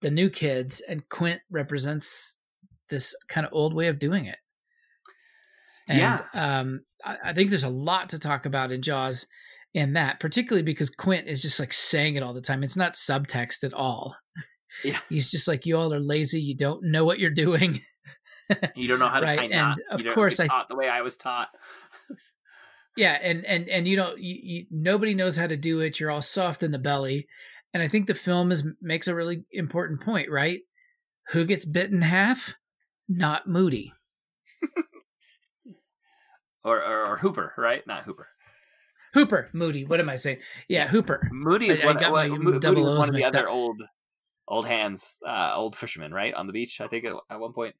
the 0.00 0.10
new 0.10 0.30
kids, 0.30 0.80
and 0.80 1.08
Quint 1.08 1.40
represents 1.50 2.38
this 2.90 3.14
kind 3.28 3.46
of 3.46 3.52
old 3.52 3.72
way 3.74 3.86
of 3.88 3.98
doing 3.98 4.26
it. 4.26 4.38
And, 5.92 5.98
Yeah. 6.00 6.58
Um, 6.60 6.80
I, 7.04 7.16
I 7.26 7.32
think 7.32 7.50
there's 7.50 7.64
a 7.64 7.68
lot 7.68 8.10
to 8.10 8.18
talk 8.18 8.46
about 8.46 8.72
in 8.72 8.82
Jaws, 8.82 9.26
in 9.74 9.92
that 9.94 10.20
particularly 10.20 10.62
because 10.64 10.90
Quint 10.90 11.28
is 11.28 11.40
just 11.42 11.58
like 11.60 11.72
saying 11.72 12.16
it 12.16 12.22
all 12.22 12.34
the 12.34 12.40
time. 12.42 12.62
It's 12.62 12.76
not 12.76 12.94
subtext 12.94 13.64
at 13.64 13.72
all. 13.72 14.14
Yeah. 14.84 14.98
He's 15.08 15.30
just 15.30 15.48
like, 15.48 15.64
you 15.66 15.76
all 15.76 15.92
are 15.94 16.00
lazy. 16.00 16.40
You 16.40 16.56
don't 16.56 16.84
know 16.84 17.04
what 17.04 17.18
you're 17.18 17.30
doing. 17.30 17.80
You 18.74 18.86
don't 18.86 18.98
know 18.98 19.08
how 19.08 19.20
to 19.20 19.26
Right, 19.26 19.38
tie 19.38 19.46
knot. 19.46 19.78
and 19.90 20.06
of 20.06 20.14
course 20.14 20.38
I- 20.38 20.46
taught 20.46 20.68
the 20.68 20.74
way 20.76 20.86
I 20.86 21.00
was 21.00 21.16
taught. 21.16 21.48
Yeah, 22.96 23.18
and 23.22 23.46
and 23.46 23.66
and 23.70 23.88
you 23.88 23.96
don't 23.96 24.18
you, 24.18 24.36
you 24.42 24.66
nobody 24.70 25.14
knows 25.14 25.36
how 25.38 25.46
to 25.46 25.56
do 25.56 25.80
it. 25.80 25.98
You're 25.98 26.10
all 26.10 26.20
soft 26.20 26.62
in 26.62 26.70
the 26.70 26.78
belly, 26.78 27.26
and 27.72 27.82
I 27.82 27.88
think 27.88 28.06
the 28.06 28.14
film 28.14 28.52
is 28.52 28.62
makes 28.82 29.08
a 29.08 29.14
really 29.14 29.44
important 29.52 30.02
point, 30.02 30.30
right? 30.30 30.60
Who 31.28 31.46
gets 31.46 31.64
bit 31.64 31.90
in 31.90 32.02
half? 32.02 32.52
Not 33.08 33.48
Moody. 33.48 33.94
Or, 36.64 36.78
or 36.82 37.06
or 37.06 37.16
Hooper, 37.18 37.52
right? 37.58 37.84
Not 37.86 38.04
Hooper. 38.04 38.28
Hooper, 39.14 39.50
Moody. 39.52 39.84
What 39.84 40.00
am 40.00 40.08
I 40.08 40.16
saying? 40.16 40.38
Yeah, 40.68 40.86
Hooper. 40.88 41.28
Moody 41.32 41.68
is 41.68 41.80
I- 41.80 41.84
I 41.84 41.86
one, 41.86 41.96
got 41.98 42.12
well, 42.12 42.28
Mo- 42.28 42.36
Moody 42.38 42.58
double 42.60 42.82
was 42.84 42.98
one 42.98 43.08
of 43.08 43.14
the 43.14 43.24
other 43.24 43.48
up. 43.48 43.52
old 43.54 43.82
old 44.48 44.66
hands, 44.66 45.16
uh, 45.26 45.52
old 45.54 45.76
fishermen, 45.76 46.12
right, 46.14 46.32
on 46.34 46.46
the 46.46 46.52
beach. 46.52 46.80
I 46.80 46.88
think 46.88 47.04
at, 47.04 47.14
at 47.30 47.40
one 47.40 47.52
point. 47.52 47.74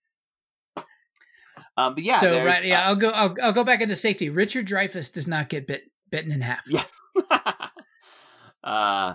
Um, 1.76 1.94
but 1.94 2.02
yeah, 2.02 2.18
so 2.20 2.44
right, 2.44 2.64
yeah, 2.64 2.82
uh, 2.82 2.88
I'll 2.88 2.96
go. 2.96 3.10
I'll, 3.10 3.34
I'll 3.42 3.52
go 3.52 3.64
back 3.64 3.80
into 3.80 3.96
safety. 3.96 4.28
Richard 4.30 4.66
Dreyfuss 4.66 5.12
does 5.12 5.26
not 5.26 5.48
get 5.48 5.66
bit 5.66 5.84
bitten 6.10 6.32
in 6.32 6.40
half. 6.42 6.60
Yes. 6.68 6.90
uh, 8.64 9.14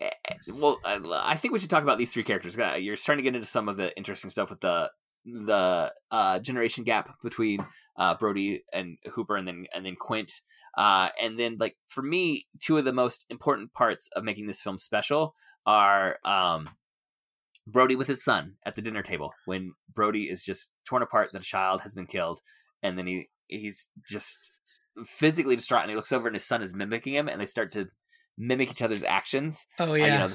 eh, 0.00 0.10
eh, 0.28 0.34
well, 0.52 0.78
I, 0.84 0.98
I 1.32 1.36
think 1.36 1.52
we 1.52 1.58
should 1.58 1.70
talk 1.70 1.82
about 1.82 1.98
these 1.98 2.12
three 2.12 2.22
characters. 2.24 2.58
Uh, 2.58 2.76
You're 2.78 2.96
starting 2.96 3.24
to 3.24 3.30
get 3.30 3.36
into 3.36 3.46
some 3.48 3.68
of 3.68 3.76
the 3.76 3.96
interesting 3.96 4.30
stuff 4.30 4.50
with 4.50 4.60
the 4.60 4.90
the 5.26 5.92
uh, 6.10 6.38
generation 6.38 6.84
gap 6.84 7.14
between 7.22 7.64
uh, 7.98 8.14
Brody 8.14 8.62
and 8.72 8.96
Hooper, 9.12 9.36
and 9.36 9.46
then 9.46 9.66
and 9.74 9.84
then 9.84 9.96
Quint. 9.96 10.32
Uh, 10.76 11.08
and 11.20 11.38
then, 11.38 11.56
like 11.58 11.76
for 11.88 12.02
me, 12.02 12.46
two 12.60 12.78
of 12.78 12.84
the 12.84 12.92
most 12.92 13.26
important 13.28 13.72
parts 13.72 14.08
of 14.14 14.24
making 14.24 14.46
this 14.46 14.62
film 14.62 14.78
special 14.78 15.34
are 15.66 16.18
um, 16.24 16.68
Brody 17.66 17.96
with 17.96 18.06
his 18.06 18.24
son 18.24 18.54
at 18.64 18.76
the 18.76 18.82
dinner 18.82 19.02
table 19.02 19.32
when 19.46 19.72
Brody 19.92 20.30
is 20.30 20.44
just 20.44 20.72
torn 20.84 21.02
apart 21.02 21.30
that 21.32 21.42
a 21.42 21.44
child 21.44 21.80
has 21.80 21.94
been 21.94 22.06
killed, 22.06 22.40
and 22.82 22.96
then 22.96 23.06
he 23.06 23.28
he's 23.48 23.88
just 24.08 24.52
physically 25.04 25.56
distraught, 25.56 25.82
and 25.82 25.90
he 25.90 25.96
looks 25.96 26.12
over 26.12 26.28
and 26.28 26.36
his 26.36 26.46
son 26.46 26.62
is 26.62 26.74
mimicking 26.74 27.14
him, 27.14 27.28
and 27.28 27.40
they 27.40 27.46
start 27.46 27.72
to 27.72 27.88
mimic 28.38 28.70
each 28.70 28.82
other's 28.82 29.02
actions. 29.02 29.66
Oh 29.78 29.94
yeah. 29.94 30.04
you 30.28 30.34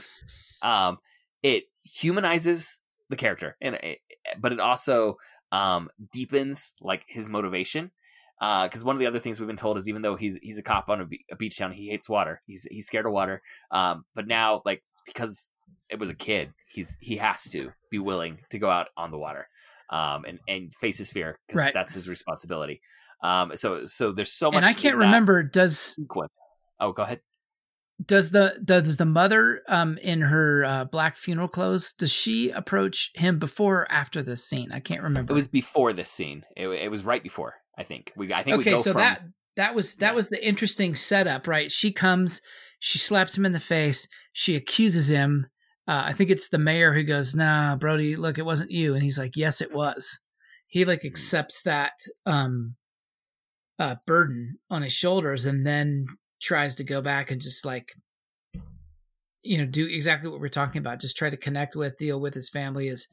know, 0.63 0.67
um, 0.67 0.97
it 1.43 1.63
humanizes 1.83 2.79
the 3.11 3.15
character, 3.17 3.55
and 3.61 3.75
it, 3.75 3.99
but 4.39 4.51
it 4.51 4.59
also 4.59 5.17
um, 5.51 5.89
deepens 6.11 6.71
like 6.81 7.03
his 7.07 7.29
motivation. 7.29 7.91
Because 8.39 8.83
one 8.83 8.95
of 8.95 8.99
the 8.99 9.05
other 9.05 9.19
things 9.19 9.39
we've 9.39 9.45
been 9.45 9.55
told 9.55 9.77
is 9.77 9.87
even 9.87 10.01
though 10.01 10.15
he's 10.15 10.35
he's 10.41 10.57
a 10.57 10.63
cop 10.63 10.89
on 10.89 11.01
a, 11.01 11.05
be- 11.05 11.23
a 11.31 11.35
beach 11.35 11.59
town, 11.59 11.71
he 11.71 11.89
hates 11.89 12.09
water. 12.09 12.41
He's 12.47 12.65
he's 12.71 12.87
scared 12.87 13.05
of 13.05 13.11
water. 13.11 13.39
Um, 13.69 14.03
but 14.15 14.25
now, 14.27 14.63
like 14.65 14.81
because 15.05 15.51
it 15.89 15.99
was 15.99 16.09
a 16.09 16.15
kid, 16.15 16.51
he's 16.71 16.91
he 16.99 17.17
has 17.17 17.43
to 17.51 17.71
be 17.91 17.99
willing 17.99 18.39
to 18.49 18.57
go 18.57 18.67
out 18.67 18.87
on 18.97 19.11
the 19.11 19.19
water, 19.19 19.47
um, 19.91 20.25
and 20.25 20.39
and 20.47 20.73
face 20.81 20.97
his 20.97 21.11
fear 21.11 21.37
because 21.47 21.59
Right. 21.59 21.73
that's 21.75 21.93
his 21.93 22.09
responsibility. 22.09 22.81
Um, 23.21 23.51
so 23.55 23.85
so 23.85 24.11
there's 24.11 24.31
so 24.33 24.47
much. 24.49 24.57
and 24.57 24.65
I 24.65 24.73
can't 24.73 24.95
remember. 24.97 25.43
Does 25.43 25.77
sequence. 25.77 26.33
Oh, 26.79 26.93
go 26.93 27.03
ahead. 27.03 27.19
Does 28.05 28.31
the 28.31 28.59
does 28.63 28.97
the 28.97 29.05
mother 29.05 29.61
um 29.67 29.97
in 29.99 30.21
her 30.21 30.63
uh, 30.65 30.85
black 30.85 31.15
funeral 31.15 31.47
clothes 31.47 31.93
does 31.93 32.11
she 32.11 32.49
approach 32.49 33.11
him 33.15 33.39
before 33.39 33.81
or 33.81 33.91
after 33.91 34.23
this 34.23 34.43
scene? 34.43 34.71
I 34.71 34.79
can't 34.79 35.03
remember. 35.03 35.33
It 35.33 35.35
was 35.35 35.47
before 35.47 35.93
this 35.93 36.09
scene. 36.09 36.43
It, 36.55 36.67
it 36.67 36.91
was 36.91 37.03
right 37.03 37.21
before. 37.23 37.55
I 37.77 37.83
think 37.83 38.11
we. 38.15 38.33
I 38.33 38.43
think 38.43 38.59
okay 38.59 38.71
we 38.71 38.77
go 38.77 38.81
so 38.81 38.91
from 38.93 39.01
that 39.01 39.21
that 39.55 39.75
was 39.75 39.95
that 39.95 40.11
Yeah. 40.11 40.15
was 40.15 40.29
the 40.29 40.45
interesting 40.45 40.95
setup 40.95 41.47
right 41.47 41.71
she 41.71 41.91
comes 41.91 42.41
she 42.79 42.97
slaps 42.97 43.37
him 43.37 43.45
in 43.45 43.51
the 43.51 43.59
face 43.59 44.07
she 44.33 44.55
accuses 44.55 45.09
him 45.09 45.47
uh, 45.87 46.03
i 46.05 46.13
think 46.13 46.29
it's 46.29 46.47
the 46.49 46.57
mayor 46.57 46.93
who 46.93 47.03
goes 47.03 47.35
nah 47.35 47.75
brody 47.75 48.15
look 48.15 48.37
it 48.37 48.45
wasn't 48.45 48.71
you 48.71 48.93
and 48.93 49.03
he's 49.03 49.19
like 49.19 49.35
yes 49.35 49.59
it 49.61 49.73
was 49.73 50.19
he 50.67 50.85
like 50.85 51.03
accepts 51.03 51.63
that 51.63 51.91
um 52.25 52.75
uh 53.77 53.95
burden 54.07 54.57
on 54.69 54.81
his 54.83 54.93
shoulders 54.93 55.45
and 55.45 55.65
then 55.67 56.05
tries 56.41 56.75
to 56.75 56.83
go 56.83 57.01
back 57.01 57.31
and 57.31 57.41
just 57.41 57.65
like 57.65 57.93
you 59.43 59.57
know 59.57 59.65
do 59.65 59.87
exactly 59.87 60.29
what 60.29 60.39
we're 60.39 60.49
talking 60.49 60.79
about 60.79 60.99
just 60.99 61.17
try 61.17 61.29
to 61.29 61.37
connect 61.37 61.75
with 61.75 61.97
deal 61.97 62.19
with 62.19 62.33
his 62.33 62.49
family 62.49 62.87
is 62.87 63.07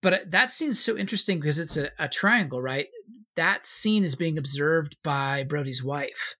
but 0.00 0.12
uh, 0.14 0.18
that 0.28 0.50
scene's 0.50 0.80
so 0.82 0.96
interesting 0.96 1.38
because 1.38 1.58
it's 1.60 1.76
a, 1.76 1.90
a 1.98 2.08
triangle 2.08 2.60
right? 2.60 2.88
That 3.36 3.64
scene 3.64 4.02
is 4.04 4.14
being 4.16 4.36
observed 4.38 4.96
by 5.04 5.44
brody's 5.44 5.82
wife. 5.82 6.36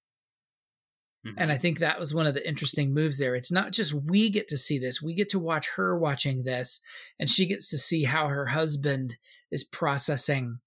Mhm. 1.24 1.34
and 1.38 1.52
i 1.52 1.56
think 1.58 1.78
that 1.78 2.00
was 2.00 2.12
one 2.12 2.26
of 2.26 2.34
the 2.34 2.46
interesting 2.46 2.92
moves 2.92 3.18
there. 3.18 3.36
It's 3.36 3.52
not 3.52 3.70
just 3.70 3.94
we 3.94 4.28
get 4.28 4.48
to 4.48 4.58
see 4.58 4.78
this 4.80 5.00
we 5.00 5.14
get 5.14 5.28
to 5.30 5.38
watch 5.38 5.68
her 5.76 5.96
watching 5.96 6.42
this 6.42 6.80
and 7.20 7.30
she 7.30 7.46
gets 7.46 7.68
to 7.70 7.78
see 7.78 8.04
how 8.04 8.26
her 8.26 8.46
husband 8.46 9.16
is 9.50 9.62
processing 9.62 10.58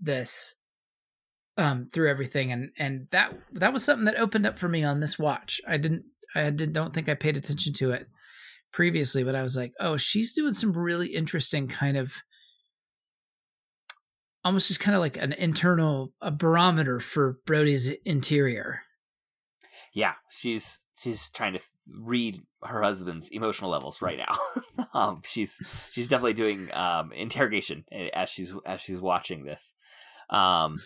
this 0.00 0.56
um 1.60 1.86
through 1.92 2.10
everything 2.10 2.52
and 2.52 2.70
and 2.78 3.06
that 3.10 3.32
that 3.52 3.72
was 3.72 3.84
something 3.84 4.04
that 4.04 4.18
opened 4.18 4.46
up 4.46 4.58
for 4.58 4.68
me 4.68 4.82
on 4.82 5.00
this 5.00 5.18
watch 5.18 5.60
i 5.68 5.76
didn't 5.76 6.04
i 6.34 6.50
didn't 6.50 6.72
don't 6.72 6.94
think 6.94 7.08
i 7.08 7.14
paid 7.14 7.36
attention 7.36 7.72
to 7.72 7.90
it 7.92 8.06
previously 8.72 9.22
but 9.22 9.34
i 9.34 9.42
was 9.42 9.56
like 9.56 9.72
oh 9.80 9.96
she's 9.96 10.32
doing 10.32 10.52
some 10.52 10.72
really 10.72 11.08
interesting 11.08 11.68
kind 11.68 11.96
of 11.96 12.14
almost 14.44 14.68
just 14.68 14.80
kind 14.80 14.94
of 14.94 15.00
like 15.00 15.16
an 15.16 15.32
internal 15.34 16.12
a 16.20 16.30
barometer 16.30 16.98
for 16.98 17.38
brody's 17.44 17.88
interior 18.04 18.82
yeah, 19.92 20.14
she's 20.30 20.78
she's 20.96 21.30
trying 21.30 21.54
to 21.54 21.60
read 21.88 22.40
her 22.62 22.82
husband's 22.82 23.28
emotional 23.30 23.70
levels 23.70 24.00
right 24.00 24.18
now. 24.18 24.84
um, 24.94 25.20
she's 25.24 25.58
she's 25.92 26.08
definitely 26.08 26.34
doing 26.34 26.72
um, 26.72 27.12
interrogation 27.12 27.84
as 28.14 28.30
she's 28.30 28.54
as 28.66 28.80
she's 28.80 29.00
watching 29.00 29.44
this. 29.44 29.74
Um, 30.28 30.80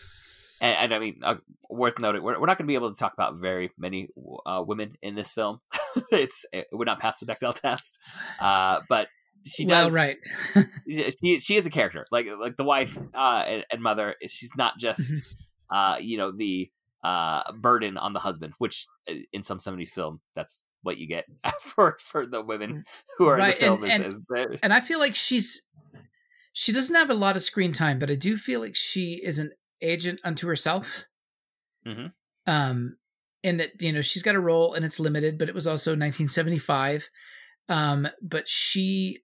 and, 0.60 0.76
and 0.76 0.94
I 0.94 0.98
mean, 0.98 1.20
uh, 1.22 1.36
worth 1.68 1.98
noting, 1.98 2.22
we're, 2.22 2.38
we're 2.40 2.46
not 2.46 2.58
going 2.58 2.66
to 2.66 2.70
be 2.70 2.74
able 2.74 2.90
to 2.92 2.98
talk 2.98 3.12
about 3.14 3.36
very 3.36 3.70
many 3.78 4.08
uh, 4.46 4.62
women 4.66 4.94
in 5.02 5.14
this 5.14 5.32
film. 5.32 5.60
it's 6.10 6.44
it 6.52 6.66
would 6.72 6.86
not 6.86 7.00
pass 7.00 7.18
the 7.18 7.26
Bechdel 7.26 7.54
test, 7.60 7.98
uh, 8.40 8.80
but 8.88 9.08
she 9.46 9.66
well 9.66 9.84
does. 9.86 9.94
right 9.94 10.16
she 11.20 11.38
she 11.38 11.56
is 11.56 11.66
a 11.66 11.70
character 11.70 12.06
like 12.10 12.24
like 12.40 12.56
the 12.56 12.64
wife 12.64 12.96
uh 13.14 13.44
and, 13.46 13.62
and 13.70 13.82
mother 13.82 14.14
she's 14.26 14.48
not 14.56 14.78
just 14.78 15.00
Mm-hmm. 15.12 15.76
uh 15.76 15.98
you 15.98 16.16
know 16.16 16.32
the 16.32 16.70
uh 17.02 17.52
burden 17.52 17.98
on 17.98 18.14
the 18.14 18.20
husband 18.20 18.54
which 18.56 18.86
in 19.34 19.42
some 19.42 19.58
70s 19.58 19.90
film 19.90 20.20
that's 20.34 20.64
what 20.82 20.96
you 20.96 21.06
get 21.06 21.26
for 21.60 21.98
for 22.00 22.24
the 22.24 22.40
women 22.40 22.84
who 23.18 23.26
are 23.26 23.36
Right, 23.36 23.48
in 23.60 23.60
the 23.60 23.66
film 23.66 23.84
and- 23.84 24.04
is, 24.06 24.14
is 24.14 24.58
and 24.62 24.72
I 24.72 24.80
feel 24.80 24.98
like 24.98 25.14
she's 25.14 25.60
she 26.54 26.72
doesn't 26.72 26.94
have 26.94 27.10
a 27.10 27.14
lot 27.14 27.36
of 27.36 27.42
screen 27.42 27.72
time, 27.72 27.98
but 27.98 28.10
I 28.10 28.14
do 28.14 28.38
feel 28.38 28.60
like 28.60 28.76
she 28.76 29.20
is 29.22 29.38
an 29.38 29.50
agent 29.84 30.20
unto 30.24 30.46
herself. 30.48 31.04
Mhm. 31.86 32.12
Um, 32.46 32.96
in 33.42 33.58
that 33.58 33.80
you 33.80 33.92
know 33.92 34.00
she's 34.00 34.22
got 34.22 34.34
a 34.34 34.40
role 34.40 34.74
and 34.74 34.84
it's 34.84 34.98
limited, 34.98 35.38
but 35.38 35.48
it 35.48 35.54
was 35.54 35.66
also 35.66 35.90
1975. 35.90 37.08
Um, 37.68 38.08
but 38.22 38.48
she 38.48 39.22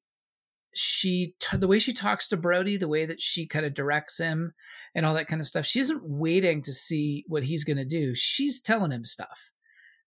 she 0.73 1.35
t- 1.41 1.57
the 1.57 1.67
way 1.67 1.79
she 1.79 1.93
talks 1.93 2.29
to 2.29 2.37
Brody, 2.37 2.77
the 2.77 2.87
way 2.89 3.05
that 3.05 3.21
she 3.21 3.47
kind 3.47 3.67
of 3.67 3.75
directs 3.75 4.19
him, 4.19 4.53
and 4.95 5.05
all 5.05 5.15
that 5.15 5.27
kind 5.27 5.41
of 5.41 5.47
stuff. 5.47 5.67
She 5.67 5.81
isn't 5.81 6.03
waiting 6.05 6.63
to 6.63 6.73
see 6.73 7.25
what 7.27 7.43
he's 7.45 7.65
going 7.65 7.79
to 7.79 7.85
do. 7.85 8.15
She's 8.15 8.61
telling 8.61 8.93
him 8.93 9.05
stuff, 9.05 9.53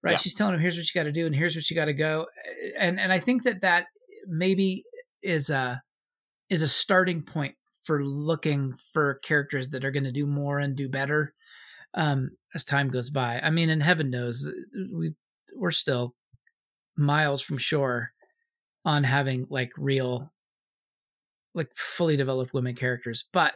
right? 0.01 0.11
Yeah. 0.11 0.17
She's 0.17 0.33
telling 0.33 0.53
him 0.53 0.61
here's 0.61 0.77
what 0.77 0.85
you 0.85 0.99
got 0.99 1.03
to 1.03 1.11
do 1.11 1.25
and 1.25 1.35
here's 1.35 1.55
what 1.55 1.69
you 1.69 1.75
got 1.75 1.85
to 1.85 1.93
go, 1.93 2.27
and 2.77 2.99
and 2.99 3.11
I 3.11 3.19
think 3.19 3.43
that 3.43 3.61
that 3.61 3.87
maybe 4.27 4.83
is 5.21 5.49
a 5.49 5.81
is 6.49 6.61
a 6.61 6.67
starting 6.67 7.23
point 7.23 7.55
for 7.84 8.03
looking 8.03 8.73
for 8.93 9.15
characters 9.23 9.69
that 9.69 9.84
are 9.86 9.91
going 9.91 10.03
to 10.03 10.11
do 10.11 10.25
more 10.25 10.59
and 10.59 10.75
do 10.75 10.89
better 10.89 11.34
um, 11.93 12.31
as 12.55 12.63
time 12.63 12.89
goes 12.89 13.09
by. 13.09 13.39
I 13.41 13.49
mean, 13.49 13.69
and 13.69 13.84
heaven 13.84 14.09
knows 14.09 14.49
we 14.93 15.13
we're 15.55 15.71
still 15.71 16.15
miles 16.95 17.41
from 17.41 17.57
shore 17.57 18.11
on 18.86 19.03
having 19.03 19.45
like 19.49 19.71
real 19.77 20.31
like 21.53 21.69
fully 21.75 22.17
developed 22.17 22.53
women 22.53 22.75
characters. 22.75 23.25
But 23.31 23.53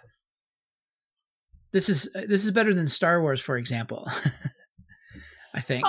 this 1.71 1.89
is 1.89 2.09
this 2.13 2.45
is 2.45 2.51
better 2.51 2.73
than 2.73 2.88
Star 2.88 3.21
Wars, 3.21 3.41
for 3.41 3.57
example. 3.57 4.09
I 5.53 5.61
think. 5.61 5.86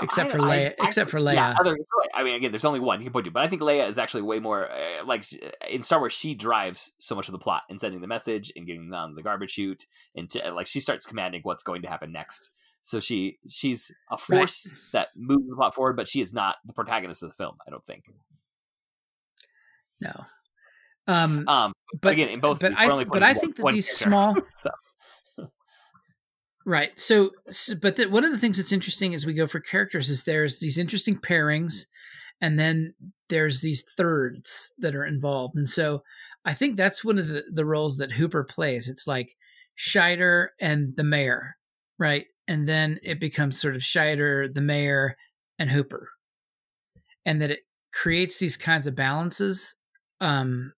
I, 0.00 0.04
except 0.04 0.30
I- 0.30 0.32
for 0.32 0.38
Leia, 0.38 0.74
I- 0.80 0.86
except 0.86 1.10
for 1.10 1.18
Yeah, 1.18 1.52
Leia. 1.54 1.60
other, 1.60 1.78
I 2.14 2.22
mean, 2.22 2.34
again, 2.34 2.52
there's 2.52 2.64
only 2.64 2.80
one 2.80 3.00
you 3.00 3.04
can 3.06 3.12
point 3.12 3.24
to, 3.26 3.30
but 3.30 3.42
I 3.42 3.48
think 3.48 3.62
Leia 3.62 3.88
is 3.88 3.98
actually 3.98 4.22
way 4.22 4.38
more 4.38 4.70
uh, 4.70 5.04
like 5.04 5.24
in 5.68 5.82
Star 5.82 5.98
Wars. 5.98 6.12
She 6.12 6.34
drives 6.34 6.92
so 6.98 7.14
much 7.14 7.28
of 7.28 7.32
the 7.32 7.38
plot 7.38 7.62
in 7.70 7.78
sending 7.78 8.00
the 8.00 8.06
message 8.06 8.52
and 8.56 8.66
getting 8.66 8.92
on 8.92 9.14
the 9.14 9.22
garbage 9.22 9.52
chute, 9.52 9.86
and 10.16 10.28
to, 10.30 10.52
like 10.52 10.66
she 10.66 10.80
starts 10.80 11.06
commanding 11.06 11.40
what's 11.42 11.62
going 11.62 11.82
to 11.82 11.88
happen 11.88 12.12
next. 12.12 12.50
So 12.82 13.00
she 13.00 13.38
she's 13.48 13.90
a 14.10 14.14
Right. 14.28 14.40
force 14.40 14.72
that 14.92 15.08
moves 15.16 15.48
the 15.48 15.56
plot 15.56 15.74
forward, 15.74 15.96
but 15.96 16.06
she 16.08 16.20
is 16.20 16.32
not 16.34 16.56
the 16.66 16.72
protagonist 16.72 17.22
of 17.22 17.30
the 17.30 17.34
film. 17.34 17.56
I 17.66 17.70
don't 17.70 17.84
think. 17.86 18.04
No. 20.00 20.24
Um, 21.06 21.46
Um, 21.48 21.72
but, 21.92 22.00
but 22.00 22.12
again, 22.12 22.28
in 22.28 22.40
both, 22.40 22.60
but 22.60 22.72
I 22.76 23.04
but 23.04 23.22
I 23.22 23.34
think 23.34 23.56
that 23.56 23.66
these 23.72 23.86
character. 23.86 24.10
small 24.10 24.36
So, 24.56 24.70
Right. 26.66 26.98
So, 26.98 27.30
but 27.82 27.96
the, 27.96 28.06
one 28.08 28.24
of 28.24 28.32
the 28.32 28.38
things 28.38 28.56
that's 28.56 28.72
interesting 28.72 29.14
as 29.14 29.26
we 29.26 29.34
go 29.34 29.46
for 29.46 29.60
characters 29.60 30.08
is 30.08 30.24
there's 30.24 30.60
these 30.60 30.78
interesting 30.78 31.18
pairings, 31.18 31.84
and 32.40 32.58
then 32.58 32.94
there's 33.28 33.60
these 33.60 33.84
thirds 33.96 34.72
that 34.78 34.94
are 34.94 35.04
involved. 35.04 35.56
And 35.56 35.68
so, 35.68 36.02
I 36.44 36.54
think 36.54 36.76
that's 36.76 37.04
one 37.04 37.18
of 37.18 37.28
the, 37.28 37.44
the 37.52 37.64
roles 37.64 37.96
that 37.98 38.12
Hooper 38.12 38.44
plays. 38.44 38.88
It's 38.88 39.06
like 39.06 39.36
Scheider 39.78 40.48
and 40.60 40.94
the 40.96 41.04
mayor, 41.04 41.56
right? 41.98 42.26
And 42.46 42.68
then 42.68 42.98
it 43.02 43.18
becomes 43.20 43.60
sort 43.60 43.74
of 43.74 43.82
Scheider, 43.82 44.52
the 44.52 44.60
mayor, 44.60 45.16
and 45.58 45.70
Hooper, 45.70 46.10
and 47.24 47.40
that 47.40 47.50
it 47.50 47.60
creates 47.92 48.38
these 48.38 48.56
kinds 48.56 48.86
of 48.86 48.94
balances, 48.94 49.76
um, 50.20 50.72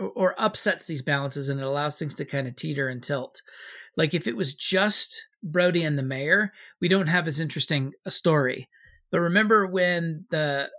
or, 0.00 0.34
upsets 0.38 0.86
these 0.86 1.02
balances, 1.02 1.48
and 1.48 1.60
it 1.60 1.66
allows 1.66 1.98
things 1.98 2.14
to 2.16 2.24
kind 2.24 2.46
of 2.46 2.56
teeter 2.56 2.88
and 2.88 3.02
tilt. 3.02 3.40
Like 3.96 4.14
if 4.14 4.26
it 4.26 4.36
was 4.36 4.54
just 4.54 5.22
Brody 5.42 5.84
and 5.84 5.98
the 5.98 6.02
mayor, 6.02 6.52
we 6.80 6.88
don't 6.88 7.06
have 7.06 7.28
as 7.28 7.40
interesting 7.40 7.92
a 8.04 8.10
story. 8.10 8.68
But 9.10 9.20
remember 9.20 9.66
when 9.66 10.26
the 10.30 10.70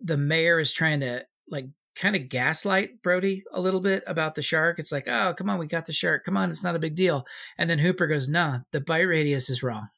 the 0.00 0.18
mayor 0.18 0.60
is 0.60 0.72
trying 0.72 1.00
to 1.00 1.24
like 1.48 1.66
kind 1.96 2.16
of 2.16 2.28
gaslight 2.28 3.02
Brody 3.02 3.44
a 3.52 3.60
little 3.60 3.80
bit 3.80 4.02
about 4.06 4.34
the 4.34 4.42
shark. 4.42 4.78
It's 4.78 4.92
like, 4.92 5.08
oh, 5.08 5.34
come 5.36 5.48
on, 5.48 5.58
we 5.58 5.66
got 5.66 5.86
the 5.86 5.92
shark. 5.92 6.24
Come 6.24 6.36
on, 6.36 6.50
it's 6.50 6.64
not 6.64 6.76
a 6.76 6.80
big 6.80 6.96
deal. 6.96 7.24
And 7.56 7.70
then 7.70 7.78
Hooper 7.78 8.06
goes, 8.06 8.28
nah, 8.28 8.60
the 8.72 8.80
bite 8.80 9.02
radius 9.02 9.48
is 9.48 9.62
wrong. 9.62 9.88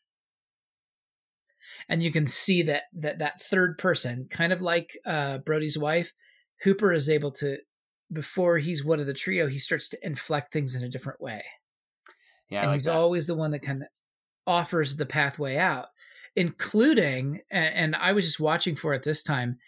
And 1.88 2.03
you 2.03 2.12
can 2.12 2.26
see 2.26 2.62
that 2.62 2.84
that 2.94 3.18
that 3.18 3.40
third 3.40 3.78
person, 3.78 4.26
kind 4.30 4.53
of 4.53 4.61
like 4.61 4.99
uh, 5.07 5.38
Brody's 5.38 5.78
wife, 5.78 6.12
Hooper 6.62 6.92
is 6.92 7.09
able 7.09 7.30
to, 7.32 7.59
before 8.13 8.59
he's 8.59 8.85
one 8.85 9.01
of 9.01 9.07
the 9.07 9.15
trio, 9.15 9.49
he 9.49 9.59
starts 9.59 9.89
to 9.91 10.07
inflect 10.07 10.53
things 10.53 10.75
in 10.75 10.83
a 10.85 10.89
different 10.89 11.21
way 11.21 11.43
yeah, 12.51 12.61
and 12.61 12.69
like 12.69 12.77
he's 12.77 12.85
that. 12.85 12.95
always 12.95 13.27
the 13.27 13.35
one 13.35 13.51
that 13.51 13.61
kind 13.63 13.83
of 13.83 13.89
offers 14.47 14.97
the 14.97 15.07
pathway 15.07 15.57
out 15.57 15.87
including 16.37 17.41
and, 17.51 17.75
and 17.75 17.97
i 17.97 18.13
was 18.13 18.25
just 18.25 18.41
watching 18.41 18.77
for 18.77 18.95
it 18.95 19.03
this 19.03 19.23
time 19.23 19.59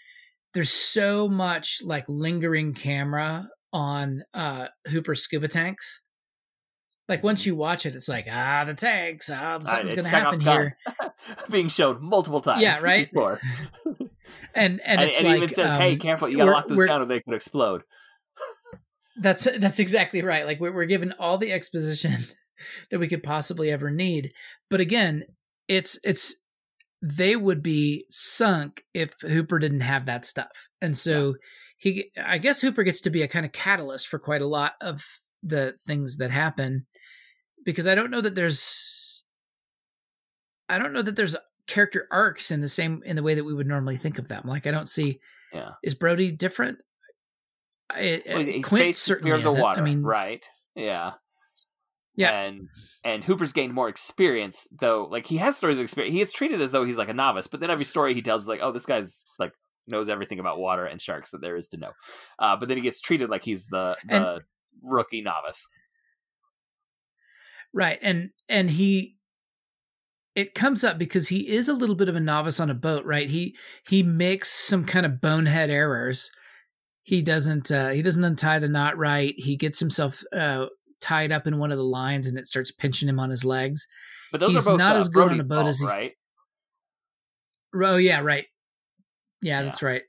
there's 0.55 0.71
so 0.71 1.29
much 1.29 1.81
like 1.85 2.05
lingering 2.09 2.75
camera 2.75 3.49
on 3.73 4.23
uh 4.35 4.69
hooper's 4.87 5.23
scuba 5.23 5.49
tanks 5.49 6.03
like 7.09 7.25
once 7.25 7.45
you 7.45 7.57
watch 7.57 7.87
it 7.87 7.95
it's 7.97 8.09
like 8.09 8.27
ah 8.31 8.65
the 8.65 8.75
tanks 8.75 9.29
ah 9.31 9.59
something's 9.59 9.95
gonna 9.95 10.09
happen 10.09 10.41
here 10.41 10.77
being 11.51 11.69
shown 11.69 12.03
multiple 12.03 12.41
times. 12.41 12.63
Yeah, 12.63 12.81
right? 12.81 13.11
Before. 13.13 13.41
and 13.85 14.01
and 14.55 14.81
And, 14.85 15.03
it's 15.03 15.19
and 15.19 15.29
like 15.29 15.37
even 15.39 15.55
says, 15.55 15.73
"Hey, 15.73 15.95
um, 15.95 15.99
careful! 15.99 16.29
You 16.29 16.37
gotta 16.37 16.51
lock 16.51 16.69
those 16.69 16.87
down, 16.87 17.03
or 17.03 17.07
they 17.07 17.21
could 17.21 17.35
explode." 17.35 17.83
That's 19.21 19.47
that's 19.59 19.79
exactly 19.79 20.23
right. 20.23 20.47
Like 20.47 20.61
we're, 20.61 20.73
we're 20.73 20.85
given 20.85 21.15
all 21.19 21.39
the 21.39 21.53
exposition 21.53 22.27
that 22.91 22.99
we 22.99 23.09
could 23.09 23.23
possibly 23.23 23.71
ever 23.71 23.91
need, 23.91 24.33
but 24.71 24.81
again, 24.81 25.25
it's 25.67 25.99
it's 26.05 26.37
they 27.01 27.37
would 27.37 27.63
be 27.63 28.05
sunk 28.11 28.85
if 28.93 29.13
Hooper 29.21 29.59
didn't 29.59 29.81
have 29.81 30.07
that 30.07 30.25
stuff, 30.25 30.69
and 30.81 30.97
so 30.97 31.35
he, 31.79 32.11
I 32.23 32.39
guess 32.39 32.61
Hooper 32.61 32.83
gets 32.83 33.01
to 33.03 33.11
be 33.11 33.23
a 33.23 33.29
kind 33.29 33.47
of 33.47 33.53
catalyst 33.53 34.09
for 34.09 34.19
quite 34.19 34.43
a 34.43 34.47
lot 34.47 34.73
of 34.81 35.01
the 35.43 35.75
things 35.87 36.17
that 36.17 36.33
happen, 36.33 36.87
because 37.65 37.87
I 37.87 37.95
don't 37.95 38.11
know 38.11 38.21
that 38.21 38.35
there's, 38.35 39.25
I 40.69 40.79
don't 40.79 40.93
know 40.93 41.03
that 41.03 41.15
there's 41.15 41.37
character 41.69 42.09
arcs 42.11 42.51
in 42.51 42.61
the 42.61 42.69
same 42.69 43.03
in 43.05 43.15
the 43.15 43.23
way 43.23 43.35
that 43.35 43.45
we 43.45 43.55
would 43.55 43.69
normally 43.69 43.97
think 43.97 44.19
of 44.19 44.27
them. 44.27 44.43
Like 44.45 44.67
I 44.67 44.73
don't 44.73 44.89
see, 44.89 45.21
Yeah, 45.53 45.71
is 45.85 45.95
Brody 45.95 46.33
different? 46.33 46.79
I, 47.99 48.23
well, 48.29 48.45
he's 48.45 48.65
Quint 48.65 48.85
based 48.87 49.03
certainly 49.03 49.33
of 49.33 49.43
the 49.43 49.49
isn't. 49.49 49.61
water, 49.61 49.81
I 49.81 49.85
mean, 49.85 50.03
right? 50.03 50.45
Yeah, 50.75 51.13
Yeah. 52.17 52.41
and 52.43 52.69
and 53.05 53.25
Hooper's 53.25 53.53
gained 53.53 53.75
more 53.75 53.89
experience, 53.89 54.67
though. 54.81 55.07
Like 55.11 55.27
he 55.27 55.37
has 55.39 55.57
stories 55.57 55.77
of 55.79 55.83
experience. 55.83 56.15
He 56.15 56.21
is 56.21 56.33
treated 56.33 56.61
as 56.61 56.71
though 56.71 56.85
he's 56.85 56.97
like 56.97 57.09
a 57.09 57.15
novice, 57.15 57.47
but 57.47 57.61
then 57.61 57.71
every 57.71 57.85
story 57.85 58.15
he 58.15 58.23
tells 58.23 58.43
is 58.43 58.49
like, 58.49 58.61
"Oh, 58.63 58.73
this 58.73 58.87
guy's 58.87 59.21
like 59.39 59.53
knows 59.87 60.09
everything 60.09 60.39
about 60.39 60.59
water 60.59 60.85
and 60.85 61.01
sharks 61.01 61.31
that 61.31 61.41
there 61.41 61.57
is 61.57 61.69
to 61.69 61.77
know." 61.79 61.93
Uh, 62.39 62.57
but 62.57 62.69
then 62.69 62.77
he 62.77 62.83
gets 62.83 63.01
treated 63.01 63.31
like 63.31 63.43
he's 63.45 63.67
the 63.67 63.97
the 64.09 64.15
And- 64.35 64.43
rookie 64.83 65.23
novice. 65.23 65.67
Right. 67.73 67.99
And 68.03 68.31
and 68.49 68.71
he 68.71 69.17
it 70.35 70.55
comes 70.55 70.85
up 70.85 70.99
because 70.99 71.29
he 71.29 71.49
is 71.49 71.69
a 71.69 71.75
little 71.75 71.97
bit 71.97 72.09
of 72.09 72.15
a 72.17 72.21
novice 72.21 72.61
on 72.61 72.71
a 72.71 72.75
boat, 72.75 73.05
right? 73.05 73.29
He 73.29 73.57
he 73.87 74.03
makes 74.03 74.51
some 74.51 74.85
kind 74.85 75.05
of 75.05 75.21
bonehead 75.21 75.71
errors. 75.71 76.31
He 77.09 77.23
doesn't 77.23 77.73
uh 77.73 77.89
he 77.89 78.03
doesn't 78.03 78.23
untie 78.23 78.59
the 78.59 78.69
knot 78.69 78.99
right. 78.99 79.33
He 79.39 79.57
gets 79.57 79.81
himself 79.81 80.23
uh 80.31 80.67
tied 81.01 81.33
up 81.33 81.47
in 81.47 81.57
one 81.57 81.73
of 81.73 81.79
the 81.79 81.83
lines 81.85 82.27
and 82.27 82.37
it 82.37 82.47
starts 82.47 82.71
pinching 82.71 83.09
him 83.09 83.19
on 83.19 83.31
his 83.31 83.47
legs. 83.47 83.87
But 84.31 84.41
those 84.43 84.51
He's 84.53 84.67
are 84.67 84.73
both 84.73 84.79
not 84.79 84.97
uh, 84.97 84.99
as 84.99 85.09
good 85.09 85.23
on 85.31 85.39
Brody's 85.39 85.41
a 85.41 85.45
boat 85.45 85.55
fault, 85.57 85.69
as 85.69 85.79
he's- 85.79 85.91
right. 85.91 86.13
Oh 87.75 87.97
yeah, 87.97 88.21
right. 88.21 88.45
Yeah, 89.41 89.61
Yeah. 89.61 89.63
that's 89.65 89.83
right. 89.83 90.03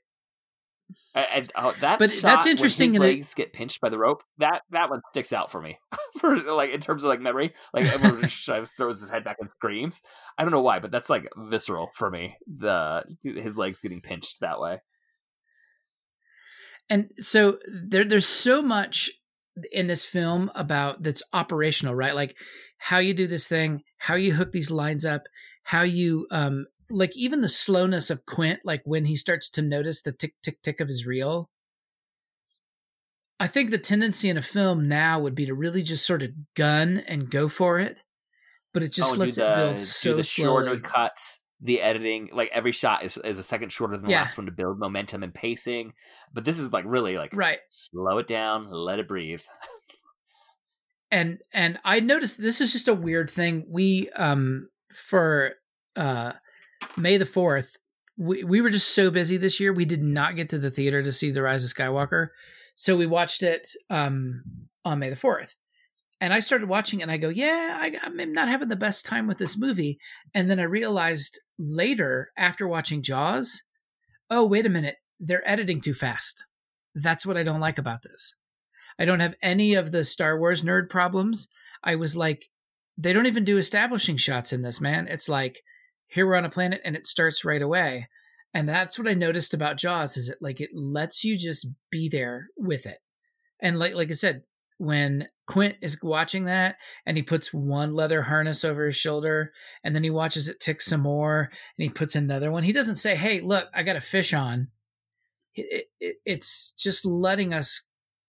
And, 1.14 1.26
and, 1.34 1.52
oh, 1.56 1.74
that 1.80 1.98
But 1.98 2.10
that's 2.20 2.44
when 2.44 2.50
interesting 2.52 2.90
His 2.90 2.96
and 2.96 3.04
it- 3.04 3.08
legs 3.14 3.32
get 3.32 3.54
pinched 3.54 3.80
by 3.80 3.88
the 3.88 3.96
rope. 3.98 4.22
That 4.36 4.60
that 4.72 4.90
one 4.90 5.00
sticks 5.10 5.32
out 5.32 5.50
for 5.50 5.62
me, 5.62 5.78
for 6.18 6.36
like 6.36 6.70
in 6.70 6.82
terms 6.82 7.02
of 7.02 7.08
like 7.08 7.20
memory. 7.20 7.54
Like 7.72 7.86
everyone 7.86 8.28
throws 8.76 9.00
his 9.00 9.08
head 9.08 9.24
back 9.24 9.36
and 9.40 9.48
screams. 9.48 10.02
I 10.36 10.42
don't 10.44 10.52
know 10.52 10.60
why, 10.60 10.80
but 10.80 10.90
that's 10.90 11.08
like 11.08 11.30
visceral 11.38 11.88
for 11.94 12.10
me. 12.10 12.36
The 12.58 13.04
his 13.22 13.56
legs 13.56 13.80
getting 13.80 14.02
pinched 14.02 14.40
that 14.40 14.60
way. 14.60 14.80
And 16.90 17.10
so 17.18 17.58
there 17.66 18.04
there's 18.04 18.26
so 18.26 18.60
much 18.60 19.10
in 19.72 19.86
this 19.86 20.04
film 20.04 20.50
about 20.54 21.02
that's 21.02 21.22
operational 21.32 21.94
right? 21.94 22.14
Like 22.14 22.36
how 22.78 22.98
you 22.98 23.14
do 23.14 23.26
this 23.26 23.46
thing 23.46 23.82
how 23.98 24.14
you 24.14 24.34
hook 24.34 24.52
these 24.52 24.70
lines 24.70 25.04
up 25.04 25.22
how 25.62 25.82
you 25.82 26.26
um 26.30 26.66
like 26.90 27.16
even 27.16 27.40
the 27.40 27.48
slowness 27.48 28.10
of 28.10 28.26
quint 28.26 28.60
like 28.64 28.82
when 28.84 29.04
he 29.04 29.16
starts 29.16 29.48
to 29.50 29.62
notice 29.62 30.02
the 30.02 30.12
tick 30.12 30.34
tick 30.42 30.60
tick 30.62 30.80
of 30.80 30.88
his 30.88 31.06
reel. 31.06 31.48
I 33.38 33.46
think 33.46 33.70
the 33.70 33.78
tendency 33.78 34.28
in 34.28 34.36
a 34.36 34.42
film 34.42 34.86
now 34.86 35.18
would 35.20 35.34
be 35.34 35.46
to 35.46 35.54
really 35.54 35.82
just 35.82 36.04
sort 36.04 36.22
of 36.22 36.30
gun 36.54 37.02
and 37.06 37.30
go 37.30 37.48
for 37.48 37.78
it 37.78 38.00
but 38.72 38.82
it 38.82 38.92
just 38.92 39.14
oh, 39.14 39.18
lets 39.18 39.36
do 39.36 39.42
it 39.42 39.48
the, 39.48 39.54
build 39.56 39.76
do 39.76 39.82
so 39.82 40.16
the 40.16 40.22
shorter 40.22 40.66
slowly. 40.66 40.80
cuts. 40.80 41.40
The 41.62 41.80
editing, 41.82 42.30
like 42.32 42.50
every 42.52 42.72
shot 42.72 43.04
is 43.04 43.18
is 43.18 43.38
a 43.38 43.42
second 43.42 43.70
shorter 43.70 43.96
than 43.96 44.06
the 44.06 44.12
Yeah. 44.12 44.20
last 44.22 44.38
one 44.38 44.46
to 44.46 44.52
build 44.52 44.78
momentum 44.78 45.22
and 45.22 45.34
pacing. 45.34 45.92
But 46.32 46.44
this 46.44 46.58
is 46.58 46.72
like 46.72 46.84
really 46.86 47.16
like 47.18 47.34
right 47.34 47.58
slow 47.70 48.18
it 48.18 48.26
down, 48.26 48.70
let 48.70 48.98
it 48.98 49.06
breathe. 49.08 49.42
and 51.10 51.40
and 51.52 51.78
i 51.84 51.98
noticed 52.00 52.40
this 52.40 52.60
is 52.60 52.72
just 52.72 52.86
a 52.88 52.94
weird 52.94 53.28
thing 53.28 53.64
we 53.68 54.08
um 54.10 54.68
for 54.94 55.52
uh 55.96 56.32
may 56.96 57.16
the 57.16 57.24
4th 57.24 57.72
we, 58.16 58.44
we 58.44 58.60
were 58.60 58.70
just 58.70 58.94
so 58.94 59.10
busy 59.10 59.36
this 59.36 59.58
year 59.58 59.72
we 59.72 59.84
did 59.84 60.02
not 60.02 60.36
get 60.36 60.48
to 60.50 60.58
the 60.58 60.70
theater 60.70 61.02
to 61.02 61.12
see 61.12 61.30
the 61.30 61.42
rise 61.42 61.64
of 61.64 61.70
skywalker 61.74 62.28
so 62.76 62.96
we 62.96 63.06
watched 63.06 63.42
it 63.42 63.68
um 63.90 64.42
on 64.84 64.98
may 65.00 65.10
the 65.10 65.16
4th 65.16 65.54
and 66.20 66.32
i 66.32 66.40
started 66.40 66.68
watching 66.68 67.02
and 67.02 67.10
i 67.10 67.16
go 67.16 67.28
yeah 67.28 67.78
I, 67.80 67.96
i'm 68.02 68.32
not 68.32 68.48
having 68.48 68.68
the 68.68 68.76
best 68.76 69.04
time 69.04 69.26
with 69.26 69.38
this 69.38 69.58
movie 69.58 69.98
and 70.34 70.50
then 70.50 70.60
i 70.60 70.64
realized 70.64 71.40
later 71.58 72.30
after 72.36 72.66
watching 72.68 73.02
jaws 73.02 73.62
oh 74.30 74.46
wait 74.46 74.66
a 74.66 74.70
minute 74.70 74.96
they're 75.18 75.48
editing 75.48 75.80
too 75.80 75.94
fast 75.94 76.44
that's 76.94 77.24
what 77.24 77.36
i 77.36 77.42
don't 77.42 77.60
like 77.60 77.78
about 77.78 78.02
this 78.02 78.34
I 79.00 79.06
don't 79.06 79.20
have 79.20 79.34
any 79.40 79.74
of 79.74 79.92
the 79.92 80.04
Star 80.04 80.38
Wars 80.38 80.62
nerd 80.62 80.90
problems. 80.90 81.48
I 81.82 81.96
was 81.96 82.16
like, 82.16 82.50
they 82.98 83.14
don't 83.14 83.26
even 83.26 83.44
do 83.44 83.56
establishing 83.56 84.18
shots 84.18 84.52
in 84.52 84.60
this, 84.60 84.78
man. 84.78 85.08
It's 85.08 85.26
like, 85.26 85.62
here 86.06 86.26
we're 86.26 86.36
on 86.36 86.44
a 86.44 86.50
planet 86.50 86.82
and 86.84 86.94
it 86.94 87.06
starts 87.06 87.42
right 87.42 87.62
away. 87.62 88.10
And 88.52 88.68
that's 88.68 88.98
what 88.98 89.08
I 89.08 89.14
noticed 89.14 89.54
about 89.54 89.78
Jaws 89.78 90.18
is 90.18 90.28
it 90.28 90.36
like 90.42 90.60
it 90.60 90.70
lets 90.74 91.24
you 91.24 91.38
just 91.38 91.66
be 91.90 92.10
there 92.10 92.48
with 92.58 92.84
it. 92.84 92.98
And 93.58 93.78
like 93.78 93.94
like 93.94 94.10
I 94.10 94.14
said, 94.14 94.42
when 94.80 95.28
Quint 95.46 95.76
is 95.82 96.02
watching 96.02 96.44
that 96.44 96.76
and 97.04 97.14
he 97.14 97.22
puts 97.22 97.52
one 97.52 97.94
leather 97.94 98.22
harness 98.22 98.64
over 98.64 98.86
his 98.86 98.96
shoulder 98.96 99.52
and 99.84 99.94
then 99.94 100.02
he 100.02 100.08
watches 100.08 100.48
it 100.48 100.58
tick 100.58 100.80
some 100.80 101.02
more 101.02 101.50
and 101.76 101.82
he 101.84 101.90
puts 101.90 102.16
another 102.16 102.50
one. 102.50 102.62
He 102.62 102.72
doesn't 102.72 102.96
say, 102.96 103.14
"Hey, 103.14 103.42
look, 103.42 103.68
I 103.74 103.82
got 103.82 103.96
a 103.96 104.00
fish 104.00 104.32
on." 104.32 104.68
It, 105.54 105.88
it, 106.00 106.16
it's 106.24 106.72
just 106.78 107.04
letting 107.04 107.52
us 107.52 107.86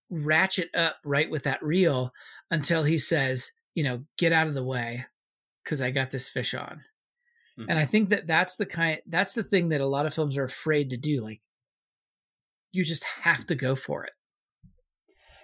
ratchet 0.09 0.67
up 0.75 0.97
right 1.05 1.31
with 1.31 1.43
that 1.43 1.63
reel 1.63 2.11
until 2.49 2.83
he 2.83 2.97
says, 2.97 3.51
you 3.73 3.83
know, 3.85 4.03
get 4.17 4.33
out 4.33 4.47
of 4.47 4.53
the 4.53 4.63
way 4.63 5.05
because 5.63 5.81
I 5.81 5.91
got 5.91 6.11
this 6.11 6.27
fish 6.27 6.53
on. 6.53 6.81
Mm-hmm. 7.57 7.69
And 7.69 7.79
I 7.79 7.85
think 7.85 8.09
that 8.09 8.27
that's 8.27 8.57
the 8.57 8.65
kind 8.65 8.99
that's 9.07 9.31
the 9.31 9.43
thing 9.43 9.69
that 9.69 9.79
a 9.79 9.87
lot 9.87 10.05
of 10.05 10.13
films 10.13 10.35
are 10.35 10.43
afraid 10.43 10.89
to 10.89 10.97
do. 10.97 11.21
Like, 11.21 11.39
you 12.73 12.83
just 12.83 13.05
have 13.05 13.47
to 13.47 13.55
go 13.55 13.73
for 13.75 14.03
it. 14.03 14.11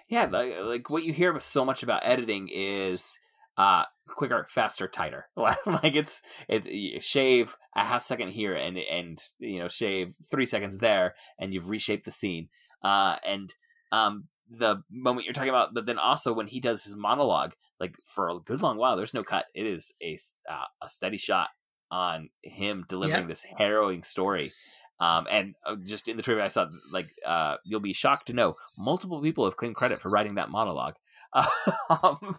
Yeah, 0.08 0.26
like, 0.26 0.54
like 0.60 0.90
what 0.90 1.04
you 1.04 1.12
hear 1.12 1.38
so 1.40 1.64
much 1.64 1.82
about 1.82 2.02
editing 2.04 2.48
is 2.52 3.18
uh 3.56 3.84
quicker, 4.08 4.46
faster, 4.50 4.88
tighter. 4.88 5.28
like 5.36 5.94
it's 5.94 6.22
it's 6.48 7.04
shave 7.04 7.56
a 7.76 7.84
half 7.84 8.02
second 8.02 8.30
here 8.30 8.54
and 8.54 8.78
and 8.78 9.22
you 9.38 9.58
know 9.58 9.68
shave 9.68 10.14
three 10.30 10.46
seconds 10.46 10.78
there, 10.78 11.14
and 11.38 11.52
you've 11.52 11.68
reshaped 11.68 12.04
the 12.04 12.12
scene. 12.12 12.48
Uh, 12.82 13.16
and 13.26 13.54
um, 13.92 14.24
the 14.50 14.82
moment 14.90 15.24
you're 15.24 15.34
talking 15.34 15.48
about, 15.50 15.74
but 15.74 15.86
then 15.86 15.98
also 15.98 16.32
when 16.32 16.46
he 16.46 16.60
does 16.60 16.84
his 16.84 16.96
monologue, 16.96 17.52
like 17.80 17.96
for 18.04 18.28
a 18.28 18.38
good 18.40 18.62
long 18.62 18.76
while, 18.78 18.96
there's 18.96 19.14
no 19.14 19.22
cut. 19.22 19.46
It 19.54 19.66
is 19.66 19.92
a 20.02 20.18
uh, 20.50 20.64
a 20.82 20.88
steady 20.88 21.18
shot 21.18 21.48
on 21.90 22.28
him 22.42 22.84
delivering 22.88 23.22
yep. 23.22 23.28
this 23.28 23.44
harrowing 23.58 24.02
story. 24.02 24.52
Um, 25.00 25.26
and 25.30 25.54
uh, 25.64 25.76
just 25.84 26.08
in 26.08 26.16
the 26.16 26.22
trivia 26.22 26.44
I 26.44 26.48
saw, 26.48 26.66
like, 26.90 27.08
uh, 27.26 27.56
you'll 27.64 27.80
be 27.80 27.92
shocked 27.92 28.26
to 28.28 28.32
know 28.32 28.56
multiple 28.76 29.22
people 29.22 29.44
have 29.44 29.56
claimed 29.56 29.76
credit 29.76 30.00
for 30.00 30.08
writing 30.08 30.34
that 30.36 30.50
monologue. 30.50 30.94
Um, 31.90 32.38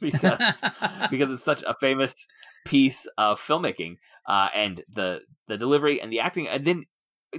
because 0.00 0.62
because 1.10 1.30
it's 1.30 1.44
such 1.44 1.62
a 1.62 1.74
famous 1.80 2.26
piece 2.64 3.06
of 3.18 3.40
filmmaking 3.40 3.96
uh, 4.26 4.48
and 4.54 4.82
the 4.94 5.20
the 5.48 5.56
delivery 5.56 6.00
and 6.00 6.12
the 6.12 6.20
acting 6.20 6.48
and 6.48 6.64
then 6.64 6.84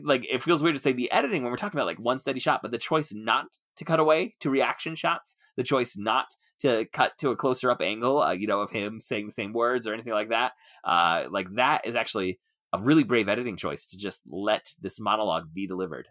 like 0.03 0.25
it 0.29 0.41
feels 0.41 0.63
weird 0.63 0.75
to 0.75 0.81
say 0.81 0.91
the 0.91 1.11
editing 1.11 1.43
when 1.43 1.51
we're 1.51 1.57
talking 1.57 1.77
about 1.77 1.87
like 1.87 1.99
one 1.99 2.19
steady 2.19 2.39
shot 2.39 2.61
but 2.61 2.71
the 2.71 2.77
choice 2.77 3.13
not 3.13 3.45
to 3.75 3.85
cut 3.85 3.99
away 3.99 4.35
to 4.39 4.49
reaction 4.49 4.95
shots 4.95 5.35
the 5.55 5.63
choice 5.63 5.95
not 5.97 6.25
to 6.59 6.85
cut 6.93 7.17
to 7.19 7.29
a 7.29 7.35
closer 7.35 7.69
up 7.69 7.81
angle 7.81 8.21
uh, 8.21 8.31
you 8.31 8.47
know 8.47 8.59
of 8.59 8.71
him 8.71 8.99
saying 8.99 9.27
the 9.27 9.31
same 9.31 9.53
words 9.53 9.87
or 9.87 9.93
anything 9.93 10.13
like 10.13 10.29
that 10.29 10.53
uh, 10.83 11.25
like 11.29 11.47
that 11.55 11.85
is 11.85 11.95
actually 11.95 12.39
a 12.73 12.81
really 12.81 13.03
brave 13.03 13.29
editing 13.29 13.55
choice 13.55 13.85
to 13.87 13.97
just 13.97 14.23
let 14.27 14.73
this 14.81 14.99
monologue 14.99 15.53
be 15.53 15.67
delivered 15.67 16.07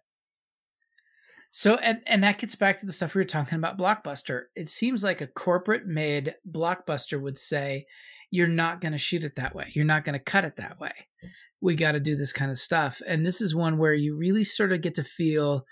so 1.55 1.77
and 1.77 2.01
and 2.07 2.25
that 2.25 2.39
gets 2.39 2.55
back 2.55 2.81
to 2.81 2.87
the 2.87 2.93
stuff 2.93 3.15
we 3.15 3.21
were 3.21 3.27
talking 3.27 3.59
about 3.59 3.79
blockbuster. 3.79 4.45
It 4.57 4.71
seems 4.71 5.05
like 5.05 5.21
a 5.21 5.27
corporate 5.27 5.87
made 5.87 6.35
blockbuster 6.51 7.21
would 7.21 7.37
say 7.37 7.85
you're 8.31 8.49
not 8.49 8.81
going 8.81 8.93
to 8.93 8.99
shoot 8.99 9.23
it 9.23 9.37
that 9.37 9.55
way. 9.55 9.71
You're 9.75 9.85
not 9.85 10.05
going 10.05 10.15
to 10.15 10.25
cut 10.25 10.47
it 10.47 10.57
that 10.57 10.81
way. 10.81 10.93
We 11.61 11.77
got 11.77 11.93
to 11.93 12.01
do 12.01 12.17
this 12.17 12.33
kind 12.33 12.51
of 12.51 12.57
stuff. 12.57 13.03
And 13.07 13.25
this 13.25 13.43
is 13.43 13.55
one 13.55 13.77
where 13.77 13.93
you 13.93 14.17
really 14.17 14.45
sort 14.45 14.73
of 14.73 14.81
get 14.81 14.95
to 14.95 15.05
feel 15.05 15.67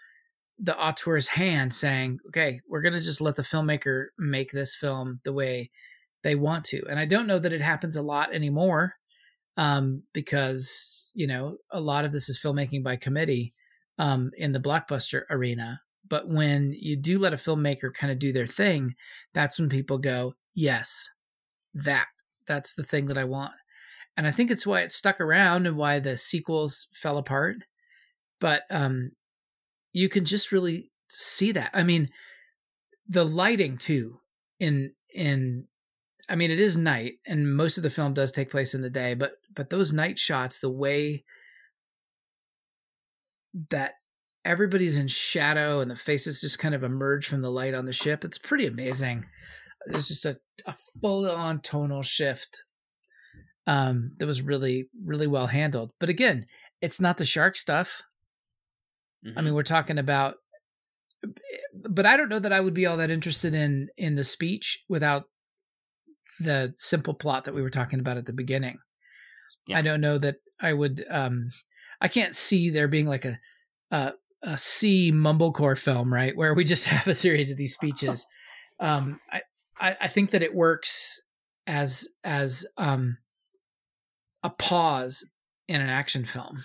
the 0.59 0.79
auteur's 0.79 1.29
hand 1.29 1.73
saying, 1.73 2.19
"Okay, 2.29 2.61
we're 2.69 2.83
going 2.83 2.93
to 2.93 3.01
just 3.01 3.23
let 3.23 3.37
the 3.37 3.43
filmmaker 3.43 4.09
make 4.19 4.53
this 4.53 4.77
film 4.77 5.21
the 5.25 5.33
way 5.33 5.71
they 6.23 6.35
want 6.35 6.67
to." 6.67 6.83
And 6.91 6.99
I 6.99 7.07
don't 7.07 7.27
know 7.27 7.39
that 7.39 7.55
it 7.55 7.63
happens 7.63 7.97
a 7.97 8.03
lot 8.03 8.35
anymore 8.35 8.97
um, 9.61 10.03
because, 10.15 11.13
you 11.15 11.27
know, 11.27 11.59
a 11.71 11.81
lot 11.81 12.07
of 12.07 12.13
this 12.13 12.31
is 12.31 12.41
filmmaking 12.43 12.83
by 12.83 12.97
committee 12.97 13.53
um, 13.99 14.31
in 14.39 14.53
the 14.53 14.59
blockbuster 14.59 15.25
arena. 15.29 15.83
But 16.09 16.31
when 16.31 16.73
you 16.73 16.97
do 16.97 17.19
let 17.19 17.35
a 17.35 17.37
filmmaker 17.37 17.93
kind 17.93 18.11
of 18.11 18.19
do 18.19 18.33
their 18.33 18.47
thing, 18.47 18.95
that's 19.35 19.59
when 19.59 19.69
people 19.69 19.99
go, 19.99 20.33
yes, 20.55 21.11
that, 21.75 22.07
that's 22.47 22.73
the 22.73 22.83
thing 22.83 23.05
that 23.07 23.19
I 23.19 23.25
want. 23.25 23.53
And 24.17 24.27
I 24.27 24.31
think 24.31 24.51
it's 24.51 24.67
why 24.67 24.81
it 24.81 24.93
stuck 24.93 25.21
around 25.21 25.67
and 25.67 25.77
why 25.77 25.99
the 25.99 26.17
sequels 26.17 26.89
fell 26.95 27.19
apart. 27.19 27.59
But 28.41 28.63
um, 28.71 29.11
you 29.93 30.09
can 30.09 30.25
just 30.25 30.53
really 30.53 30.91
see 31.11 31.53
that. 31.53 31.71
I 31.75 31.83
mean, 31.83 32.09
the 33.07 33.25
lighting 33.25 33.77
too 33.77 34.21
in 34.59 34.95
in 35.15 35.67
I 36.31 36.37
mean 36.37 36.51
it 36.51 36.61
is 36.61 36.77
night 36.77 37.15
and 37.27 37.55
most 37.55 37.77
of 37.77 37.83
the 37.83 37.91
film 37.91 38.15
does 38.15 38.33
take 38.33 38.51
place 38.51 38.75
in 38.75 38.81
the 38.81 38.91
day, 38.91 39.15
but 39.15 39.33
but 39.55 39.69
those 39.69 39.93
night 39.93 40.19
shots, 40.19 40.61
the 40.61 40.71
way 40.71 41.25
that 43.71 43.95
everybody's 44.45 44.97
in 44.97 45.09
shadow 45.09 45.81
and 45.81 45.91
the 45.91 45.97
faces 45.97 46.41
just 46.41 46.59
kind 46.59 46.75
of 46.75 46.83
emerge 46.83 47.27
from 47.27 47.43
the 47.43 47.51
light 47.51 47.75
on 47.75 47.85
the 47.85 47.93
ship. 47.93 48.25
It's 48.25 48.39
pretty 48.39 48.67
amazing. 48.67 49.27
There's 49.87 50.09
just 50.09 50.25
a, 50.25 50.39
a 50.67 50.75
full 51.01 51.29
on 51.31 51.61
tonal 51.61 52.03
shift 52.03 52.63
um, 53.67 54.13
that 54.19 54.27
was 54.27 54.43
really, 54.43 54.89
really 55.05 55.27
well 55.27 55.47
handled. 55.47 55.93
But 55.99 56.09
again, 56.09 56.47
it's 56.81 57.01
not 57.01 57.19
the 57.19 57.25
shark 57.25 57.57
stuff. 57.57 58.03
Mm-hmm. 59.27 59.39
I 59.39 59.43
mean, 59.43 59.55
we're 59.55 59.63
talking 59.63 59.99
about, 59.99 60.37
but 61.75 62.07
I 62.07 62.17
don't 62.17 62.29
know 62.29 62.39
that 62.39 62.53
I 62.53 62.61
would 62.61 62.75
be 62.75 62.87
all 62.87 62.97
that 62.97 63.11
interested 63.11 63.55
in 63.55 63.89
in 63.99 64.15
the 64.15 64.25
speech 64.25 64.85
without 64.89 65.25
the 66.41 66.73
simple 66.77 67.15
plot 67.15 67.45
that 67.45 67.55
we 67.55 67.63
were 67.63 67.71
talking 67.71 68.01
about 68.01 68.17
at 68.17 68.27
the 68.27 68.33
beginning. 68.33 68.79
Yeah. 69.67 69.79
I 69.79 69.83
don't 69.83 70.01
know 70.01 70.19
that 70.19 70.37
I 70.61 70.73
would. 70.73 71.05
um 71.11 71.51
I 72.01 72.09
can't 72.09 72.35
see 72.35 72.71
there 72.71 72.89
being 72.89 73.07
like 73.07 73.25
a 73.25 73.39
a, 73.91 74.15
a 74.43 74.57
C 74.59 75.13
mumblecore 75.13 75.79
film, 75.79 76.13
right, 76.13 76.37
where 76.37 76.55
we 76.55 76.65
just 76.65 76.87
have 76.95 77.07
a 77.07 77.15
series 77.15 77.51
of 77.51 77.57
these 77.57 77.75
speeches. 77.75 78.27
Um, 78.83 79.21
I, 79.31 79.43
I, 79.79 79.97
I 80.01 80.09
think 80.09 80.31
that 80.31 80.43
it 80.43 80.55
works 80.55 81.21
as 81.67 82.09
as 82.25 82.65
um 82.79 83.19
a 84.43 84.49
pause 84.49 85.27
in 85.69 85.83
an 85.83 85.91
action 85.91 86.25
film. 86.25 86.65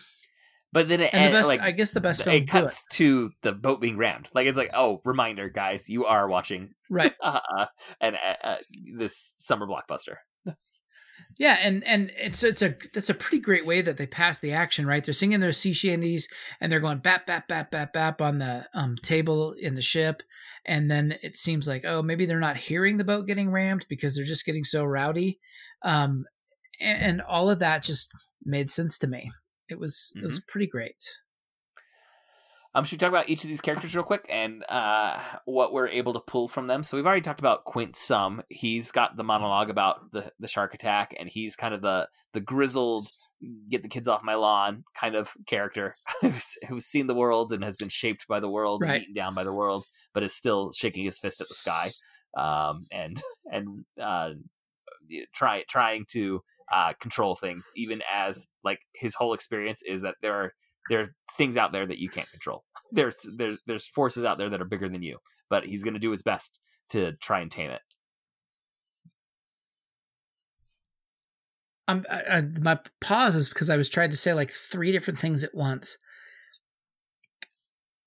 But 0.75 0.89
then 0.89 0.99
it 0.99 1.13
and 1.13 1.33
the 1.33 1.37
best, 1.37 1.47
like 1.47 1.61
I 1.61 1.71
guess 1.71 1.91
the 1.91 2.01
best 2.01 2.21
film 2.21 2.35
it 2.35 2.49
cuts 2.49 2.79
it. 2.79 2.95
to 2.95 3.31
the 3.43 3.53
boat 3.53 3.79
being 3.79 3.95
rammed. 3.95 4.27
Like 4.35 4.45
it's 4.45 4.57
like, 4.57 4.71
oh, 4.73 4.99
reminder, 5.05 5.47
guys, 5.47 5.87
you 5.87 6.03
are 6.03 6.27
watching 6.27 6.73
right 6.89 7.13
uh, 7.23 7.67
and 8.01 8.17
uh, 8.17 8.45
uh, 8.45 8.57
this 8.97 9.31
summer 9.37 9.67
blockbuster. 9.67 10.17
Yeah, 11.37 11.57
and 11.61 11.83
and 11.83 12.11
it's 12.17 12.43
it's 12.43 12.61
a 12.61 12.75
that's 12.93 13.09
a 13.09 13.13
pretty 13.13 13.39
great 13.39 13.65
way 13.65 13.81
that 13.81 13.97
they 13.97 14.05
pass 14.05 14.39
the 14.39 14.53
action, 14.53 14.85
right? 14.85 15.03
They're 15.03 15.13
singing 15.13 15.41
their 15.41 15.51
sea 15.51 15.73
shanties 15.73 16.29
and 16.61 16.71
they're 16.71 16.79
going 16.79 16.99
bap 16.99 17.25
bap 17.25 17.49
bap 17.49 17.71
bap 17.71 17.91
bap 17.91 18.21
on 18.21 18.39
the 18.39 18.65
um, 18.73 18.95
table 19.01 19.53
in 19.53 19.75
the 19.75 19.81
ship, 19.81 20.23
and 20.65 20.89
then 20.89 21.15
it 21.23 21.35
seems 21.35 21.67
like 21.67 21.83
oh 21.85 22.01
maybe 22.01 22.25
they're 22.25 22.39
not 22.39 22.55
hearing 22.55 22.95
the 22.95 23.03
boat 23.03 23.27
getting 23.27 23.51
rammed 23.51 23.85
because 23.89 24.15
they're 24.15 24.23
just 24.23 24.45
getting 24.45 24.63
so 24.63 24.85
rowdy, 24.85 25.39
um, 25.83 26.23
and, 26.79 27.01
and 27.01 27.21
all 27.21 27.49
of 27.49 27.59
that 27.59 27.83
just 27.83 28.11
made 28.45 28.69
sense 28.69 28.97
to 28.99 29.07
me. 29.07 29.29
It 29.69 29.79
was 29.79 30.13
mm-hmm. 30.15 30.23
it 30.23 30.27
was 30.27 30.39
pretty 30.39 30.67
great. 30.67 31.03
Um, 32.75 32.83
should 32.83 32.95
we 32.95 32.97
talk 32.97 33.09
about 33.09 33.29
each 33.29 33.45
of 33.45 33.49
these 33.49 33.61
characters 33.61 33.95
real 33.95 34.03
quick 34.03 34.25
and 34.29 34.65
uh, 34.67 35.17
what 35.45 35.71
we're 35.71 35.87
able 35.87 36.11
to 36.13 36.19
pull 36.19 36.49
from 36.49 36.67
them? 36.67 36.83
So 36.83 36.97
we've 36.97 37.05
already 37.05 37.21
talked 37.21 37.39
about 37.39 37.63
Quint 37.63 37.95
some. 37.95 38.43
He's 38.49 38.91
got 38.91 39.15
the 39.15 39.23
monologue 39.23 39.69
about 39.69 40.11
the, 40.11 40.29
the 40.41 40.49
shark 40.49 40.73
attack, 40.73 41.15
and 41.17 41.29
he's 41.29 41.55
kind 41.55 41.73
of 41.73 41.81
the 41.81 42.09
the 42.33 42.41
grizzled 42.41 43.11
get 43.69 43.81
the 43.81 43.89
kids 43.89 44.07
off 44.07 44.23
my 44.23 44.35
lawn 44.35 44.83
kind 44.99 45.15
of 45.15 45.29
character 45.45 45.95
who's, 46.21 46.57
who's 46.67 46.85
seen 46.85 47.07
the 47.07 47.15
world 47.15 47.53
and 47.53 47.63
has 47.63 47.75
been 47.75 47.89
shaped 47.89 48.27
by 48.27 48.39
the 48.39 48.49
world, 48.49 48.81
right. 48.81 49.01
beaten 49.01 49.13
down 49.13 49.35
by 49.35 49.43
the 49.43 49.53
world, 49.53 49.85
but 50.13 50.23
is 50.23 50.33
still 50.33 50.71
shaking 50.73 51.05
his 51.05 51.19
fist 51.19 51.41
at 51.41 51.47
the 51.47 51.55
sky, 51.55 51.91
um, 52.37 52.87
and 52.91 53.21
and 53.51 53.85
uh, 54.01 54.31
try 55.33 55.63
trying 55.69 56.05
to 56.09 56.41
uh, 56.73 56.93
control 57.01 57.35
things, 57.35 57.65
even 57.75 58.01
as 58.11 58.47
like 58.63 58.79
his 58.93 59.15
whole 59.15 59.33
experience 59.33 59.81
is 59.85 60.01
that 60.01 60.15
there 60.21 60.33
are 60.33 60.53
there 60.89 61.01
are 61.01 61.15
things 61.37 61.57
out 61.57 61.71
there 61.71 61.85
that 61.85 61.97
you 61.97 62.09
can't 62.09 62.29
control. 62.29 62.63
There's 62.91 63.15
there's 63.37 63.59
there's 63.65 63.87
forces 63.87 64.23
out 64.23 64.37
there 64.37 64.49
that 64.49 64.61
are 64.61 64.65
bigger 64.65 64.87
than 64.89 65.01
you, 65.01 65.17
but 65.49 65.65
he's 65.65 65.83
going 65.83 65.95
to 65.95 65.99
do 65.99 66.11
his 66.11 66.21
best 66.21 66.59
to 66.89 67.13
try 67.13 67.41
and 67.41 67.51
tame 67.51 67.71
it. 67.71 67.81
Um, 71.87 72.05
I, 72.09 72.21
I, 72.37 72.41
my 72.61 72.79
pause 72.99 73.35
is 73.35 73.49
because 73.49 73.69
I 73.69 73.77
was 73.77 73.89
trying 73.89 74.11
to 74.11 74.17
say 74.17 74.33
like 74.33 74.51
three 74.51 74.91
different 74.91 75.19
things 75.19 75.43
at 75.43 75.53
once. 75.53 75.97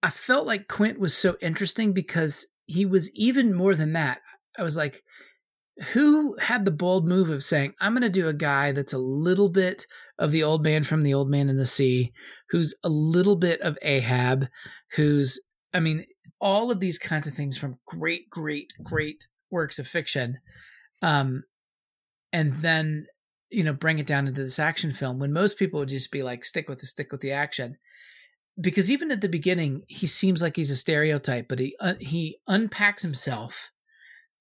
I 0.02 0.10
felt 0.10 0.46
like 0.46 0.68
Quint 0.68 0.98
was 0.98 1.16
so 1.16 1.36
interesting 1.40 1.92
because 1.92 2.46
he 2.66 2.86
was 2.86 3.10
even 3.14 3.54
more 3.54 3.74
than 3.74 3.92
that. 3.94 4.20
I 4.58 4.62
was 4.62 4.76
like, 4.76 5.02
who 5.92 6.36
had 6.38 6.64
the 6.64 6.70
bold 6.70 7.06
move 7.06 7.30
of 7.30 7.44
saying, 7.44 7.74
I'm 7.80 7.92
going 7.92 8.02
to 8.02 8.08
do 8.08 8.28
a 8.28 8.34
guy 8.34 8.72
that's 8.72 8.92
a 8.92 8.98
little 8.98 9.48
bit 9.48 9.86
of 10.18 10.32
the 10.32 10.42
old 10.42 10.62
man 10.62 10.82
from 10.82 11.02
the 11.02 11.14
old 11.14 11.30
man 11.30 11.48
in 11.48 11.56
the 11.56 11.66
sea, 11.66 12.12
who's 12.50 12.74
a 12.82 12.88
little 12.88 13.36
bit 13.36 13.60
of 13.60 13.78
Ahab, 13.82 14.48
who's, 14.96 15.40
I 15.72 15.80
mean, 15.80 16.04
all 16.40 16.70
of 16.70 16.80
these 16.80 16.98
kinds 16.98 17.26
of 17.26 17.34
things 17.34 17.56
from 17.56 17.78
great, 17.86 18.28
great, 18.28 18.72
great 18.82 19.28
works 19.50 19.78
of 19.78 19.86
fiction. 19.86 20.38
Um, 21.00 21.44
and 22.32 22.54
then, 22.54 23.06
you 23.50 23.62
know, 23.62 23.72
bring 23.72 23.98
it 23.98 24.06
down 24.06 24.26
into 24.26 24.42
this 24.42 24.58
action 24.58 24.92
film 24.92 25.20
when 25.20 25.32
most 25.32 25.58
people 25.58 25.80
would 25.80 25.88
just 25.88 26.10
be 26.10 26.24
like, 26.24 26.44
stick 26.44 26.68
with 26.68 26.80
the, 26.80 26.86
stick 26.86 27.12
with 27.12 27.20
the 27.20 27.32
action. 27.32 27.76
Because 28.60 28.90
even 28.90 29.12
at 29.12 29.20
the 29.20 29.28
beginning, 29.28 29.82
he 29.86 30.08
seems 30.08 30.42
like 30.42 30.56
he's 30.56 30.72
a 30.72 30.76
stereotype, 30.76 31.46
but 31.48 31.60
he, 31.60 31.76
uh, 31.78 31.94
he 32.00 32.38
unpacks 32.48 33.02
himself 33.02 33.70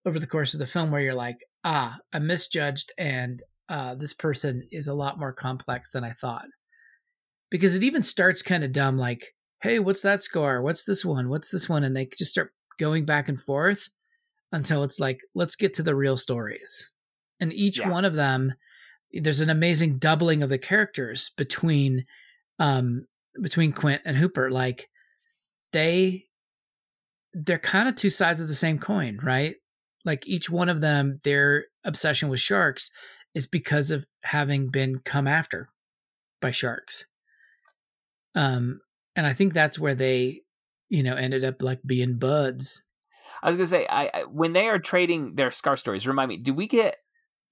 over 0.08 0.20
the 0.20 0.28
course 0.28 0.54
of 0.54 0.60
the 0.60 0.68
film 0.68 0.90
where 0.90 1.02
you're 1.02 1.14
like, 1.14 1.38
ah, 1.64 1.98
I 2.14 2.20
misjudged 2.20 2.92
and 2.98 3.44
uh, 3.70 3.96
this 3.96 4.14
person 4.14 4.66
is 4.72 4.88
a 4.88 4.94
lot 4.94 5.20
more 5.20 5.34
complex 5.34 5.92
than 5.92 6.04
I 6.04 6.12
thought. 6.14 6.48
Because 7.52 7.76
it 7.76 7.84
even 7.84 8.04
starts 8.04 8.42
kind 8.42 8.64
of 8.64 8.72
dumb, 8.72 8.98
like, 8.98 9.34
hey, 9.62 9.80
what's 9.80 10.02
that 10.02 10.24
scar? 10.24 10.62
What's 10.62 10.86
this 10.86 11.04
one? 11.06 11.30
What's 11.30 11.50
this 11.50 11.68
one? 11.68 11.84
And 11.84 11.96
they 11.96 12.06
just 12.06 12.32
start 12.32 12.54
going 12.80 13.06
back 13.06 13.28
and 13.28 13.40
forth 13.40 13.90
until 14.52 14.84
it's 14.84 15.00
like 15.00 15.20
let's 15.36 15.56
get 15.56 15.74
to 15.74 15.84
the 15.84 15.96
real 15.96 16.16
stories 16.16 16.90
and 17.40 17.52
each 17.52 17.80
Yeah. 17.80 17.90
one 17.90 18.06
of 18.06 18.14
them 18.14 18.54
there's 19.12 19.42
an 19.42 19.50
amazing 19.50 19.98
doubling 19.98 20.42
of 20.44 20.50
the 20.50 20.58
characters 20.58 21.32
between 21.38 22.06
um 22.60 23.06
between 23.42 23.74
quint 23.74 24.02
and 24.06 24.16
hooper 24.16 24.50
like 24.50 24.90
they 25.74 26.24
they're 27.34 27.60
kind 27.60 27.90
of 27.90 27.96
two 27.96 28.10
sides 28.10 28.40
of 28.40 28.48
the 28.48 28.56
same 28.56 28.80
coin 28.80 29.20
right 29.22 29.56
like 30.08 30.26
each 30.26 30.50
one 30.50 30.70
of 30.70 30.82
them 30.82 31.20
their 31.24 31.66
obsession 31.84 32.30
with 32.30 32.40
sharks 32.40 32.90
is 33.36 33.46
because 33.46 33.92
of 33.92 34.08
having 34.24 34.70
been 34.70 35.00
come 35.00 35.28
after 35.28 35.70
by 36.42 36.50
sharks 36.50 37.06
um 38.34 38.80
and 39.16 39.28
i 39.28 39.34
think 39.34 39.54
that's 39.54 39.78
where 39.78 39.94
they 39.94 40.42
you 40.90 41.04
know 41.04 41.16
ended 41.16 41.44
up 41.44 41.62
like 41.62 41.80
being 41.86 42.18
buds 42.18 42.84
I 43.44 43.50
was 43.50 43.58
gonna 43.58 43.68
say, 43.68 43.86
I, 43.88 44.06
I 44.06 44.24
when 44.24 44.54
they 44.54 44.68
are 44.68 44.80
trading 44.80 45.36
their 45.36 45.52
scar 45.52 45.78
stories, 45.78 46.08
remind 46.08 46.30
me, 46.30 46.38
do 46.38 46.56
we 46.56 46.68
get 46.68 46.96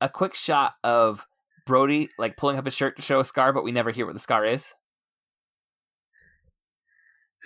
a 0.01 0.09
quick 0.09 0.33
shot 0.33 0.73
of 0.83 1.23
Brody 1.67 2.09
like 2.17 2.37
pulling 2.37 2.57
up 2.57 2.65
his 2.65 2.73
shirt 2.73 2.95
to 2.95 3.03
show 3.03 3.19
a 3.19 3.25
scar, 3.25 3.53
but 3.53 3.63
we 3.63 3.71
never 3.71 3.91
hear 3.91 4.07
what 4.07 4.13
the 4.13 4.19
scar 4.19 4.45
is? 4.47 4.73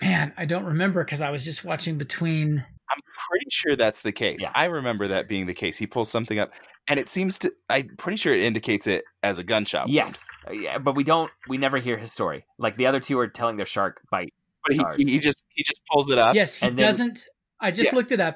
man 0.02 0.34
i 0.38 0.46
don't 0.46 0.66
remember 0.66 1.04
because 1.04 1.22
i 1.22 1.30
was 1.30 1.44
just 1.44 1.64
watching 1.64 1.98
between 1.98 2.66
I'm 2.92 3.02
pretty 3.30 3.46
sure 3.50 3.76
that's 3.76 4.02
the 4.02 4.12
case. 4.12 4.40
Yeah. 4.42 4.52
I 4.56 4.66
remember 4.66 5.08
that 5.10 5.28
being 5.28 5.46
the 5.46 5.54
case. 5.54 5.78
He 5.78 5.86
pulls 5.88 6.10
something 6.10 6.40
up, 6.40 6.52
and 6.88 7.00
it 7.00 7.10
seems 7.10 7.38
to. 7.40 7.54
I'm 7.70 7.96
pretty 7.98 8.18
sure 8.18 8.34
it 8.34 8.42
indicates 8.44 8.88
it 8.88 9.04
as 9.24 9.40
a 9.40 9.44
gunshot. 9.44 9.86
wound. 9.88 9.94
Yes, 9.94 10.24
Uh, 10.48 10.52
yeah, 10.54 10.78
but 10.78 10.96
we 10.96 11.04
don't. 11.04 11.32
We 11.48 11.58
never 11.58 11.78
hear 11.78 11.98
his 11.98 12.12
story. 12.12 12.46
Like 12.58 12.78
the 12.78 12.88
other 12.88 13.00
two 13.00 13.20
are 13.20 13.28
telling 13.28 13.58
their 13.58 13.66
shark 13.66 14.02
bite. 14.12 14.34
but 14.66 14.76
he, 14.98 15.06
he 15.06 15.20
just 15.20 15.46
he 15.50 15.64
just 15.64 15.82
pulls 15.92 16.10
it 16.10 16.18
up, 16.20 16.36
yes 16.36 16.56
he 16.56 16.66
and 16.68 16.76
doesn't 16.78 17.26
i 17.62 17.72
just 17.72 17.92
Yeah. 17.92 17.96
looked 17.98 18.12
it 18.12 18.20
up 18.20 18.36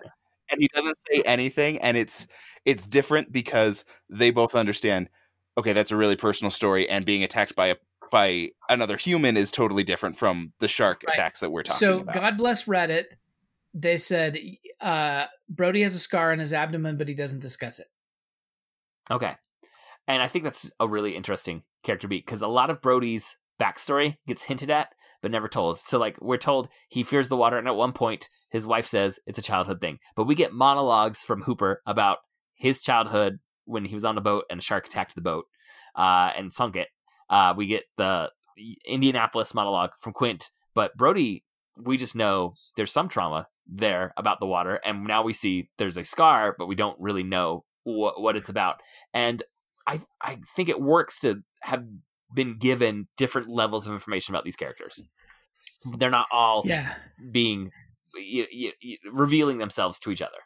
and 0.49 0.61
he 0.61 0.67
doesn't 0.73 0.97
say 1.11 1.21
anything, 1.25 1.79
and 1.79 1.97
it's 1.97 2.27
it's 2.65 2.85
different 2.87 3.31
because 3.31 3.83
they 4.09 4.29
both 4.31 4.55
understand. 4.55 5.09
Okay, 5.57 5.73
that's 5.73 5.91
a 5.91 5.95
really 5.97 6.15
personal 6.15 6.49
story, 6.51 6.89
and 6.89 7.05
being 7.05 7.23
attacked 7.23 7.55
by 7.55 7.67
a 7.67 7.75
by 8.11 8.49
another 8.69 8.95
human 8.97 9.35
is 9.37 9.51
totally 9.51 9.83
different 9.83 10.15
from 10.15 10.53
the 10.59 10.67
shark 10.67 11.03
Right. 11.07 11.15
attacks 11.15 11.39
that 11.39 11.51
we're 11.51 11.63
talking 11.63 11.79
so 11.79 11.99
about. 12.01 12.13
So 12.15 12.21
God 12.21 12.37
bless 12.37 12.65
reddit 12.65 13.05
they 13.73 13.97
said 13.97 14.37
uh 14.81 15.25
brody 15.49 15.81
has 15.81 15.95
a 15.95 15.99
scar 15.99 16.31
on 16.31 16.39
his 16.39 16.53
abdomen 16.53 16.97
but 16.97 17.07
he 17.07 17.13
doesn't 17.13 17.39
discuss 17.39 17.79
it 17.79 17.87
Okay, 19.11 19.33
and 20.07 20.21
I 20.21 20.27
think 20.27 20.43
that's 20.45 20.71
a 20.79 20.87
really 20.87 21.15
interesting 21.15 21.63
character 21.83 22.07
beat 22.07 22.25
because 22.25 22.41
a 22.41 22.47
lot 22.47 22.69
of 22.69 22.81
Brody's 22.81 23.35
backstory 23.59 24.17
gets 24.27 24.43
hinted 24.43 24.69
at 24.69 24.89
but 25.21 25.31
never 25.31 25.47
told. 25.47 25.79
So 25.79 25.99
like 25.99 26.17
we're 26.21 26.37
told 26.37 26.67
he 26.89 27.03
fears 27.03 27.29
the 27.29 27.37
water, 27.37 27.57
and 27.57 27.67
at 27.67 27.75
one 27.75 27.93
point 27.93 28.29
his 28.49 28.67
wife 28.67 28.87
says 28.87 29.19
it's 29.25 29.39
a 29.39 29.43
childhood 29.43 29.81
thing. 29.81 29.99
But 30.15 30.25
we 30.25 30.35
get 30.35 30.53
monologues 30.53 31.23
from 31.23 31.41
Hooper 31.41 31.81
about 31.85 32.19
his 32.55 32.81
childhood 32.81 33.39
when 33.65 33.85
he 33.85 33.93
was 33.93 34.05
on 34.05 34.17
a 34.17 34.21
boat 34.21 34.45
and 34.49 34.59
a 34.59 34.63
shark 34.63 34.87
attacked 34.87 35.15
the 35.15 35.21
boat 35.21 35.45
uh, 35.95 36.31
and 36.35 36.53
sunk 36.53 36.75
it. 36.75 36.87
Uh, 37.29 37.53
we 37.55 37.67
get 37.67 37.83
the 37.97 38.29
Indianapolis 38.85 39.53
monologue 39.53 39.91
from 39.99 40.13
Quint, 40.13 40.49
but 40.75 40.95
Brody, 40.95 41.43
we 41.77 41.97
just 41.97 42.15
know 42.15 42.55
there's 42.77 42.91
some 42.91 43.09
trauma 43.09 43.47
there 43.67 44.13
about 44.17 44.39
the 44.39 44.45
water, 44.45 44.75
and 44.85 45.05
now 45.05 45.23
we 45.23 45.33
see 45.33 45.69
there's 45.77 45.97
a 45.97 46.03
scar, 46.03 46.55
but 46.57 46.67
we 46.67 46.75
don't 46.75 46.99
really 46.99 47.23
know 47.23 47.63
what 47.83 48.21
what 48.21 48.35
it's 48.35 48.49
about. 48.49 48.81
And 49.13 49.41
I 49.87 50.01
I 50.21 50.39
think 50.55 50.69
it 50.69 50.81
works 50.81 51.19
to 51.21 51.41
have 51.61 51.83
been 52.33 52.57
given 52.57 53.07
different 53.17 53.47
levels 53.49 53.87
of 53.87 53.93
information 53.93 54.33
about 54.33 54.43
these 54.43 54.55
characters. 54.55 55.03
They're 55.97 56.09
not 56.09 56.27
all 56.31 56.63
yeah 56.65 56.93
being 57.31 57.71
y- 58.15 58.47
y- 58.53 58.71
y- 58.83 58.97
revealing 59.11 59.57
themselves 59.57 59.99
to 60.01 60.11
each 60.11 60.21
other. 60.21 60.37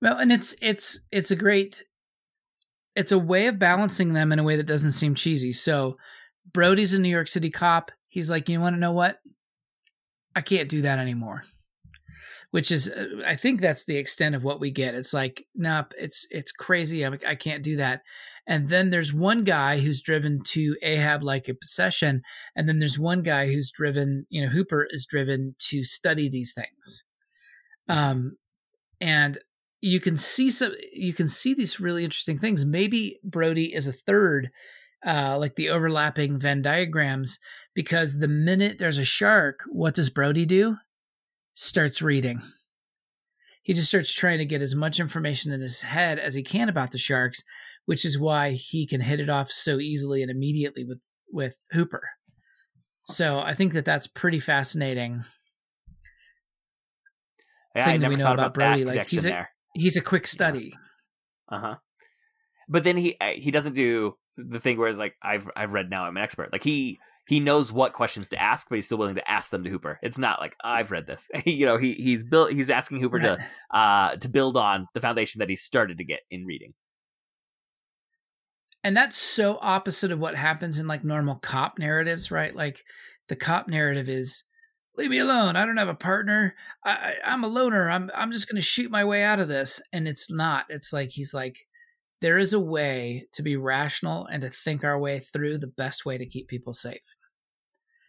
well 0.00 0.18
and 0.18 0.32
it's 0.32 0.54
it's 0.60 1.00
it's 1.10 1.30
a 1.30 1.36
great 1.36 1.82
it's 2.94 3.12
a 3.12 3.18
way 3.18 3.46
of 3.46 3.58
balancing 3.58 4.12
them 4.12 4.32
in 4.32 4.38
a 4.38 4.42
way 4.44 4.56
that 4.56 4.66
doesn't 4.66 4.92
seem 4.92 5.14
cheesy 5.14 5.52
so 5.52 5.94
brody's 6.52 6.92
a 6.92 6.98
new 6.98 7.08
york 7.08 7.28
city 7.28 7.50
cop 7.50 7.90
he's 8.14 8.30
like 8.30 8.48
you 8.48 8.60
want 8.60 8.76
to 8.76 8.80
know 8.80 8.92
what? 8.92 9.18
I 10.36 10.40
can't 10.40 10.68
do 10.68 10.82
that 10.82 11.00
anymore. 11.00 11.42
Which 12.52 12.70
is 12.70 12.88
uh, 12.88 13.22
i 13.26 13.34
think 13.34 13.60
that's 13.60 13.84
the 13.84 13.96
extent 13.96 14.36
of 14.36 14.44
what 14.44 14.60
we 14.60 14.70
get. 14.70 14.94
It's 14.94 15.12
like 15.12 15.44
nope 15.54 15.92
it's 15.98 16.26
it's 16.30 16.52
crazy. 16.52 17.02
I'm, 17.02 17.18
i 17.26 17.34
can't 17.34 17.64
do 17.64 17.76
that. 17.76 18.02
And 18.46 18.68
then 18.68 18.90
there's 18.90 19.12
one 19.12 19.42
guy 19.42 19.80
who's 19.80 20.00
driven 20.00 20.40
to 20.48 20.76
ahab 20.80 21.24
like 21.24 21.48
a 21.48 21.54
possession 21.54 22.22
and 22.54 22.68
then 22.68 22.78
there's 22.78 22.98
one 22.98 23.22
guy 23.22 23.52
who's 23.52 23.72
driven 23.74 24.26
you 24.30 24.42
know 24.42 24.50
hooper 24.50 24.86
is 24.88 25.06
driven 25.10 25.56
to 25.70 25.82
study 25.82 26.28
these 26.28 26.52
things. 26.54 27.04
Um 27.88 28.36
and 29.00 29.38
you 29.80 29.98
can 29.98 30.16
see 30.16 30.50
some 30.50 30.72
you 30.92 31.12
can 31.12 31.28
see 31.28 31.54
these 31.54 31.80
really 31.80 32.04
interesting 32.04 32.38
things. 32.38 32.64
Maybe 32.64 33.18
brody 33.24 33.74
is 33.74 33.88
a 33.88 33.92
third 33.92 34.50
uh 35.06 35.36
like 35.38 35.56
the 35.56 35.68
overlapping 35.68 36.38
venn 36.38 36.62
diagrams 36.62 37.38
because 37.74 38.18
the 38.18 38.28
minute 38.28 38.78
there's 38.78 38.98
a 38.98 39.04
shark 39.04 39.60
what 39.70 39.94
does 39.94 40.10
brody 40.10 40.46
do? 40.46 40.76
Starts 41.54 42.00
reading. 42.02 42.42
He 43.62 43.72
just 43.72 43.88
starts 43.88 44.12
trying 44.12 44.38
to 44.38 44.44
get 44.44 44.60
as 44.60 44.74
much 44.74 45.00
information 45.00 45.50
in 45.52 45.60
his 45.60 45.82
head 45.82 46.18
as 46.18 46.34
he 46.34 46.42
can 46.42 46.68
about 46.68 46.90
the 46.92 46.98
sharks 46.98 47.42
which 47.86 48.04
is 48.04 48.18
why 48.18 48.52
he 48.52 48.86
can 48.86 49.02
hit 49.02 49.20
it 49.20 49.28
off 49.28 49.50
so 49.50 49.78
easily 49.78 50.22
and 50.22 50.30
immediately 50.30 50.84
with 50.84 51.02
with 51.32 51.56
hooper. 51.72 52.02
So 53.06 53.38
i 53.40 53.52
think 53.54 53.72
that 53.74 53.84
that's 53.84 54.06
pretty 54.06 54.40
fascinating. 54.40 55.24
Yeah, 57.74 57.84
Thing 57.86 57.94
I 57.96 57.98
that 57.98 58.08
we 58.10 58.16
know 58.16 58.24
about 58.26 58.34
about, 58.34 58.54
Brody, 58.54 58.84
like, 58.84 59.08
he's 59.10 59.24
a- 59.24 59.28
there. 59.28 59.50
he's 59.74 59.96
a 59.96 60.00
quick 60.00 60.26
study. 60.26 60.74
Uh 61.50 61.58
huh. 61.60 61.74
But 62.68 62.84
then 62.84 62.96
he 62.96 63.16
uh, 63.20 63.32
he 63.36 63.50
doesn't 63.50 63.74
do 63.74 64.16
the 64.36 64.60
thing 64.60 64.78
where 64.78 64.88
it's 64.88 64.98
like 64.98 65.14
I've 65.22 65.48
I've 65.56 65.72
read 65.72 65.90
now 65.90 66.04
I'm 66.04 66.16
an 66.16 66.22
expert. 66.22 66.52
Like 66.52 66.64
he 66.64 66.98
he 67.26 67.40
knows 67.40 67.72
what 67.72 67.92
questions 67.94 68.28
to 68.30 68.40
ask, 68.42 68.66
but 68.68 68.74
he's 68.76 68.86
still 68.86 68.98
willing 68.98 69.14
to 69.14 69.30
ask 69.30 69.50
them 69.50 69.64
to 69.64 69.70
Hooper. 69.70 69.98
It's 70.02 70.18
not 70.18 70.40
like 70.40 70.54
I've 70.62 70.90
read 70.90 71.06
this. 71.06 71.28
you 71.46 71.64
know, 71.66 71.78
he 71.78 71.94
he's 71.94 72.24
built 72.24 72.52
he's 72.52 72.70
asking 72.70 73.00
Hooper 73.00 73.16
Right. 73.18 73.38
to 73.38 73.46
uh 73.78 74.16
to 74.16 74.28
build 74.28 74.56
on 74.56 74.86
the 74.94 75.00
foundation 75.00 75.38
that 75.38 75.48
he 75.48 75.56
started 75.56 75.98
to 75.98 76.04
get 76.04 76.20
in 76.30 76.44
reading. 76.44 76.74
and 78.82 78.96
that's 78.96 79.16
so 79.16 79.58
opposite 79.62 80.10
of 80.12 80.18
what 80.18 80.34
happens 80.34 80.78
in 80.78 80.86
like 80.86 81.04
normal 81.04 81.36
cop 81.36 81.78
narratives 81.78 82.30
right 82.30 82.54
like 82.54 82.84
the 83.28 83.36
cop 83.36 83.68
narrative 83.68 84.08
is 84.08 84.44
leave 84.96 85.10
me 85.10 85.18
alone 85.18 85.56
i 85.56 85.64
don't 85.64 85.78
have 85.78 85.88
a 85.88 85.94
partner 85.94 86.54
I, 86.84 86.90
I 86.90 87.14
i'm 87.24 87.44
a 87.44 87.48
loner 87.48 87.88
i'm 87.90 88.10
i'm 88.14 88.30
just 88.32 88.46
going 88.48 88.56
to 88.60 88.62
shoot 88.66 88.90
my 88.90 89.04
way 89.04 89.22
out 89.22 89.40
of 89.40 89.48
this 89.48 89.80
and 89.92 90.06
it's 90.06 90.30
not 90.30 90.66
it's 90.68 90.92
like 90.92 91.10
he's 91.10 91.32
like 91.32 91.56
there 92.24 92.38
is 92.38 92.54
a 92.54 92.58
way 92.58 93.26
to 93.34 93.42
be 93.42 93.54
rational 93.54 94.24
and 94.24 94.40
to 94.40 94.48
think 94.48 94.82
our 94.82 94.98
way 94.98 95.20
through 95.20 95.58
the 95.58 95.66
best 95.66 96.06
way 96.06 96.16
to 96.16 96.24
keep 96.24 96.48
people 96.48 96.72
safe. 96.72 97.16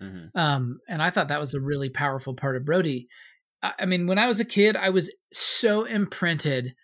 Mm-hmm. 0.02 0.38
um 0.38 0.80
and 0.90 1.02
i 1.02 1.10
thought 1.10 1.30
that 1.30 1.40
was 1.40 1.54
a 1.54 1.62
really 1.62 1.88
powerful 1.90 2.34
part 2.34 2.58
of 2.58 2.66
brody. 2.66 3.08
I, 3.64 3.74
I 3.80 3.86
mean 3.86 4.08
when 4.08 4.18
i 4.18 4.28
was 4.28 4.42
a 4.42 4.46
kid 4.46 4.76
i 4.76 4.90
was 4.90 5.10
so 5.32 5.86
imprinted 5.86 6.76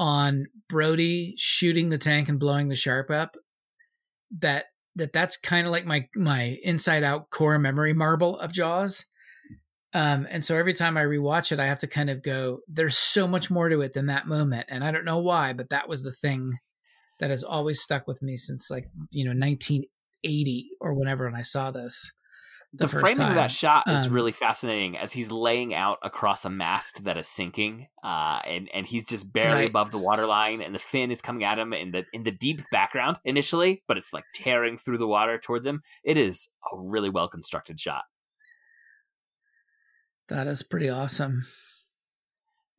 on 0.00 0.46
brody 0.68 1.34
shooting 1.38 1.90
the 1.90 1.98
tank 1.98 2.28
and 2.28 2.40
blowing 2.40 2.68
the 2.68 2.74
sharp 2.74 3.08
up 3.08 3.36
that 4.40 4.64
that 4.96 5.12
that's 5.12 5.36
kind 5.36 5.66
of 5.66 5.72
like 5.72 5.86
my 5.86 6.08
my 6.16 6.58
inside 6.64 7.04
out 7.04 7.30
core 7.30 7.58
memory 7.58 7.92
marble 7.92 8.38
of 8.40 8.52
jaws. 8.52 9.04
Um 9.92 10.26
and 10.28 10.42
so 10.42 10.56
every 10.56 10.74
time 10.74 10.96
i 10.96 11.02
rewatch 11.04 11.52
it 11.52 11.60
i 11.60 11.66
have 11.66 11.80
to 11.80 11.86
kind 11.86 12.10
of 12.10 12.22
go 12.22 12.58
there's 12.66 12.98
so 12.98 13.28
much 13.28 13.48
more 13.48 13.68
to 13.68 13.80
it 13.82 13.92
than 13.92 14.06
that 14.06 14.26
moment. 14.26 14.66
And 14.68 14.82
i 14.82 14.90
don't 14.90 15.04
know 15.04 15.18
why 15.18 15.52
but 15.52 15.70
that 15.70 15.88
was 15.88 16.02
the 16.02 16.12
thing 16.12 16.58
that 17.18 17.30
has 17.30 17.42
always 17.44 17.80
stuck 17.80 18.06
with 18.06 18.22
me 18.22 18.36
since 18.36 18.70
like 18.70 18.88
you 19.10 19.24
know 19.24 19.32
1980 19.32 20.70
or 20.80 20.94
whenever 20.94 21.24
when 21.24 21.34
i 21.34 21.42
saw 21.42 21.70
this 21.70 22.10
The, 22.72 22.88
first 22.88 23.14
framing 23.14 23.28
of 23.28 23.34
that 23.36 23.50
shot 23.50 23.84
is 23.88 24.06
Um, 24.06 24.12
really 24.12 24.32
fascinating 24.32 24.98
as 24.98 25.12
he's 25.12 25.30
laying 25.30 25.72
out 25.72 25.98
across 26.02 26.44
a 26.44 26.50
mast 26.50 27.04
that 27.04 27.16
is 27.16 27.26
sinking, 27.28 27.88
uh, 28.02 28.40
and 28.44 28.68
and 28.74 28.86
he's 28.86 29.04
just 29.06 29.32
barely 29.32 29.62
Right. 29.62 29.70
above 29.70 29.92
the 29.92 29.98
waterline, 29.98 30.60
and 30.60 30.74
the 30.74 30.78
fin 30.78 31.10
is 31.10 31.22
coming 31.22 31.44
at 31.44 31.58
him 31.58 31.72
in 31.72 31.92
the 31.92 32.04
in 32.12 32.24
the 32.24 32.32
deep 32.32 32.60
background 32.70 33.16
initially, 33.24 33.82
but 33.88 33.96
it's 33.96 34.12
like 34.12 34.24
tearing 34.34 34.76
through 34.76 34.98
the 34.98 35.06
water 35.06 35.38
towards 35.38 35.64
him. 35.64 35.80
It 36.04 36.18
is 36.18 36.48
a 36.70 36.76
really 36.78 37.08
well 37.08 37.28
constructed 37.28 37.80
shot. 37.80 38.04
That 40.28 40.46
is 40.46 40.62
pretty 40.62 40.88
awesome. 40.88 41.46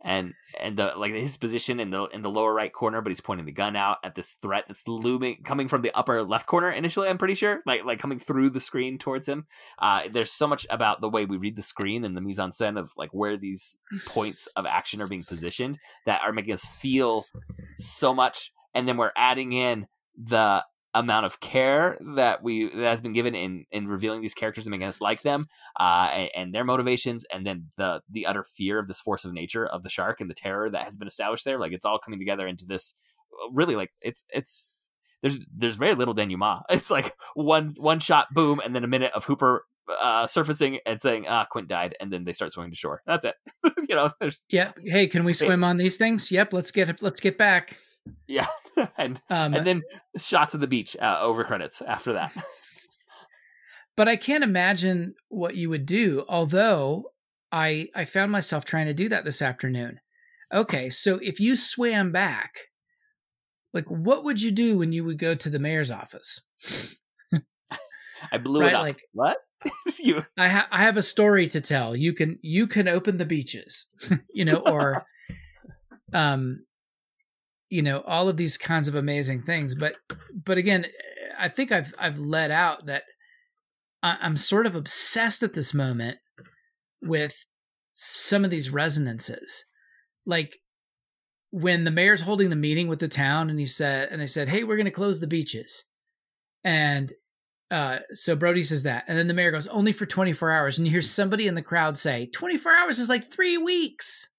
And 0.03 0.33
and 0.59 0.77
the 0.77 0.93
like 0.95 1.13
his 1.13 1.37
position 1.37 1.79
in 1.79 1.89
the 1.89 2.05
in 2.05 2.21
the 2.21 2.29
lower 2.29 2.53
right 2.53 2.71
corner, 2.71 3.01
but 3.01 3.09
he's 3.09 3.21
pointing 3.21 3.45
the 3.45 3.51
gun 3.51 3.75
out 3.75 3.97
at 4.03 4.15
this 4.15 4.35
threat 4.41 4.65
that's 4.67 4.87
looming, 4.87 5.41
coming 5.43 5.67
from 5.67 5.81
the 5.81 5.95
upper 5.95 6.23
left 6.23 6.45
corner. 6.45 6.71
Initially, 6.71 7.09
I'm 7.09 7.17
pretty 7.17 7.33
sure, 7.33 7.61
like 7.65 7.83
like 7.83 7.99
coming 7.99 8.19
through 8.19 8.51
the 8.51 8.59
screen 8.59 8.97
towards 8.97 9.27
him. 9.27 9.47
Uh, 9.79 10.03
there's 10.11 10.31
so 10.31 10.47
much 10.47 10.67
about 10.69 11.01
the 11.01 11.09
way 11.09 11.25
we 11.25 11.37
read 11.37 11.55
the 11.55 11.61
screen 11.61 12.03
and 12.03 12.15
the 12.15 12.21
mise 12.21 12.39
en 12.39 12.51
scène 12.51 12.79
of 12.79 12.91
like 12.95 13.09
where 13.11 13.37
these 13.37 13.75
points 14.05 14.47
of 14.55 14.65
action 14.65 15.01
are 15.01 15.07
being 15.07 15.23
positioned 15.23 15.79
that 16.05 16.21
are 16.21 16.33
making 16.33 16.53
us 16.53 16.65
feel 16.65 17.25
so 17.77 18.13
much, 18.13 18.51
and 18.73 18.87
then 18.87 18.97
we're 18.97 19.11
adding 19.15 19.53
in 19.53 19.87
the 20.15 20.63
amount 20.99 21.25
of 21.25 21.39
care 21.39 21.97
that 22.15 22.41
we 22.41 22.69
that 22.69 22.89
has 22.89 23.01
been 23.01 23.13
given 23.13 23.35
in 23.35 23.65
in 23.71 23.87
revealing 23.87 24.21
these 24.21 24.33
characters 24.33 24.65
and 24.65 24.71
making 24.71 24.87
us 24.87 25.01
like 25.01 25.21
them 25.21 25.47
uh 25.79 26.09
and, 26.11 26.29
and, 26.35 26.53
their 26.55 26.63
motivations 26.63 27.25
and 27.31 27.45
then 27.45 27.67
the 27.77 28.01
the 28.09 28.25
utter 28.25 28.43
fear 28.43 28.79
of 28.79 28.87
this 28.87 29.01
force 29.01 29.25
of 29.25 29.33
nature 29.33 29.65
of 29.67 29.83
the 29.83 29.89
shark 29.89 30.21
and 30.21 30.29
the 30.29 30.35
terror 30.35 30.69
that 30.69 30.85
has 30.85 30.97
been 30.97 31.07
established 31.07 31.45
there 31.45 31.59
like 31.59 31.71
it's 31.71 31.85
all 31.85 31.99
coming 31.99 32.19
together 32.19 32.47
into 32.47 32.65
this 32.65 32.95
really 33.51 33.75
like 33.75 33.91
it's 34.01 34.23
it's 34.29 34.69
there's 35.21 35.37
there's 35.55 35.75
very 35.75 35.95
little 35.95 36.13
denouement 36.13 36.61
it's 36.69 36.89
like 36.89 37.13
one 37.35 37.75
one 37.77 37.99
shot 37.99 38.27
boom 38.33 38.59
and 38.63 38.75
then 38.75 38.83
a 38.83 38.87
minute 38.87 39.11
of 39.13 39.25
hooper 39.25 39.63
uh, 40.01 40.27
surfacing 40.27 40.79
and 40.85 41.01
saying, 41.01 41.27
"Ah, 41.29 41.45
Quint 41.49 41.69
died," 41.69 41.95
and 42.01 42.11
then 42.11 42.25
they 42.25 42.33
start 42.33 42.51
swimming 42.51 42.71
to 42.71 42.77
shore. 42.77 43.01
That's 43.05 43.23
it. 43.23 43.35
you 43.87 43.95
know, 43.95 44.11
there's 44.19 44.43
yeah. 44.49 44.71
Hey, 44.83 45.07
can 45.07 45.23
we 45.23 45.31
swim 45.31 45.63
on 45.63 45.77
these 45.77 45.95
things? 45.95 46.29
Yep. 46.29 46.51
Let's 46.51 46.71
get 46.71 47.01
let's 47.01 47.21
get 47.21 47.37
back. 47.37 47.77
Yeah, 48.27 48.47
and 48.97 49.21
um, 49.29 49.53
and 49.53 49.65
then 49.65 49.83
shots 50.17 50.53
of 50.53 50.61
the 50.61 50.67
beach 50.67 50.95
uh, 51.01 51.19
over 51.21 51.43
credits 51.43 51.81
after 51.81 52.13
that. 52.13 52.33
but 53.97 54.07
I 54.07 54.15
can't 54.15 54.43
imagine 54.43 55.15
what 55.29 55.55
you 55.55 55.69
would 55.69 55.85
do. 55.85 56.25
Although 56.27 57.11
I 57.51 57.87
I 57.95 58.05
found 58.05 58.31
myself 58.31 58.65
trying 58.65 58.87
to 58.87 58.93
do 58.93 59.09
that 59.09 59.25
this 59.25 59.41
afternoon. 59.41 59.99
Okay, 60.53 60.89
so 60.89 61.19
if 61.21 61.39
you 61.39 61.55
swam 61.55 62.11
back, 62.11 62.55
like 63.73 63.89
what 63.89 64.23
would 64.23 64.41
you 64.41 64.51
do 64.51 64.77
when 64.77 64.91
you 64.91 65.03
would 65.03 65.19
go 65.19 65.35
to 65.35 65.49
the 65.49 65.59
mayor's 65.59 65.91
office? 65.91 66.41
I 68.31 68.37
blew 68.37 68.61
right? 68.61 68.69
it 68.69 68.75
up. 68.75 68.81
Like 68.81 69.01
what? 69.13 69.37
you 69.97 70.23
I, 70.37 70.49
ha- 70.49 70.67
I 70.71 70.83
have 70.83 70.97
a 70.97 71.03
story 71.03 71.47
to 71.47 71.61
tell. 71.61 71.95
You 71.95 72.13
can 72.13 72.39
you 72.41 72.67
can 72.67 72.87
open 72.87 73.17
the 73.17 73.25
beaches, 73.25 73.87
you 74.31 74.45
know, 74.45 74.57
or 74.57 75.05
um 76.13 76.65
you 77.69 77.81
know, 77.81 78.01
all 78.01 78.29
of 78.29 78.37
these 78.37 78.57
kinds 78.57 78.87
of 78.87 78.95
amazing 78.95 79.43
things. 79.43 79.75
But 79.75 79.95
but 80.45 80.57
again, 80.57 80.85
I 81.37 81.49
think 81.49 81.71
I've 81.71 81.93
I've 81.97 82.19
let 82.19 82.51
out 82.51 82.85
that 82.85 83.03
I'm 84.03 84.37
sort 84.37 84.65
of 84.65 84.75
obsessed 84.75 85.43
at 85.43 85.53
this 85.53 85.73
moment 85.73 86.19
with 87.01 87.45
some 87.91 88.45
of 88.45 88.51
these 88.51 88.69
resonances. 88.69 89.65
Like 90.25 90.59
when 91.51 91.83
the 91.83 91.91
mayor's 91.91 92.21
holding 92.21 92.49
the 92.49 92.55
meeting 92.55 92.87
with 92.87 92.99
the 92.99 93.07
town 93.07 93.49
and 93.49 93.59
he 93.59 93.65
said 93.65 94.09
and 94.11 94.21
they 94.21 94.27
said, 94.27 94.49
Hey, 94.49 94.63
we're 94.63 94.77
gonna 94.77 94.91
close 94.91 95.19
the 95.19 95.27
beaches. 95.27 95.83
And 96.63 97.13
uh, 97.69 97.99
so 98.11 98.35
Brody 98.35 98.63
says 98.63 98.83
that, 98.83 99.03
and 99.07 99.17
then 99.17 99.27
the 99.27 99.33
mayor 99.33 99.51
goes 99.51 99.67
only 99.67 99.91
for 99.91 100.05
24 100.05 100.51
hours, 100.51 100.77
and 100.77 100.87
you 100.87 100.91
hear 100.91 101.01
somebody 101.01 101.47
in 101.47 101.55
the 101.55 101.61
crowd 101.61 101.97
say 101.97 102.27
24 102.27 102.71
hours 102.71 102.99
is 102.99 103.09
like 103.09 103.25
three 103.25 103.57
weeks, 103.57 104.29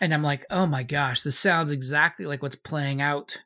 and 0.00 0.14
I'm 0.14 0.22
like, 0.22 0.46
oh 0.50 0.66
my 0.66 0.82
gosh, 0.82 1.22
this 1.22 1.38
sounds 1.38 1.70
exactly 1.70 2.26
like 2.26 2.42
what's 2.42 2.56
playing 2.56 3.00
out 3.00 3.38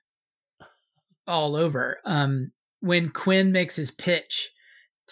all 1.27 1.57
over. 1.57 1.99
Um, 2.05 2.53
when 2.81 3.11
Quint 3.11 3.51
makes 3.53 3.77
his 3.77 3.91
pitch 3.91 4.51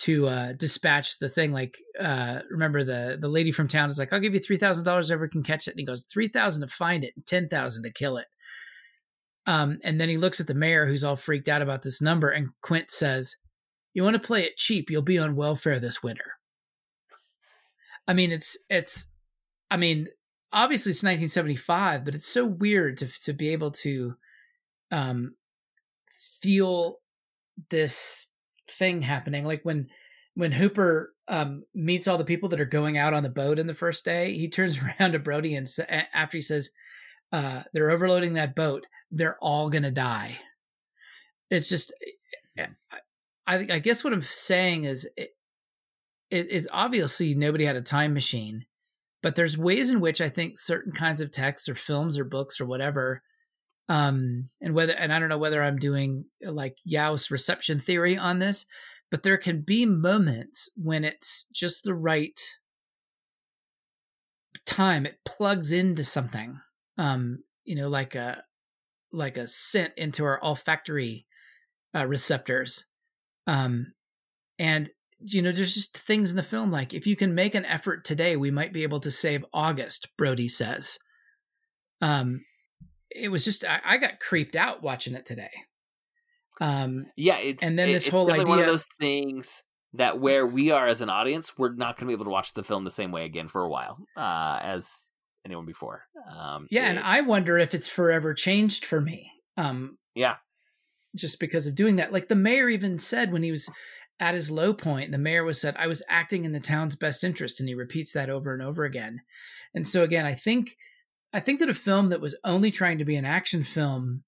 to 0.03 0.29
uh, 0.29 0.53
dispatch 0.53 1.19
the 1.19 1.29
thing, 1.29 1.53
like 1.53 1.77
uh, 1.99 2.41
remember 2.51 2.85
the 2.85 3.19
the 3.21 3.29
lady 3.29 3.53
from 3.53 3.69
town 3.69 3.91
is 3.91 3.99
like, 3.99 4.13
I'll 4.13 4.21
give 4.21 4.35
you 4.35 4.41
three 4.41 4.59
thousand 4.59 4.85
dollars 4.85 5.11
ever 5.11 5.29
can 5.29 5.43
catch 5.43 5.69
it, 5.69 5.73
and 5.73 5.81
he 5.81 5.87
goes 5.87 6.05
three 6.11 6.29
thousand 6.29 6.63
to 6.63 6.69
find 6.69 7.05
it, 7.05 7.13
and 7.17 7.27
ten 7.27 7.49
thousand 7.49 7.85
to 7.85 7.93
kill 7.93 8.17
it. 8.17 8.27
Um, 9.47 9.79
and 9.83 10.01
then 10.01 10.09
he 10.09 10.17
looks 10.17 10.41
at 10.41 10.47
the 10.47 10.55
mayor 10.55 10.87
who's 10.87 11.03
all 11.05 11.17
freaked 11.17 11.49
out 11.49 11.63
about 11.63 11.83
this 11.83 12.01
number, 12.01 12.31
and 12.31 12.51
Quint 12.63 12.91
says, 12.91 13.37
You 13.95 14.03
want 14.03 14.15
to 14.15 14.21
play 14.21 14.43
it 14.43 14.57
cheap, 14.57 14.91
you'll 14.91 15.03
be 15.03 15.19
on 15.19 15.37
welfare 15.37 15.81
this 15.81 16.03
winter. 16.03 16.33
I 18.07 18.13
mean, 18.13 18.33
it's 18.33 18.59
it's 18.69 19.09
I 19.71 19.77
mean, 19.77 20.09
obviously 20.53 20.91
it's 20.91 21.03
1975, 21.03 22.05
but 22.05 22.15
it's 22.15 22.27
so 22.27 22.45
weird 22.45 22.99
to 22.99 23.07
to 23.23 23.33
be 23.33 23.51
able 23.51 23.71
to 23.71 24.15
um 24.91 25.35
feel 26.43 26.99
this 27.69 28.27
thing 28.69 29.03
happening. 29.03 29.45
Like 29.45 29.63
when 29.65 29.89
when 30.35 30.53
Hooper 30.53 31.15
um, 31.29 31.65
meets 31.75 32.09
all 32.09 32.19
the 32.19 32.25
people 32.25 32.49
that 32.51 32.61
are 32.61 32.65
going 32.65 32.97
out 32.97 33.15
on 33.15 33.23
the 33.23 33.29
boat 33.29 33.59
in 33.59 33.67
the 33.67 33.75
first 33.75 34.05
day, 34.05 34.33
he 34.33 34.49
turns 34.49 34.79
around 35.01 35.13
to 35.13 35.19
Brody 35.19 35.55
and 35.55 35.69
after 35.89 36.39
he 36.39 36.43
says, 36.43 36.71
uh, 37.33 37.63
"They're 37.73 37.91
overloading 37.91 38.35
that 38.35 38.55
boat 38.55 38.87
they're 39.11 39.39
all 39.41 39.71
to 39.71 39.91
die. 39.91 40.39
It's 41.51 41.69
just, 41.69 41.93
eh, 42.57 42.67
I, 43.47 43.67
I 43.71 43.79
guess 43.81 44.05
what 44.05 44.13
I'm 44.13 44.23
saying 44.23 44.85
is, 44.85 45.09
it, 45.17 45.31
it, 46.31 46.47
it's 46.51 46.69
obviously 46.71 47.35
nobody 47.35 47.65
had 47.65 47.77
a 47.77 47.83
time 47.83 48.15
machine, 48.15 48.67
but 49.23 49.35
there's 49.35 49.59
ways 49.59 49.91
in 49.91 50.01
which 50.01 50.21
I 50.21 50.29
think 50.29 50.59
certain 50.59 50.93
kinds 50.93 51.21
of 51.21 51.31
texts 51.31 51.69
or 51.69 51.75
films 51.75 52.19
or 52.19 52.25
books 52.25 52.61
or 52.61 52.67
whatever, 52.67 53.23
um, 53.89 54.49
and 54.61 54.75
whether, 54.75 54.93
and 54.93 55.13
I 55.13 55.19
don't 55.19 55.29
know 55.29 55.39
whether 55.39 55.63
I'm 55.63 55.79
doing 55.79 56.25
like 56.43 56.77
Jauss 56.87 57.31
reception 57.31 57.81
theory 57.81 58.17
on 58.17 58.39
this, 58.39 58.67
but 59.11 59.23
there 59.23 59.37
can 59.37 59.63
be 59.63 59.85
moments 59.85 60.69
when 60.77 61.05
it's 61.05 61.47
just 61.53 61.83
the 61.83 61.95
right 61.95 62.39
time. 64.65 65.07
It 65.07 65.19
plugs 65.25 65.73
into 65.73 66.05
something, 66.05 66.61
um, 66.99 67.43
you 67.65 67.75
know, 67.75 67.89
like 67.89 68.15
a 68.15 68.45
like 69.13 69.37
a 69.37 69.47
scent 69.47 69.93
into 69.97 70.25
our 70.25 70.43
olfactory 70.43 71.27
uh, 71.95 72.07
receptors. 72.07 72.85
Um, 73.47 73.93
and 74.59 74.91
you 75.23 75.43
know, 75.43 75.53
there's 75.53 75.75
just 75.75 75.97
things 75.97 76.31
in 76.31 76.37
the 76.37 76.43
film 76.43 76.71
like 76.71 76.95
if 76.95 77.07
you 77.07 77.17
can 77.17 77.35
make 77.35 77.55
an 77.55 77.65
effort 77.65 78.05
today, 78.05 78.37
we 78.37 78.51
might 78.51 78.73
be 78.73 78.83
able 78.83 79.01
to 79.01 79.11
save 79.11 79.45
August. 79.53 80.09
Brody 80.17 80.49
says. 80.49 80.99
Um, 82.01 82.45
it 83.11 83.29
was 83.29 83.45
just 83.45 83.65
I, 83.65 83.81
I 83.85 83.97
got 83.99 84.21
creeped 84.21 84.57
out 84.57 84.83
watching 84.83 85.15
it 85.15 85.27
today. 85.27 85.51
Um, 86.61 87.07
yeah, 87.17 87.41
and 87.63 87.79
then 87.79 87.91
this 87.91 88.07
whole 88.07 88.27
really 88.27 88.41
idea 88.41 88.51
one 88.51 88.59
of 88.59 88.67
those 88.67 88.87
things 89.01 89.63
that 89.95 90.21
where 90.21 90.47
we 90.47 90.71
are 90.71 90.87
as 90.87 91.01
an 91.01 91.11
audience, 91.11 91.53
we're 91.59 91.75
not 91.75 91.97
going 91.97 92.07
to 92.07 92.07
be 92.07 92.13
able 92.13 92.27
to 92.27 92.31
watch 92.31 92.55
the 92.55 92.63
film 92.63 92.85
the 92.85 92.91
same 92.91 93.13
way 93.13 93.25
again 93.25 93.49
for 93.49 93.63
a 93.63 93.69
while, 93.69 93.99
uh, 94.17 94.59
as 94.63 94.89
anyone 95.45 95.67
before. 95.67 96.05
Um, 96.31 96.67
yeah, 96.71 96.87
it, 96.87 96.91
and 96.91 96.99
I 96.99 97.23
wonder 97.23 97.59
if 97.59 97.75
it's 97.75 97.89
forever 97.89 98.35
changed 98.35 98.85
for 98.85 99.01
me. 99.01 99.33
Um, 99.57 99.99
yeah, 100.15 100.37
just 101.17 101.41
because 101.41 101.67
of 101.67 101.75
doing 101.75 101.97
that. 101.97 102.13
Like 102.13 102.29
the 102.29 102.35
mayor 102.35 102.69
even 102.69 102.99
said 102.99 103.33
when 103.33 103.43
he 103.43 103.51
was 103.51 103.69
at 104.21 104.35
his 104.35 104.51
low 104.51 104.73
point, 104.75 105.13
the 105.13 105.19
mayor 105.19 105.45
was 105.45 105.61
said, 105.61 105.75
"I 105.79 105.87
was 105.87 106.03
acting 106.09 106.45
in 106.45 106.53
the 106.53 106.61
town's 106.61 106.95
best 106.95 107.25
interest," 107.25 107.59
and 107.59 107.69
he 107.69 107.75
repeats 107.75 108.13
that 108.13 108.31
over 108.31 108.53
and 108.53 108.63
over 108.63 108.85
again. 108.85 109.23
And 109.75 109.87
so 109.87 110.03
again, 110.03 110.27
I 110.27 110.35
think 110.35 110.77
I 111.33 111.41
think 111.41 111.61
that 111.61 111.69
a 111.69 111.75
film 111.75 112.09
that 112.11 112.21
was 112.21 112.37
only 112.45 112.71
trying 112.71 112.99
to 112.99 113.05
be 113.05 113.17
an 113.17 113.25
action 113.25 113.65
film 113.65 114.25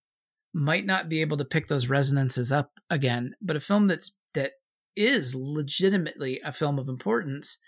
might 0.54 0.86
not 0.86 1.08
be 1.08 1.20
able 1.20 1.36
to 1.38 1.44
pick 1.44 1.66
those 1.66 1.88
resonances 1.88 2.52
up 2.52 2.72
again, 2.90 3.34
but 3.40 3.56
a 3.56 3.60
film 3.60 3.86
that's 3.86 4.12
that 4.34 4.52
is 4.96 5.34
legitimately 5.34 6.40
a 6.44 6.52
film 6.52 6.78
of 6.78 6.88
importance 6.88 7.58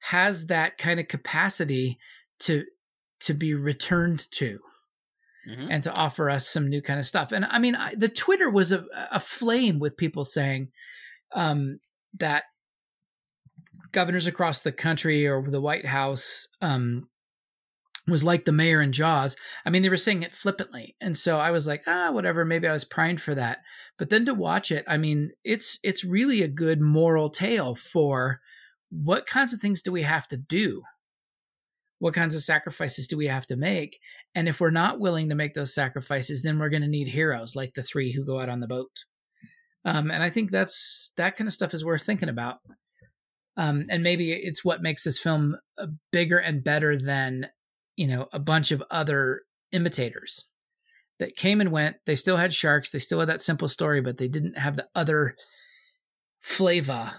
has 0.00 0.46
that 0.46 0.76
kind 0.76 1.00
of 1.00 1.08
capacity 1.08 1.98
to 2.40 2.64
to 3.20 3.32
be 3.32 3.54
returned 3.54 4.30
to 4.32 4.58
mm-hmm. 5.48 5.68
and 5.70 5.82
to 5.82 5.92
offer 5.94 6.28
us 6.28 6.48
some 6.48 6.68
new 6.68 6.82
kind 6.82 7.00
of 7.00 7.06
stuff. 7.06 7.32
And 7.32 7.44
I 7.44 7.58
mean, 7.58 7.74
I, 7.74 7.94
the 7.94 8.08
Twitter 8.08 8.50
was 8.50 8.72
a, 8.72 8.84
a 9.10 9.20
flame 9.20 9.78
with 9.78 9.96
people 9.96 10.24
saying 10.24 10.68
um, 11.34 11.78
that 12.18 12.44
governors 13.92 14.26
across 14.26 14.60
the 14.60 14.72
country 14.72 15.26
or 15.26 15.42
the 15.42 15.60
White 15.60 15.86
House 15.86 16.48
um, 16.60 17.08
was 18.06 18.24
like 18.24 18.44
the 18.44 18.52
mayor 18.52 18.80
in 18.80 18.92
Jaws. 18.92 19.36
I 19.64 19.70
mean, 19.70 19.82
they 19.82 19.88
were 19.88 19.96
saying 19.96 20.22
it 20.22 20.34
flippantly, 20.34 20.96
and 21.00 21.16
so 21.16 21.38
I 21.38 21.50
was 21.50 21.66
like, 21.66 21.82
ah, 21.86 22.10
whatever. 22.10 22.44
Maybe 22.44 22.66
I 22.66 22.72
was 22.72 22.84
primed 22.84 23.20
for 23.20 23.34
that. 23.34 23.58
But 23.98 24.10
then 24.10 24.26
to 24.26 24.34
watch 24.34 24.70
it, 24.70 24.84
I 24.88 24.96
mean, 24.96 25.30
it's 25.44 25.78
it's 25.82 26.04
really 26.04 26.42
a 26.42 26.48
good 26.48 26.80
moral 26.80 27.30
tale 27.30 27.74
for 27.74 28.40
what 28.90 29.26
kinds 29.26 29.52
of 29.52 29.60
things 29.60 29.82
do 29.82 29.90
we 29.90 30.02
have 30.02 30.28
to 30.28 30.36
do 30.36 30.82
what 32.04 32.12
kinds 32.12 32.34
of 32.34 32.42
sacrifices 32.42 33.06
do 33.06 33.16
we 33.16 33.28
have 33.28 33.46
to 33.46 33.56
make? 33.56 33.98
And 34.34 34.46
if 34.46 34.60
we're 34.60 34.68
not 34.68 35.00
willing 35.00 35.30
to 35.30 35.34
make 35.34 35.54
those 35.54 35.74
sacrifices, 35.74 36.42
then 36.42 36.58
we're 36.58 36.68
going 36.68 36.82
to 36.82 36.88
need 36.88 37.08
heroes 37.08 37.56
like 37.56 37.72
the 37.72 37.82
three 37.82 38.12
who 38.12 38.26
go 38.26 38.38
out 38.38 38.50
on 38.50 38.60
the 38.60 38.66
boat. 38.66 39.04
Um, 39.84 40.10
and 40.10 40.22
I 40.22 40.30
think 40.30 40.50
that's 40.50 41.12
that 41.16 41.36
kind 41.36 41.46
of 41.46 41.54
stuff 41.54 41.74
is 41.74 41.84
worth 41.84 42.02
thinking 42.02 42.28
about. 42.28 42.58
Um, 43.56 43.86
and 43.88 44.02
maybe 44.02 44.32
it's 44.32 44.64
what 44.64 44.82
makes 44.82 45.04
this 45.04 45.18
film 45.18 45.56
uh, 45.78 45.86
bigger 46.10 46.38
and 46.38 46.64
better 46.64 46.98
than 46.98 47.48
you 47.96 48.08
know 48.08 48.28
a 48.32 48.38
bunch 48.38 48.72
of 48.72 48.82
other 48.90 49.42
imitators 49.70 50.48
that 51.18 51.36
came 51.36 51.60
and 51.60 51.70
went. 51.70 51.96
They 52.06 52.16
still 52.16 52.36
had 52.36 52.54
sharks. 52.54 52.90
They 52.90 52.98
still 52.98 53.20
had 53.20 53.28
that 53.28 53.42
simple 53.42 53.68
story, 53.68 54.00
but 54.00 54.18
they 54.18 54.28
didn't 54.28 54.58
have 54.58 54.76
the 54.76 54.88
other 54.94 55.36
flavor 56.40 57.12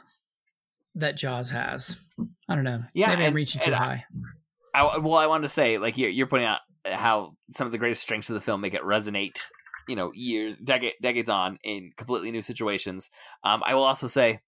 that 0.95 1.17
Jaws 1.17 1.51
has. 1.51 1.97
I 2.49 2.55
don't 2.55 2.63
know. 2.63 2.83
Yeah, 2.93 3.07
maybe 3.07 3.21
and, 3.21 3.27
I'm 3.27 3.33
reaching 3.33 3.61
too 3.61 3.73
high. 3.73 4.05
I, 4.73 4.97
well, 4.97 5.15
I 5.15 5.27
wanted 5.27 5.43
to 5.43 5.49
say, 5.49 5.77
like 5.77 5.97
you're, 5.97 6.09
you're 6.09 6.27
pointing 6.27 6.47
out 6.47 6.59
how 6.85 7.33
some 7.51 7.65
of 7.65 7.71
the 7.71 7.77
greatest 7.77 8.01
strengths 8.01 8.29
of 8.29 8.33
the 8.33 8.41
film 8.41 8.61
make 8.61 8.73
it 8.73 8.81
resonate, 8.83 9.41
you 9.87 9.95
know, 9.95 10.11
years, 10.13 10.57
decade, 10.57 10.93
decades 11.01 11.29
on 11.29 11.59
in 11.63 11.91
completely 11.97 12.31
new 12.31 12.41
situations. 12.41 13.09
Um, 13.43 13.61
I 13.65 13.75
will 13.75 13.83
also 13.83 14.07
say, 14.07 14.39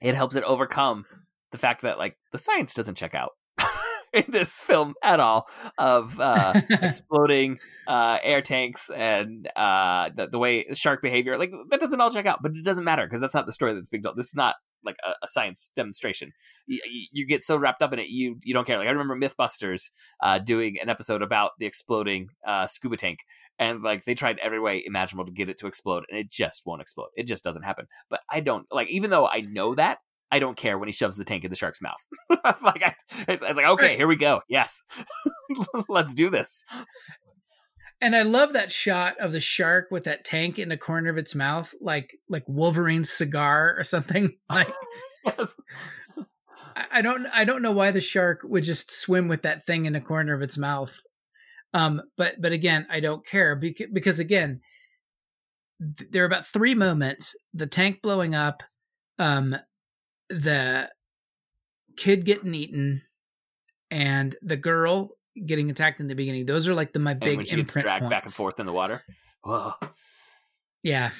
it 0.00 0.14
helps 0.14 0.36
it 0.36 0.44
overcome 0.44 1.04
the 1.52 1.58
fact 1.58 1.82
that 1.82 1.98
like 1.98 2.16
the 2.32 2.38
science 2.38 2.74
doesn't 2.74 2.96
check 2.96 3.14
out. 3.14 3.32
in 4.12 4.24
this 4.28 4.60
film 4.60 4.94
at 5.02 5.20
all 5.20 5.48
of 5.78 6.20
uh, 6.20 6.60
exploding 6.70 7.58
uh, 7.86 8.18
air 8.22 8.42
tanks 8.42 8.90
and 8.90 9.48
uh, 9.56 10.10
the, 10.14 10.28
the 10.28 10.38
way 10.38 10.66
shark 10.74 11.00
behavior. 11.02 11.38
Like 11.38 11.52
that 11.70 11.80
doesn't 11.80 12.00
all 12.00 12.10
check 12.10 12.26
out, 12.26 12.40
but 12.42 12.52
it 12.54 12.64
doesn't 12.64 12.84
matter 12.84 13.06
because 13.06 13.20
that's 13.20 13.34
not 13.34 13.46
the 13.46 13.52
story 13.52 13.72
that's 13.72 13.88
being 13.88 14.02
told. 14.02 14.16
This 14.16 14.26
is 14.26 14.34
not 14.34 14.56
like 14.84 14.96
a, 15.06 15.12
a 15.22 15.28
science 15.28 15.70
demonstration. 15.74 16.32
You, 16.66 16.80
you, 17.12 17.26
get 17.26 17.42
so 17.42 17.56
wrapped 17.56 17.82
up 17.82 17.92
in 17.92 17.98
it, 17.98 18.08
you 18.08 18.38
you 18.42 18.54
don't 18.54 18.66
care. 18.66 18.78
Like 18.78 18.88
I 18.88 18.90
remember 18.90 19.16
MythBusters 19.16 19.90
uh, 20.20 20.38
doing 20.38 20.78
an 20.80 20.88
episode 20.88 21.22
about 21.22 21.52
the 21.58 21.66
exploding 21.66 22.30
uh, 22.46 22.66
scuba 22.66 22.96
tank, 22.96 23.20
and 23.58 23.82
like 23.82 24.04
they 24.04 24.14
tried 24.14 24.38
every 24.38 24.60
way 24.60 24.82
imaginable 24.84 25.26
to 25.26 25.32
get 25.32 25.48
it 25.48 25.58
to 25.58 25.66
explode, 25.66 26.04
and 26.10 26.18
it 26.18 26.30
just 26.30 26.62
won't 26.66 26.82
explode. 26.82 27.08
It 27.16 27.24
just 27.24 27.44
doesn't 27.44 27.62
happen. 27.62 27.86
But 28.10 28.20
I 28.30 28.40
don't 28.40 28.66
like, 28.70 28.88
even 28.88 29.10
though 29.10 29.26
I 29.26 29.40
know 29.40 29.74
that, 29.74 29.98
I 30.30 30.38
don't 30.38 30.56
care 30.56 30.78
when 30.78 30.88
he 30.88 30.92
shoves 30.92 31.16
the 31.16 31.24
tank 31.24 31.44
in 31.44 31.50
the 31.50 31.56
shark's 31.56 31.82
mouth. 31.82 32.00
like 32.30 32.82
I, 32.82 32.94
it's, 33.28 33.42
it's, 33.42 33.56
like 33.56 33.66
okay, 33.66 33.96
here 33.96 34.08
we 34.08 34.16
go. 34.16 34.40
Yes, 34.48 34.82
let's 35.88 36.14
do 36.14 36.30
this. 36.30 36.64
And 38.02 38.16
I 38.16 38.22
love 38.22 38.52
that 38.52 38.72
shot 38.72 39.16
of 39.18 39.30
the 39.30 39.40
shark 39.40 39.92
with 39.92 40.02
that 40.04 40.24
tank 40.24 40.58
in 40.58 40.70
the 40.70 40.76
corner 40.76 41.08
of 41.08 41.16
its 41.16 41.36
mouth, 41.36 41.72
like 41.80 42.18
like 42.28 42.42
Wolverine's 42.48 43.12
cigar 43.12 43.76
or 43.78 43.84
something. 43.84 44.36
Like, 44.50 44.68
yes. 45.24 45.54
I, 46.90 47.00
don't 47.00 47.26
I 47.28 47.44
don't 47.44 47.62
know 47.62 47.70
why 47.70 47.92
the 47.92 48.00
shark 48.00 48.40
would 48.42 48.64
just 48.64 48.90
swim 48.90 49.28
with 49.28 49.42
that 49.42 49.64
thing 49.64 49.84
in 49.84 49.92
the 49.92 50.00
corner 50.00 50.34
of 50.34 50.42
its 50.42 50.58
mouth. 50.58 50.98
Um, 51.72 52.02
but 52.18 52.40
but 52.40 52.50
again, 52.50 52.88
I 52.90 52.98
don't 52.98 53.24
care 53.24 53.54
because 53.54 53.86
because 53.92 54.18
again, 54.18 54.60
th- 55.96 56.10
there 56.10 56.24
are 56.24 56.26
about 56.26 56.46
three 56.46 56.74
moments: 56.74 57.36
the 57.54 57.68
tank 57.68 58.02
blowing 58.02 58.34
up, 58.34 58.64
um, 59.20 59.56
the 60.28 60.90
kid 61.96 62.24
getting 62.24 62.52
eaten 62.52 63.02
and 63.92 64.34
the 64.42 64.56
girl 64.56 65.10
getting 65.46 65.70
attacked 65.70 66.00
in 66.00 66.08
the 66.08 66.14
beginning. 66.14 66.46
Those 66.46 66.68
are 66.68 66.74
like 66.74 66.92
the 66.92 66.98
my 66.98 67.14
big 67.14 67.28
and 67.28 67.36
when 67.38 67.46
she 67.46 67.56
gets 67.56 67.74
dragged 67.74 68.00
points. 68.02 68.10
back 68.10 68.24
and 68.24 68.34
forth 68.34 68.60
in 68.60 68.66
the 68.66 68.72
water. 68.72 69.02
Whoa. 69.42 69.74
Yeah. 70.82 71.10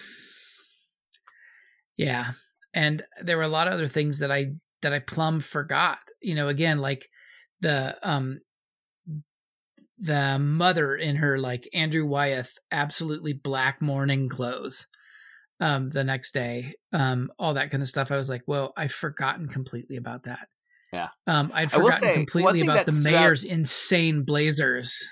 Yeah. 1.96 2.32
And 2.74 3.04
there 3.20 3.36
were 3.36 3.42
a 3.42 3.48
lot 3.48 3.68
of 3.68 3.74
other 3.74 3.86
things 3.86 4.18
that 4.18 4.32
I 4.32 4.52
that 4.82 4.92
I 4.92 4.98
plumb 4.98 5.40
forgot. 5.40 5.98
You 6.20 6.34
know, 6.34 6.48
again, 6.48 6.78
like 6.78 7.08
the 7.60 7.96
um 8.02 8.40
the 9.98 10.38
mother 10.38 10.96
in 10.96 11.16
her 11.16 11.38
like 11.38 11.68
Andrew 11.72 12.04
Wyeth 12.04 12.58
absolutely 12.70 13.32
black 13.32 13.80
mourning 13.80 14.28
clothes 14.28 14.86
um, 15.60 15.90
the 15.90 16.02
next 16.02 16.34
day, 16.34 16.74
um, 16.92 17.30
all 17.38 17.54
that 17.54 17.70
kind 17.70 17.84
of 17.84 17.88
stuff. 17.88 18.10
I 18.10 18.16
was 18.16 18.28
like, 18.28 18.42
well, 18.48 18.72
I've 18.76 18.92
forgotten 18.92 19.46
completely 19.46 19.96
about 19.96 20.24
that. 20.24 20.48
Yeah. 20.92 21.08
Um, 21.26 21.50
I'd 21.54 21.70
forgotten 21.70 21.98
say, 21.98 22.14
completely 22.14 22.60
about 22.60 22.86
the 22.86 22.92
mayor's 22.92 23.44
insane 23.44 24.24
blazers. 24.24 25.06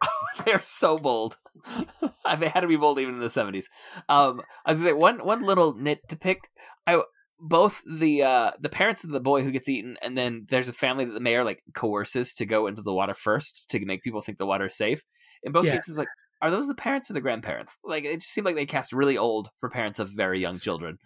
They're 0.44 0.62
so 0.62 0.96
bold. 0.96 1.36
they 2.38 2.48
had 2.48 2.60
to 2.60 2.66
be 2.66 2.76
bold 2.76 2.98
even 2.98 3.14
in 3.14 3.20
the 3.20 3.30
seventies. 3.30 3.68
Um, 4.08 4.42
I 4.64 4.72
was 4.72 4.80
gonna 4.80 4.90
say 4.90 4.92
one 4.92 5.24
one 5.24 5.42
little 5.42 5.74
nit 5.74 6.00
to 6.08 6.16
pick. 6.16 6.38
I 6.86 7.02
both 7.40 7.82
the 7.86 8.22
uh 8.22 8.52
the 8.60 8.68
parents 8.68 9.04
of 9.04 9.10
the 9.10 9.20
boy 9.20 9.42
who 9.42 9.50
gets 9.50 9.68
eaten, 9.68 9.96
and 10.02 10.16
then 10.16 10.46
there's 10.48 10.68
a 10.68 10.72
family 10.72 11.04
that 11.04 11.12
the 11.12 11.20
mayor 11.20 11.44
like 11.44 11.62
coerces 11.74 12.34
to 12.34 12.46
go 12.46 12.66
into 12.66 12.82
the 12.82 12.92
water 12.92 13.14
first 13.14 13.68
to 13.70 13.84
make 13.84 14.02
people 14.02 14.20
think 14.20 14.38
the 14.38 14.46
water 14.46 14.66
is 14.66 14.76
safe. 14.76 15.04
In 15.42 15.52
both 15.52 15.64
yeah. 15.64 15.74
cases, 15.74 15.96
like 15.96 16.08
are 16.42 16.50
those 16.50 16.66
the 16.66 16.74
parents 16.74 17.10
or 17.10 17.14
the 17.14 17.20
grandparents? 17.20 17.78
Like 17.84 18.04
it 18.04 18.20
just 18.20 18.32
seemed 18.32 18.44
like 18.44 18.56
they 18.56 18.66
cast 18.66 18.92
really 18.92 19.18
old 19.18 19.48
for 19.58 19.70
parents 19.70 19.98
of 19.98 20.10
very 20.10 20.40
young 20.40 20.60
children. 20.60 20.98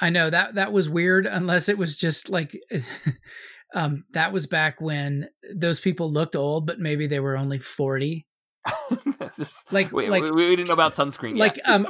I 0.00 0.10
know 0.10 0.30
that 0.30 0.54
that 0.56 0.72
was 0.72 0.88
weird 0.88 1.26
unless 1.26 1.68
it 1.68 1.78
was 1.78 1.96
just 1.96 2.28
like 2.28 2.58
um 3.74 4.04
that 4.12 4.32
was 4.32 4.46
back 4.46 4.80
when 4.80 5.28
those 5.54 5.80
people 5.80 6.10
looked 6.10 6.36
old 6.36 6.66
but 6.66 6.78
maybe 6.78 7.06
they 7.06 7.20
were 7.20 7.36
only 7.36 7.58
40. 7.58 8.26
just, 9.36 9.72
like 9.72 9.92
we, 9.92 10.08
like 10.08 10.24
we, 10.24 10.30
we, 10.32 10.56
didn't 10.56 10.68
know 10.68 10.74
about 10.74 10.92
sunscreen 10.92 11.36
like 11.36 11.56
yet. 11.58 11.68
um 11.68 11.86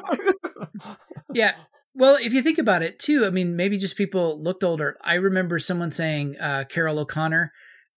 yeah 1.32 1.54
well 1.94 2.16
if 2.16 2.34
you 2.34 2.42
think 2.42 2.58
about 2.58 2.82
it 2.82 2.98
too 2.98 3.24
i 3.24 3.30
mean 3.30 3.56
maybe 3.56 3.78
just 3.78 3.96
people 3.96 4.38
looked 4.42 4.62
older 4.62 4.94
i 5.02 5.14
remember 5.14 5.58
someone 5.58 5.90
saying 5.90 6.36
uh 6.38 6.64
carroll 6.68 6.98
o'connor 6.98 7.50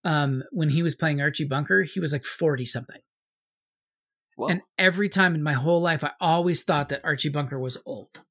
um 0.05 0.43
when 0.51 0.69
he 0.69 0.81
was 0.81 0.95
playing 0.95 1.19
archie 1.19 1.43
bunker 1.43 1.83
he 1.83 1.99
was 1.99 2.13
like 2.13 2.23
40 2.23 2.65
something 2.65 3.01
Whoa. 4.39 4.47
And 4.47 4.61
every 4.77 5.09
time 5.09 5.35
in 5.35 5.43
my 5.43 5.51
whole 5.51 5.81
life, 5.81 6.01
I 6.01 6.11
always 6.21 6.63
thought 6.63 6.87
that 6.89 7.03
Archie 7.03 7.27
Bunker 7.27 7.59
was 7.59 7.77
old. 7.85 8.21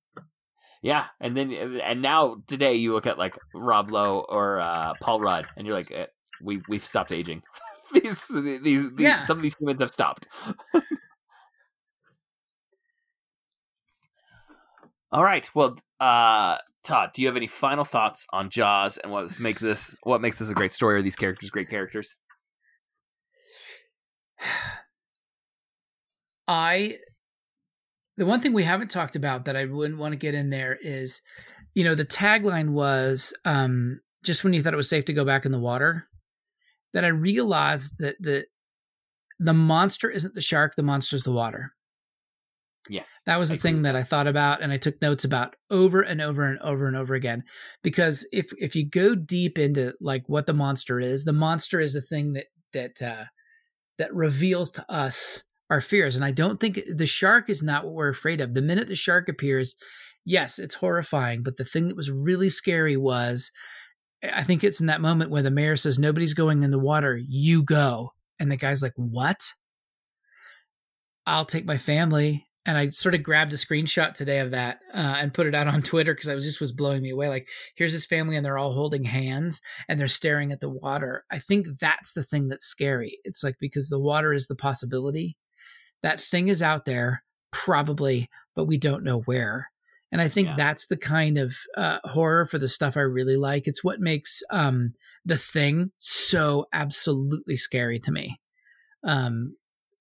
Yeah, 0.82 1.06
and 1.20 1.36
then 1.36 1.52
and 1.52 2.02
now 2.02 2.36
today 2.46 2.74
you 2.74 2.92
look 2.92 3.06
at 3.06 3.18
like 3.18 3.36
Rob 3.54 3.90
Lowe 3.90 4.24
or 4.28 4.60
uh, 4.60 4.94
Paul 5.00 5.20
Rudd, 5.20 5.46
and 5.56 5.66
you're 5.66 5.76
like, 5.76 5.90
eh, 5.90 6.06
we 6.40 6.62
we've 6.68 6.86
stopped 6.86 7.10
aging. 7.10 7.42
these, 7.92 8.26
these 8.28 8.62
these 8.62 8.84
yeah. 8.98 9.26
some 9.26 9.38
of 9.38 9.42
these 9.42 9.56
humans 9.58 9.80
have 9.80 9.92
stopped. 9.92 10.28
All 15.10 15.24
right. 15.24 15.48
Well, 15.54 15.78
uh, 16.00 16.58
Todd, 16.84 17.10
do 17.14 17.22
you 17.22 17.28
have 17.28 17.36
any 17.36 17.46
final 17.46 17.84
thoughts 17.84 18.26
on 18.32 18.50
Jaws 18.50 18.98
and 18.98 19.10
what 19.10 19.40
make 19.40 19.58
this 19.58 19.96
what 20.02 20.20
makes 20.20 20.38
this 20.38 20.50
a 20.50 20.54
great 20.54 20.72
story? 20.72 20.98
Are 20.98 21.02
these 21.02 21.16
characters 21.16 21.48
great 21.50 21.70
characters? 21.70 22.16
I 26.48 26.98
the 28.18 28.26
one 28.26 28.40
thing 28.40 28.52
we 28.52 28.64
haven't 28.64 28.90
talked 28.90 29.14
about 29.14 29.44
that 29.44 29.56
I 29.56 29.64
wouldn't 29.64 29.98
want 29.98 30.12
to 30.12 30.18
get 30.18 30.34
in 30.34 30.50
there 30.50 30.76
is, 30.82 31.22
you 31.74 31.84
know, 31.84 31.94
the 31.94 32.04
tagline 32.04 32.70
was 32.70 33.32
um, 33.44 34.00
just 34.24 34.42
when 34.42 34.52
you 34.52 34.62
thought 34.62 34.74
it 34.74 34.78
was 34.78 34.90
safe 34.90 35.04
to 35.04 35.12
go 35.12 35.24
back 35.24 35.46
in 35.46 35.52
the 35.52 35.60
water. 35.60 36.04
That 36.94 37.04
I 37.04 37.08
realized 37.08 37.94
that 37.98 38.16
the 38.18 38.46
the 39.38 39.52
monster 39.52 40.10
isn't 40.10 40.34
the 40.34 40.40
shark, 40.40 40.74
the 40.74 40.82
monster's 40.82 41.22
the 41.22 41.32
water. 41.32 41.72
Yes. 42.88 43.12
That 43.26 43.38
was 43.38 43.50
the 43.50 43.58
thing 43.58 43.82
that 43.82 43.94
I 43.94 44.02
thought 44.02 44.26
about 44.26 44.62
and 44.62 44.72
I 44.72 44.78
took 44.78 45.00
notes 45.02 45.24
about 45.24 45.54
over 45.70 46.00
and 46.00 46.20
over 46.20 46.44
and 46.44 46.58
over 46.60 46.88
and 46.88 46.96
over 46.96 47.14
again. 47.14 47.44
Because 47.82 48.26
if 48.32 48.46
if 48.58 48.74
you 48.74 48.88
go 48.88 49.14
deep 49.14 49.58
into 49.58 49.94
like 50.00 50.24
what 50.26 50.46
the 50.46 50.54
monster 50.54 50.98
is, 50.98 51.24
the 51.24 51.32
monster 51.32 51.78
is 51.78 51.92
the 51.92 52.00
thing 52.00 52.32
that 52.32 52.46
that 52.72 53.02
uh 53.02 53.24
that 53.98 54.14
reveals 54.14 54.70
to 54.72 54.90
us 54.90 55.42
our 55.70 55.80
fears. 55.80 56.16
And 56.16 56.24
I 56.24 56.30
don't 56.30 56.58
think 56.58 56.80
the 56.92 57.06
shark 57.06 57.50
is 57.50 57.62
not 57.62 57.84
what 57.84 57.94
we're 57.94 58.08
afraid 58.08 58.40
of. 58.40 58.54
The 58.54 58.62
minute 58.62 58.88
the 58.88 58.96
shark 58.96 59.28
appears, 59.28 59.74
yes, 60.24 60.58
it's 60.58 60.74
horrifying. 60.74 61.42
But 61.42 61.56
the 61.56 61.64
thing 61.64 61.88
that 61.88 61.96
was 61.96 62.10
really 62.10 62.50
scary 62.50 62.96
was 62.96 63.50
I 64.22 64.42
think 64.42 64.64
it's 64.64 64.80
in 64.80 64.86
that 64.86 65.00
moment 65.00 65.30
where 65.30 65.42
the 65.42 65.50
mayor 65.50 65.76
says, 65.76 65.98
Nobody's 65.98 66.34
going 66.34 66.62
in 66.62 66.70
the 66.70 66.78
water, 66.78 67.16
you 67.16 67.62
go. 67.62 68.12
And 68.38 68.50
the 68.50 68.56
guy's 68.56 68.82
like, 68.82 68.94
What? 68.96 69.52
I'll 71.26 71.44
take 71.44 71.66
my 71.66 71.76
family 71.76 72.48
and 72.68 72.76
I 72.76 72.90
sort 72.90 73.14
of 73.14 73.22
grabbed 73.22 73.52
a 73.52 73.56
screenshot 73.56 74.12
today 74.12 74.40
of 74.40 74.50
that 74.50 74.80
uh, 74.92 75.16
and 75.18 75.32
put 75.32 75.46
it 75.46 75.54
out 75.54 75.68
on 75.68 75.82
Twitter 75.82 76.14
because 76.14 76.28
I 76.28 76.34
was 76.34 76.44
just 76.44 76.60
was 76.60 76.72
blowing 76.72 77.02
me 77.02 77.10
away. 77.10 77.28
Like, 77.28 77.48
here's 77.76 77.92
this 77.92 78.06
family 78.06 78.36
and 78.36 78.44
they're 78.44 78.58
all 78.58 78.74
holding 78.74 79.04
hands 79.04 79.60
and 79.88 79.98
they're 79.98 80.08
staring 80.08 80.52
at 80.52 80.60
the 80.60 80.68
water. 80.68 81.24
I 81.30 81.38
think 81.38 81.66
that's 81.80 82.12
the 82.12 82.24
thing 82.24 82.48
that's 82.48 82.66
scary. 82.66 83.20
It's 83.24 83.42
like 83.42 83.56
because 83.60 83.88
the 83.88 83.98
water 83.98 84.32
is 84.32 84.48
the 84.48 84.54
possibility, 84.54 85.36
that 86.02 86.20
thing 86.20 86.48
is 86.48 86.62
out 86.62 86.84
there, 86.84 87.24
probably, 87.50 88.28
but 88.54 88.64
we 88.64 88.78
don't 88.78 89.04
know 89.04 89.20
where. 89.20 89.70
And 90.10 90.20
I 90.20 90.28
think 90.28 90.48
yeah. 90.48 90.56
that's 90.56 90.86
the 90.86 90.96
kind 90.96 91.36
of 91.36 91.54
uh, 91.76 91.98
horror 92.04 92.46
for 92.46 92.58
the 92.58 92.68
stuff 92.68 92.96
I 92.96 93.00
really 93.00 93.36
like. 93.36 93.66
It's 93.66 93.84
what 93.84 94.00
makes 94.00 94.42
um, 94.50 94.92
the 95.24 95.36
thing 95.36 95.90
so 95.98 96.66
absolutely 96.72 97.56
scary 97.56 97.98
to 98.00 98.10
me. 98.10 98.40
Um, 99.04 99.56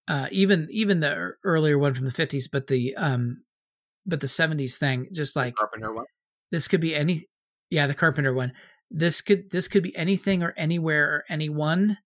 uh, 0.08 0.28
even 0.32 0.68
even 0.72 1.02
the 1.02 1.34
earlier 1.44 1.78
one 1.78 1.94
from 1.94 2.06
the 2.06 2.12
fifties, 2.12 2.48
but 2.48 2.68
the 2.68 2.96
um, 2.96 3.44
but 4.06 4.22
the 4.22 4.28
seventies 4.28 4.78
thing, 4.78 5.08
just 5.14 5.36
like 5.36 5.56
Carpenter 5.56 5.94
one. 5.94 6.06
This 6.52 6.70
could 6.70 6.80
be 6.80 6.96
any, 6.96 7.26
yeah, 7.70 7.88
the 7.88 7.94
Carpenter 7.94 8.34
one. 8.34 8.54
This 8.90 9.22
could 9.22 9.52
this 9.52 9.68
could 9.68 9.84
be 9.84 9.96
anything 9.98 10.42
or 10.42 10.54
anywhere 10.56 11.10
or 11.10 11.24
anyone, 11.28 11.98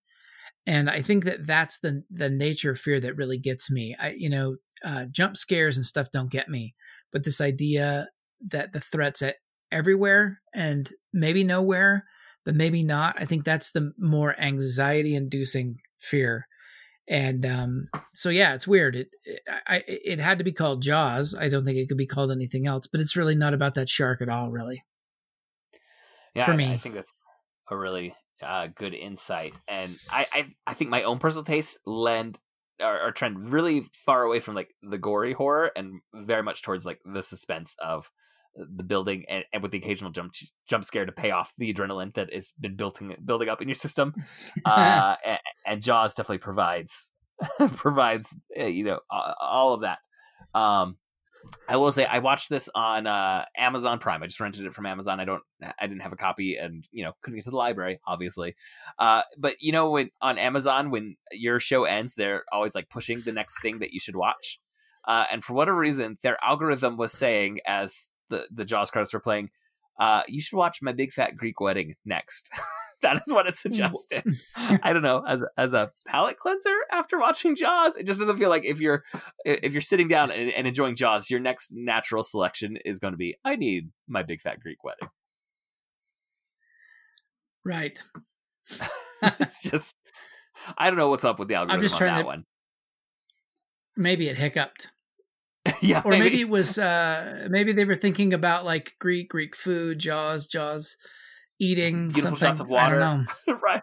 and 0.66 0.90
I 0.90 1.02
think 1.02 1.26
that 1.26 1.46
that's 1.46 1.80
the 1.80 2.04
the 2.10 2.30
nature 2.30 2.72
of 2.72 2.80
fear 2.80 3.00
that 3.00 3.16
really 3.16 3.38
gets 3.38 3.72
me. 3.72 3.96
I 4.00 4.12
you 4.18 4.30
know 4.30 4.58
uh, 4.84 5.06
jump 5.06 5.38
scares 5.38 5.78
and 5.78 5.86
stuff 5.86 6.12
don't 6.12 6.32
get 6.32 6.50
me, 6.50 6.76
but 7.12 7.24
this 7.24 7.42
idea 7.42 8.10
that 8.50 8.74
the 8.74 8.80
threats 8.80 9.22
at 9.22 9.36
everywhere 9.72 10.42
and 10.54 10.92
maybe 11.14 11.44
nowhere, 11.44 12.06
but 12.44 12.56
maybe 12.56 12.84
not. 12.84 13.16
I 13.20 13.26
think 13.26 13.46
that's 13.46 13.72
the 13.72 13.94
more 13.98 14.40
anxiety 14.40 15.16
inducing 15.16 15.78
fear 16.00 16.48
and 17.08 17.46
um, 17.46 17.90
so 18.14 18.30
yeah, 18.30 18.54
it's 18.54 18.66
weird. 18.66 18.96
It, 18.96 19.10
it 19.26 19.42
I 19.68 19.84
it 19.86 20.20
had 20.20 20.38
to 20.38 20.44
be 20.44 20.54
called 20.54 20.82
Jaws. 20.82 21.36
I 21.38 21.50
don't 21.50 21.66
think 21.66 21.78
it 21.78 21.90
could 21.90 21.98
be 21.98 22.08
called 22.08 22.32
anything 22.32 22.68
else. 22.68 22.88
But 22.88 23.02
it's 23.02 23.18
really 23.18 23.36
not 23.36 23.54
about 23.54 23.76
that 23.76 23.90
shark 23.90 24.22
at 24.22 24.30
all, 24.30 24.50
really. 24.50 24.84
Yeah, 26.34 26.46
for 26.46 26.54
I, 26.54 26.56
me, 26.56 26.72
I 26.72 26.78
think 26.78 26.96
that's 26.96 27.12
a 27.70 27.76
really 27.76 28.16
uh, 28.44 28.68
good 28.76 28.94
insight, 28.94 29.54
and 29.68 29.98
I, 30.10 30.28
I 30.32 30.46
I 30.68 30.74
think 30.74 30.90
my 30.90 31.04
own 31.04 31.20
personal 31.20 31.44
tastes 31.44 31.78
lend 31.86 32.40
or, 32.82 33.12
trend 33.12 33.52
really 33.52 33.88
far 33.94 34.24
away 34.24 34.40
from 34.40 34.56
like 34.56 34.74
the 34.82 34.98
gory 34.98 35.34
horror 35.34 35.72
and 35.76 36.02
very 36.14 36.44
much 36.44 36.62
towards 36.62 36.86
like 36.86 37.00
the 37.06 37.22
suspense 37.22 37.76
of 37.80 38.10
the 38.56 38.84
building 38.84 39.24
and, 39.30 39.46
and 39.54 39.64
with 39.64 39.72
the 39.72 39.78
occasional 39.78 40.12
jump 40.12 40.34
jump 40.68 40.84
scare 40.84 41.06
to 41.06 41.12
pay 41.12 41.32
off 41.32 41.54
the 41.58 41.74
adrenaline 41.74 42.14
that 42.16 42.34
has 42.34 42.54
been 42.60 42.76
building 42.76 43.16
building 43.24 43.50
up 43.50 43.62
in 43.62 43.68
your 43.68 43.76
system. 43.76 44.14
Uh, 44.66 45.16
and, 45.26 45.40
and, 45.66 45.82
Jaws 45.82 46.14
definitely 46.14 46.38
provides 46.40 47.10
provides 47.76 48.36
uh, 48.60 48.66
you 48.66 48.84
know 48.84 49.00
all 49.10 49.74
of 49.74 49.82
that. 49.82 50.00
Um, 50.54 50.98
I 51.68 51.78
will 51.78 51.92
say 51.92 52.06
I 52.06 52.20
watched 52.20 52.50
this 52.50 52.70
on 52.76 53.08
uh, 53.08 53.46
Amazon 53.58 54.00
Prime. 54.00 54.22
I 54.24 54.28
just 54.28 54.40
rented 54.40 54.66
it 54.66 54.74
from 54.74 54.86
Amazon. 54.86 55.20
I 55.20 55.26
don't, 55.26 55.44
I 55.62 55.88
didn't 55.88 56.02
have 56.02 56.14
a 56.14 56.18
copy, 56.18 56.58
and 56.58 56.88
you 56.92 57.04
know, 57.04 57.14
couldn't 57.22 57.38
get 57.38 57.46
to 57.46 57.52
the 57.52 57.58
library, 57.58 58.00
obviously. 58.06 58.56
Uh, 59.00 59.22
but 59.38 59.56
you 59.60 59.72
know, 59.72 59.92
when 59.92 60.10
on 60.22 60.38
Amazon, 60.38 60.92
when 60.92 61.16
your 61.32 61.60
show 61.60 61.84
ends, 61.86 62.14
they're 62.16 62.44
always 62.52 62.76
like 62.76 62.90
pushing 62.90 63.22
the 63.22 63.32
next 63.32 63.62
thing 63.62 63.80
that 63.80 63.92
you 63.92 64.00
should 64.00 64.16
watch. 64.16 64.60
Uh, 65.06 65.26
and 65.32 65.44
for 65.44 65.54
whatever 65.54 65.78
reason, 65.78 66.18
their 66.24 66.38
algorithm 66.44 66.98
was 66.98 67.12
saying 67.12 67.60
as 67.66 68.08
the 68.30 68.46
the 68.52 68.66
Jaws 68.66 68.92
credits 68.92 69.14
were 69.14 69.20
playing, 69.20 69.50
uh, 70.00 70.24
you 70.28 70.42
should 70.42 70.58
watch 70.58 70.80
My 70.82 70.94
Big 70.94 71.12
Fat 71.12 71.38
Greek 71.38 71.60
Wedding 71.60 71.96
next. 72.06 72.50
that 73.02 73.22
is 73.26 73.34
what 73.34 73.48
it 73.48 73.56
suggested. 73.56 74.24
I 74.56 74.94
don't 74.94 75.02
know 75.02 75.24
as 75.28 75.42
a, 75.42 75.48
as 75.58 75.74
a 75.74 75.92
palate 76.08 76.38
cleanser 76.40 76.76
after 76.92 77.20
watching 77.20 77.56
Jaws. 77.56 77.96
It 77.98 78.06
just 78.06 78.20
doesn't 78.20 78.38
feel 78.38 78.50
like 78.50 78.66
if 78.66 78.80
you're 78.80 79.04
if 79.46 79.74
you're 79.74 79.82
sitting 79.82 80.08
down 80.08 80.32
and, 80.32 80.52
and 80.52 80.68
enjoying 80.68 80.96
Jaws, 80.96 81.30
your 81.30 81.40
next 81.40 81.72
natural 81.72 82.24
selection 82.24 82.78
is 82.86 83.00
going 83.00 83.14
to 83.14 83.18
be 83.18 83.36
I 83.44 83.56
need 83.56 83.90
my 84.08 84.24
big 84.24 84.42
fat 84.42 84.60
Greek 84.60 84.84
wedding. 84.84 85.10
Right. 87.64 88.02
it's 89.22 89.64
just 89.64 89.96
I 90.78 90.90
don't 90.90 90.98
know 90.98 91.10
what's 91.10 91.26
up 91.26 91.40
with 91.40 91.48
the 91.48 91.56
algorithm 91.56 91.80
I'm 91.80 91.84
just 91.84 91.98
trying 91.98 92.12
on 92.12 92.18
that 92.18 92.24
to, 92.24 92.28
one. 92.28 92.46
Maybe 93.98 94.30
it 94.30 94.38
hiccuped. 94.38 94.92
yeah, 95.90 96.02
or 96.04 96.12
maybe. 96.12 96.24
maybe 96.24 96.42
it 96.42 96.50
was 96.50 96.78
uh 96.78 97.48
maybe 97.50 97.74
they 97.74 97.86
were 97.86 97.96
thinking 97.96 98.34
about 98.34 98.66
like 98.66 98.94
Greek 99.00 99.30
Greek 99.30 99.56
food, 99.56 100.00
Jaws, 100.00 100.48
Jaws 100.48 100.98
eating 101.60 102.10
Beautiful 102.10 102.38
something. 102.38 102.48
shots 102.48 102.60
of 102.60 102.70
water. 102.70 103.02
I 103.02 103.16
don't 103.16 103.28
know. 103.48 103.60
right. 103.64 103.82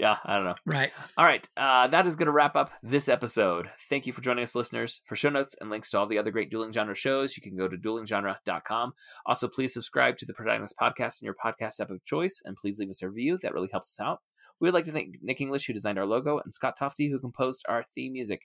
Yeah, 0.00 0.16
I 0.24 0.36
don't 0.36 0.46
know. 0.46 0.54
Right. 0.64 0.90
All 1.18 1.26
right. 1.26 1.46
Uh, 1.58 1.86
that 1.88 2.06
is 2.06 2.16
going 2.16 2.26
to 2.26 2.32
wrap 2.32 2.56
up 2.56 2.70
this 2.82 3.06
episode. 3.06 3.68
Thank 3.90 4.06
you 4.06 4.14
for 4.14 4.22
joining 4.22 4.42
us, 4.42 4.54
listeners. 4.54 5.02
For 5.04 5.14
show 5.14 5.28
notes 5.28 5.54
and 5.60 5.68
links 5.68 5.90
to 5.90 5.98
all 5.98 6.06
the 6.06 6.16
other 6.16 6.30
great 6.30 6.50
dueling 6.50 6.72
genre 6.72 6.94
shows, 6.94 7.36
you 7.36 7.42
can 7.42 7.54
go 7.54 7.68
to 7.68 7.76
duelinggenre.com. 7.76 8.92
Also, 9.26 9.46
please 9.46 9.74
subscribe 9.74 10.16
to 10.16 10.24
the 10.24 10.32
Protagonist 10.32 10.74
Podcast 10.80 11.20
in 11.20 11.26
your 11.26 11.34
podcast 11.34 11.80
app 11.80 11.90
of 11.90 12.02
choice, 12.06 12.40
and 12.46 12.56
please 12.56 12.78
leave 12.78 12.88
us 12.88 13.02
a 13.02 13.08
review. 13.08 13.38
That 13.42 13.52
really 13.52 13.68
helps 13.70 14.00
us 14.00 14.02
out. 14.02 14.20
We 14.60 14.66
would 14.66 14.74
like 14.74 14.84
to 14.84 14.92
thank 14.92 15.16
Nick 15.22 15.40
English, 15.40 15.66
who 15.66 15.72
designed 15.72 15.98
our 15.98 16.06
logo, 16.06 16.38
and 16.38 16.52
Scott 16.52 16.74
Tofty, 16.78 17.10
who 17.10 17.18
composed 17.18 17.64
our 17.68 17.84
theme 17.94 18.12
music. 18.12 18.42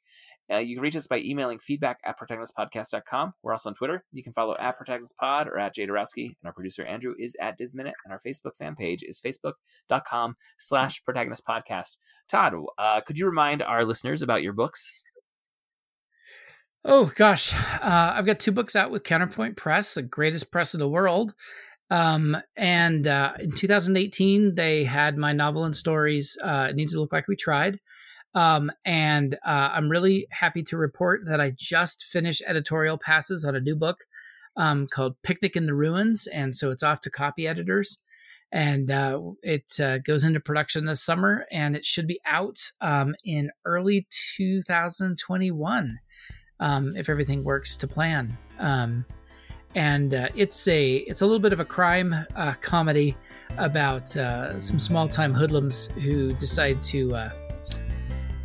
Uh, 0.52 0.58
you 0.58 0.76
can 0.76 0.84
reach 0.84 0.96
us 0.96 1.08
by 1.08 1.20
emailing 1.20 1.60
feedback 1.60 2.00
at 2.06 2.18
protagonistpodcast.com. 2.20 3.34
We're 3.44 3.52
also 3.52 3.70
on 3.70 3.76
Twitter. 3.76 4.06
You 4.12 4.24
can 4.24 4.34
follow 4.34 4.56
at 4.58 4.78
protagonistpod 4.80 5.48
or 5.48 5.60
at 5.60 5.76
Jadarowski, 5.76 6.28
and 6.28 6.46
our 6.46 6.54
producer 6.54 6.86
Andrew 6.86 7.14
is 7.20 7.36
at 7.42 7.58
Disminute, 7.58 7.96
and 8.06 8.14
our 8.14 8.22
Facebook 8.26 8.56
fan 8.58 8.76
page 8.76 9.04
is 9.04 9.22
facebook.com 9.22 10.36
slash 10.60 11.02
protagonistpodcast. 11.08 11.98
Todd, 12.30 12.54
uh, 12.78 13.02
could 13.02 13.18
you 13.18 13.26
remind 13.26 13.62
our 13.62 13.84
listeners 13.84 14.22
about 14.22 14.44
your 14.44 14.54
books? 14.54 15.04
Oh 16.88 17.12
gosh, 17.16 17.52
uh, 17.54 18.14
I've 18.16 18.28
got 18.28 18.40
two 18.40 18.52
books 18.52 18.76
out 18.76 18.92
with 18.92 19.04
Counterpoint 19.04 19.58
Press, 19.58 19.96
the 19.96 20.04
greatest 20.04 20.52
press 20.52 20.76
in 20.76 20.80
the 20.80 20.88
world. 20.88 21.34
Um, 21.92 22.38
and 22.56 23.08
uh, 23.08 23.34
in 23.40 23.52
2018, 23.52 24.56
they 24.56 24.84
had 24.84 25.18
my 25.18 25.34
novel 25.34 25.66
and 25.66 25.76
stories. 25.76 26.38
Uh, 26.44 26.68
it 26.70 26.76
needs 26.76 26.94
to 26.94 27.00
look 27.00 27.14
like 27.14 27.28
we 27.28 27.36
tried. 27.36 27.80
Um, 28.34 28.70
and 28.84 29.36
uh, 29.46 29.72
I'm 29.74 29.90
really 29.90 30.28
happy 30.32 30.62
to 30.64 30.78
report 30.78 31.22
that 31.26 31.40
I 31.40 31.54
just 31.56 32.04
finished 32.04 32.44
editorial 32.46 32.98
passes 32.98 33.46
on 33.46 33.56
a 33.56 33.62
new 33.62 33.76
book 33.76 34.06
um, 34.58 34.88
called 34.88 35.16
Picnic 35.24 35.56
in 35.56 35.66
the 35.66 35.74
Ruins, 35.74 36.28
and 36.28 36.54
so 36.54 36.72
it's 36.72 36.84
off 36.84 37.02
to 37.02 37.10
copy 37.10 37.48
editors. 37.48 37.98
And 38.52 38.92
uh, 38.92 39.20
it 39.42 39.80
uh, 39.80 39.98
goes 40.00 40.24
into 40.24 40.40
production 40.40 40.86
this 40.86 41.02
summer, 41.02 41.46
and 41.52 41.76
it 41.76 41.86
should 41.86 42.08
be 42.08 42.20
out 42.26 42.72
um, 42.80 43.16
in 43.24 43.52
early 43.66 44.08
2021 44.38 46.00
um, 46.60 46.96
if 46.96 47.10
everything 47.10 47.44
works 47.44 47.76
to 47.78 47.88
plan. 47.88 48.38
And 49.76 50.14
uh, 50.14 50.30
it's 50.36 50.68
a 50.68 50.96
it's 50.98 51.22
a 51.22 51.26
little 51.26 51.40
bit 51.40 51.54
of 51.54 51.60
a 51.60 51.66
crime 51.66 52.16
uh, 52.36 52.54
comedy 52.62 53.16
about 53.58 54.16
uh, 54.16 54.60
some 54.60 54.80
small 54.80 55.08
time 55.08 55.34
hoodlums 55.34 55.88
who 56.02 56.34
decide 56.34 56.82
to 56.84 57.16
uh, 57.16 57.30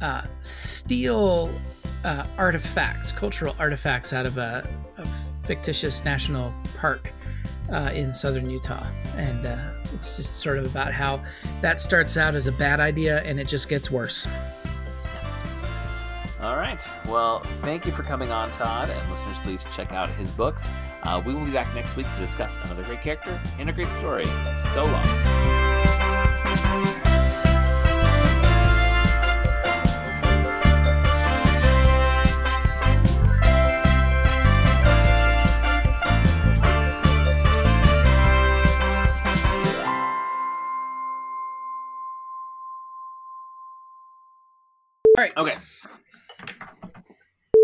uh, 0.01 0.23
steal 0.41 1.51
uh, 2.05 2.27
artifacts, 2.37 3.13
cultural 3.13 3.55
artifacts, 3.59 4.13
out 4.13 4.27
of 4.27 4.39
a, 4.39 4.67
a 4.99 5.07
fictitious 5.47 6.05
national 6.05 6.53
park 6.77 7.13
in 7.95 8.13
southern 8.13 8.51
Utah, 8.51 8.85
and 9.17 9.47
it's 9.95 10.17
just 10.17 10.37
sort 10.37 10.59
of 10.59 10.67
about 10.67 10.93
how 10.93 11.23
that 11.61 11.81
starts 11.81 12.17
out 12.17 12.35
as 12.35 12.49
a 12.49 12.53
bad 12.53 12.81
idea 12.81 13.23
and 13.23 13.39
it 13.39 13.47
just 13.47 13.69
gets 13.69 13.93
worse. 13.93 14.27
All 16.43 16.57
right. 16.57 16.87
Well, 17.07 17.41
thank 17.61 17.85
you 17.85 17.93
for 17.93 18.03
coming 18.03 18.31
on, 18.31 18.51
Todd. 18.53 18.89
And 18.89 19.11
listeners, 19.11 19.39
please 19.41 19.67
check 19.77 19.93
out 19.93 20.09
his 20.11 20.31
books. 20.31 20.71
Uh, 21.03 21.21
we 21.25 21.35
will 21.35 21.45
be 21.45 21.51
back 21.51 21.73
next 21.75 21.97
week 21.97 22.07
to 22.15 22.21
discuss 22.21 22.57
another 22.65 22.83
great 22.85 23.03
character 23.03 23.39
and 23.59 23.69
a 23.69 23.73
great 23.73 23.93
story. 23.93 24.25
So 24.73 24.87
long. 24.87 25.07
All 45.19 45.25
right. 45.27 45.37
Okay. 45.37 45.55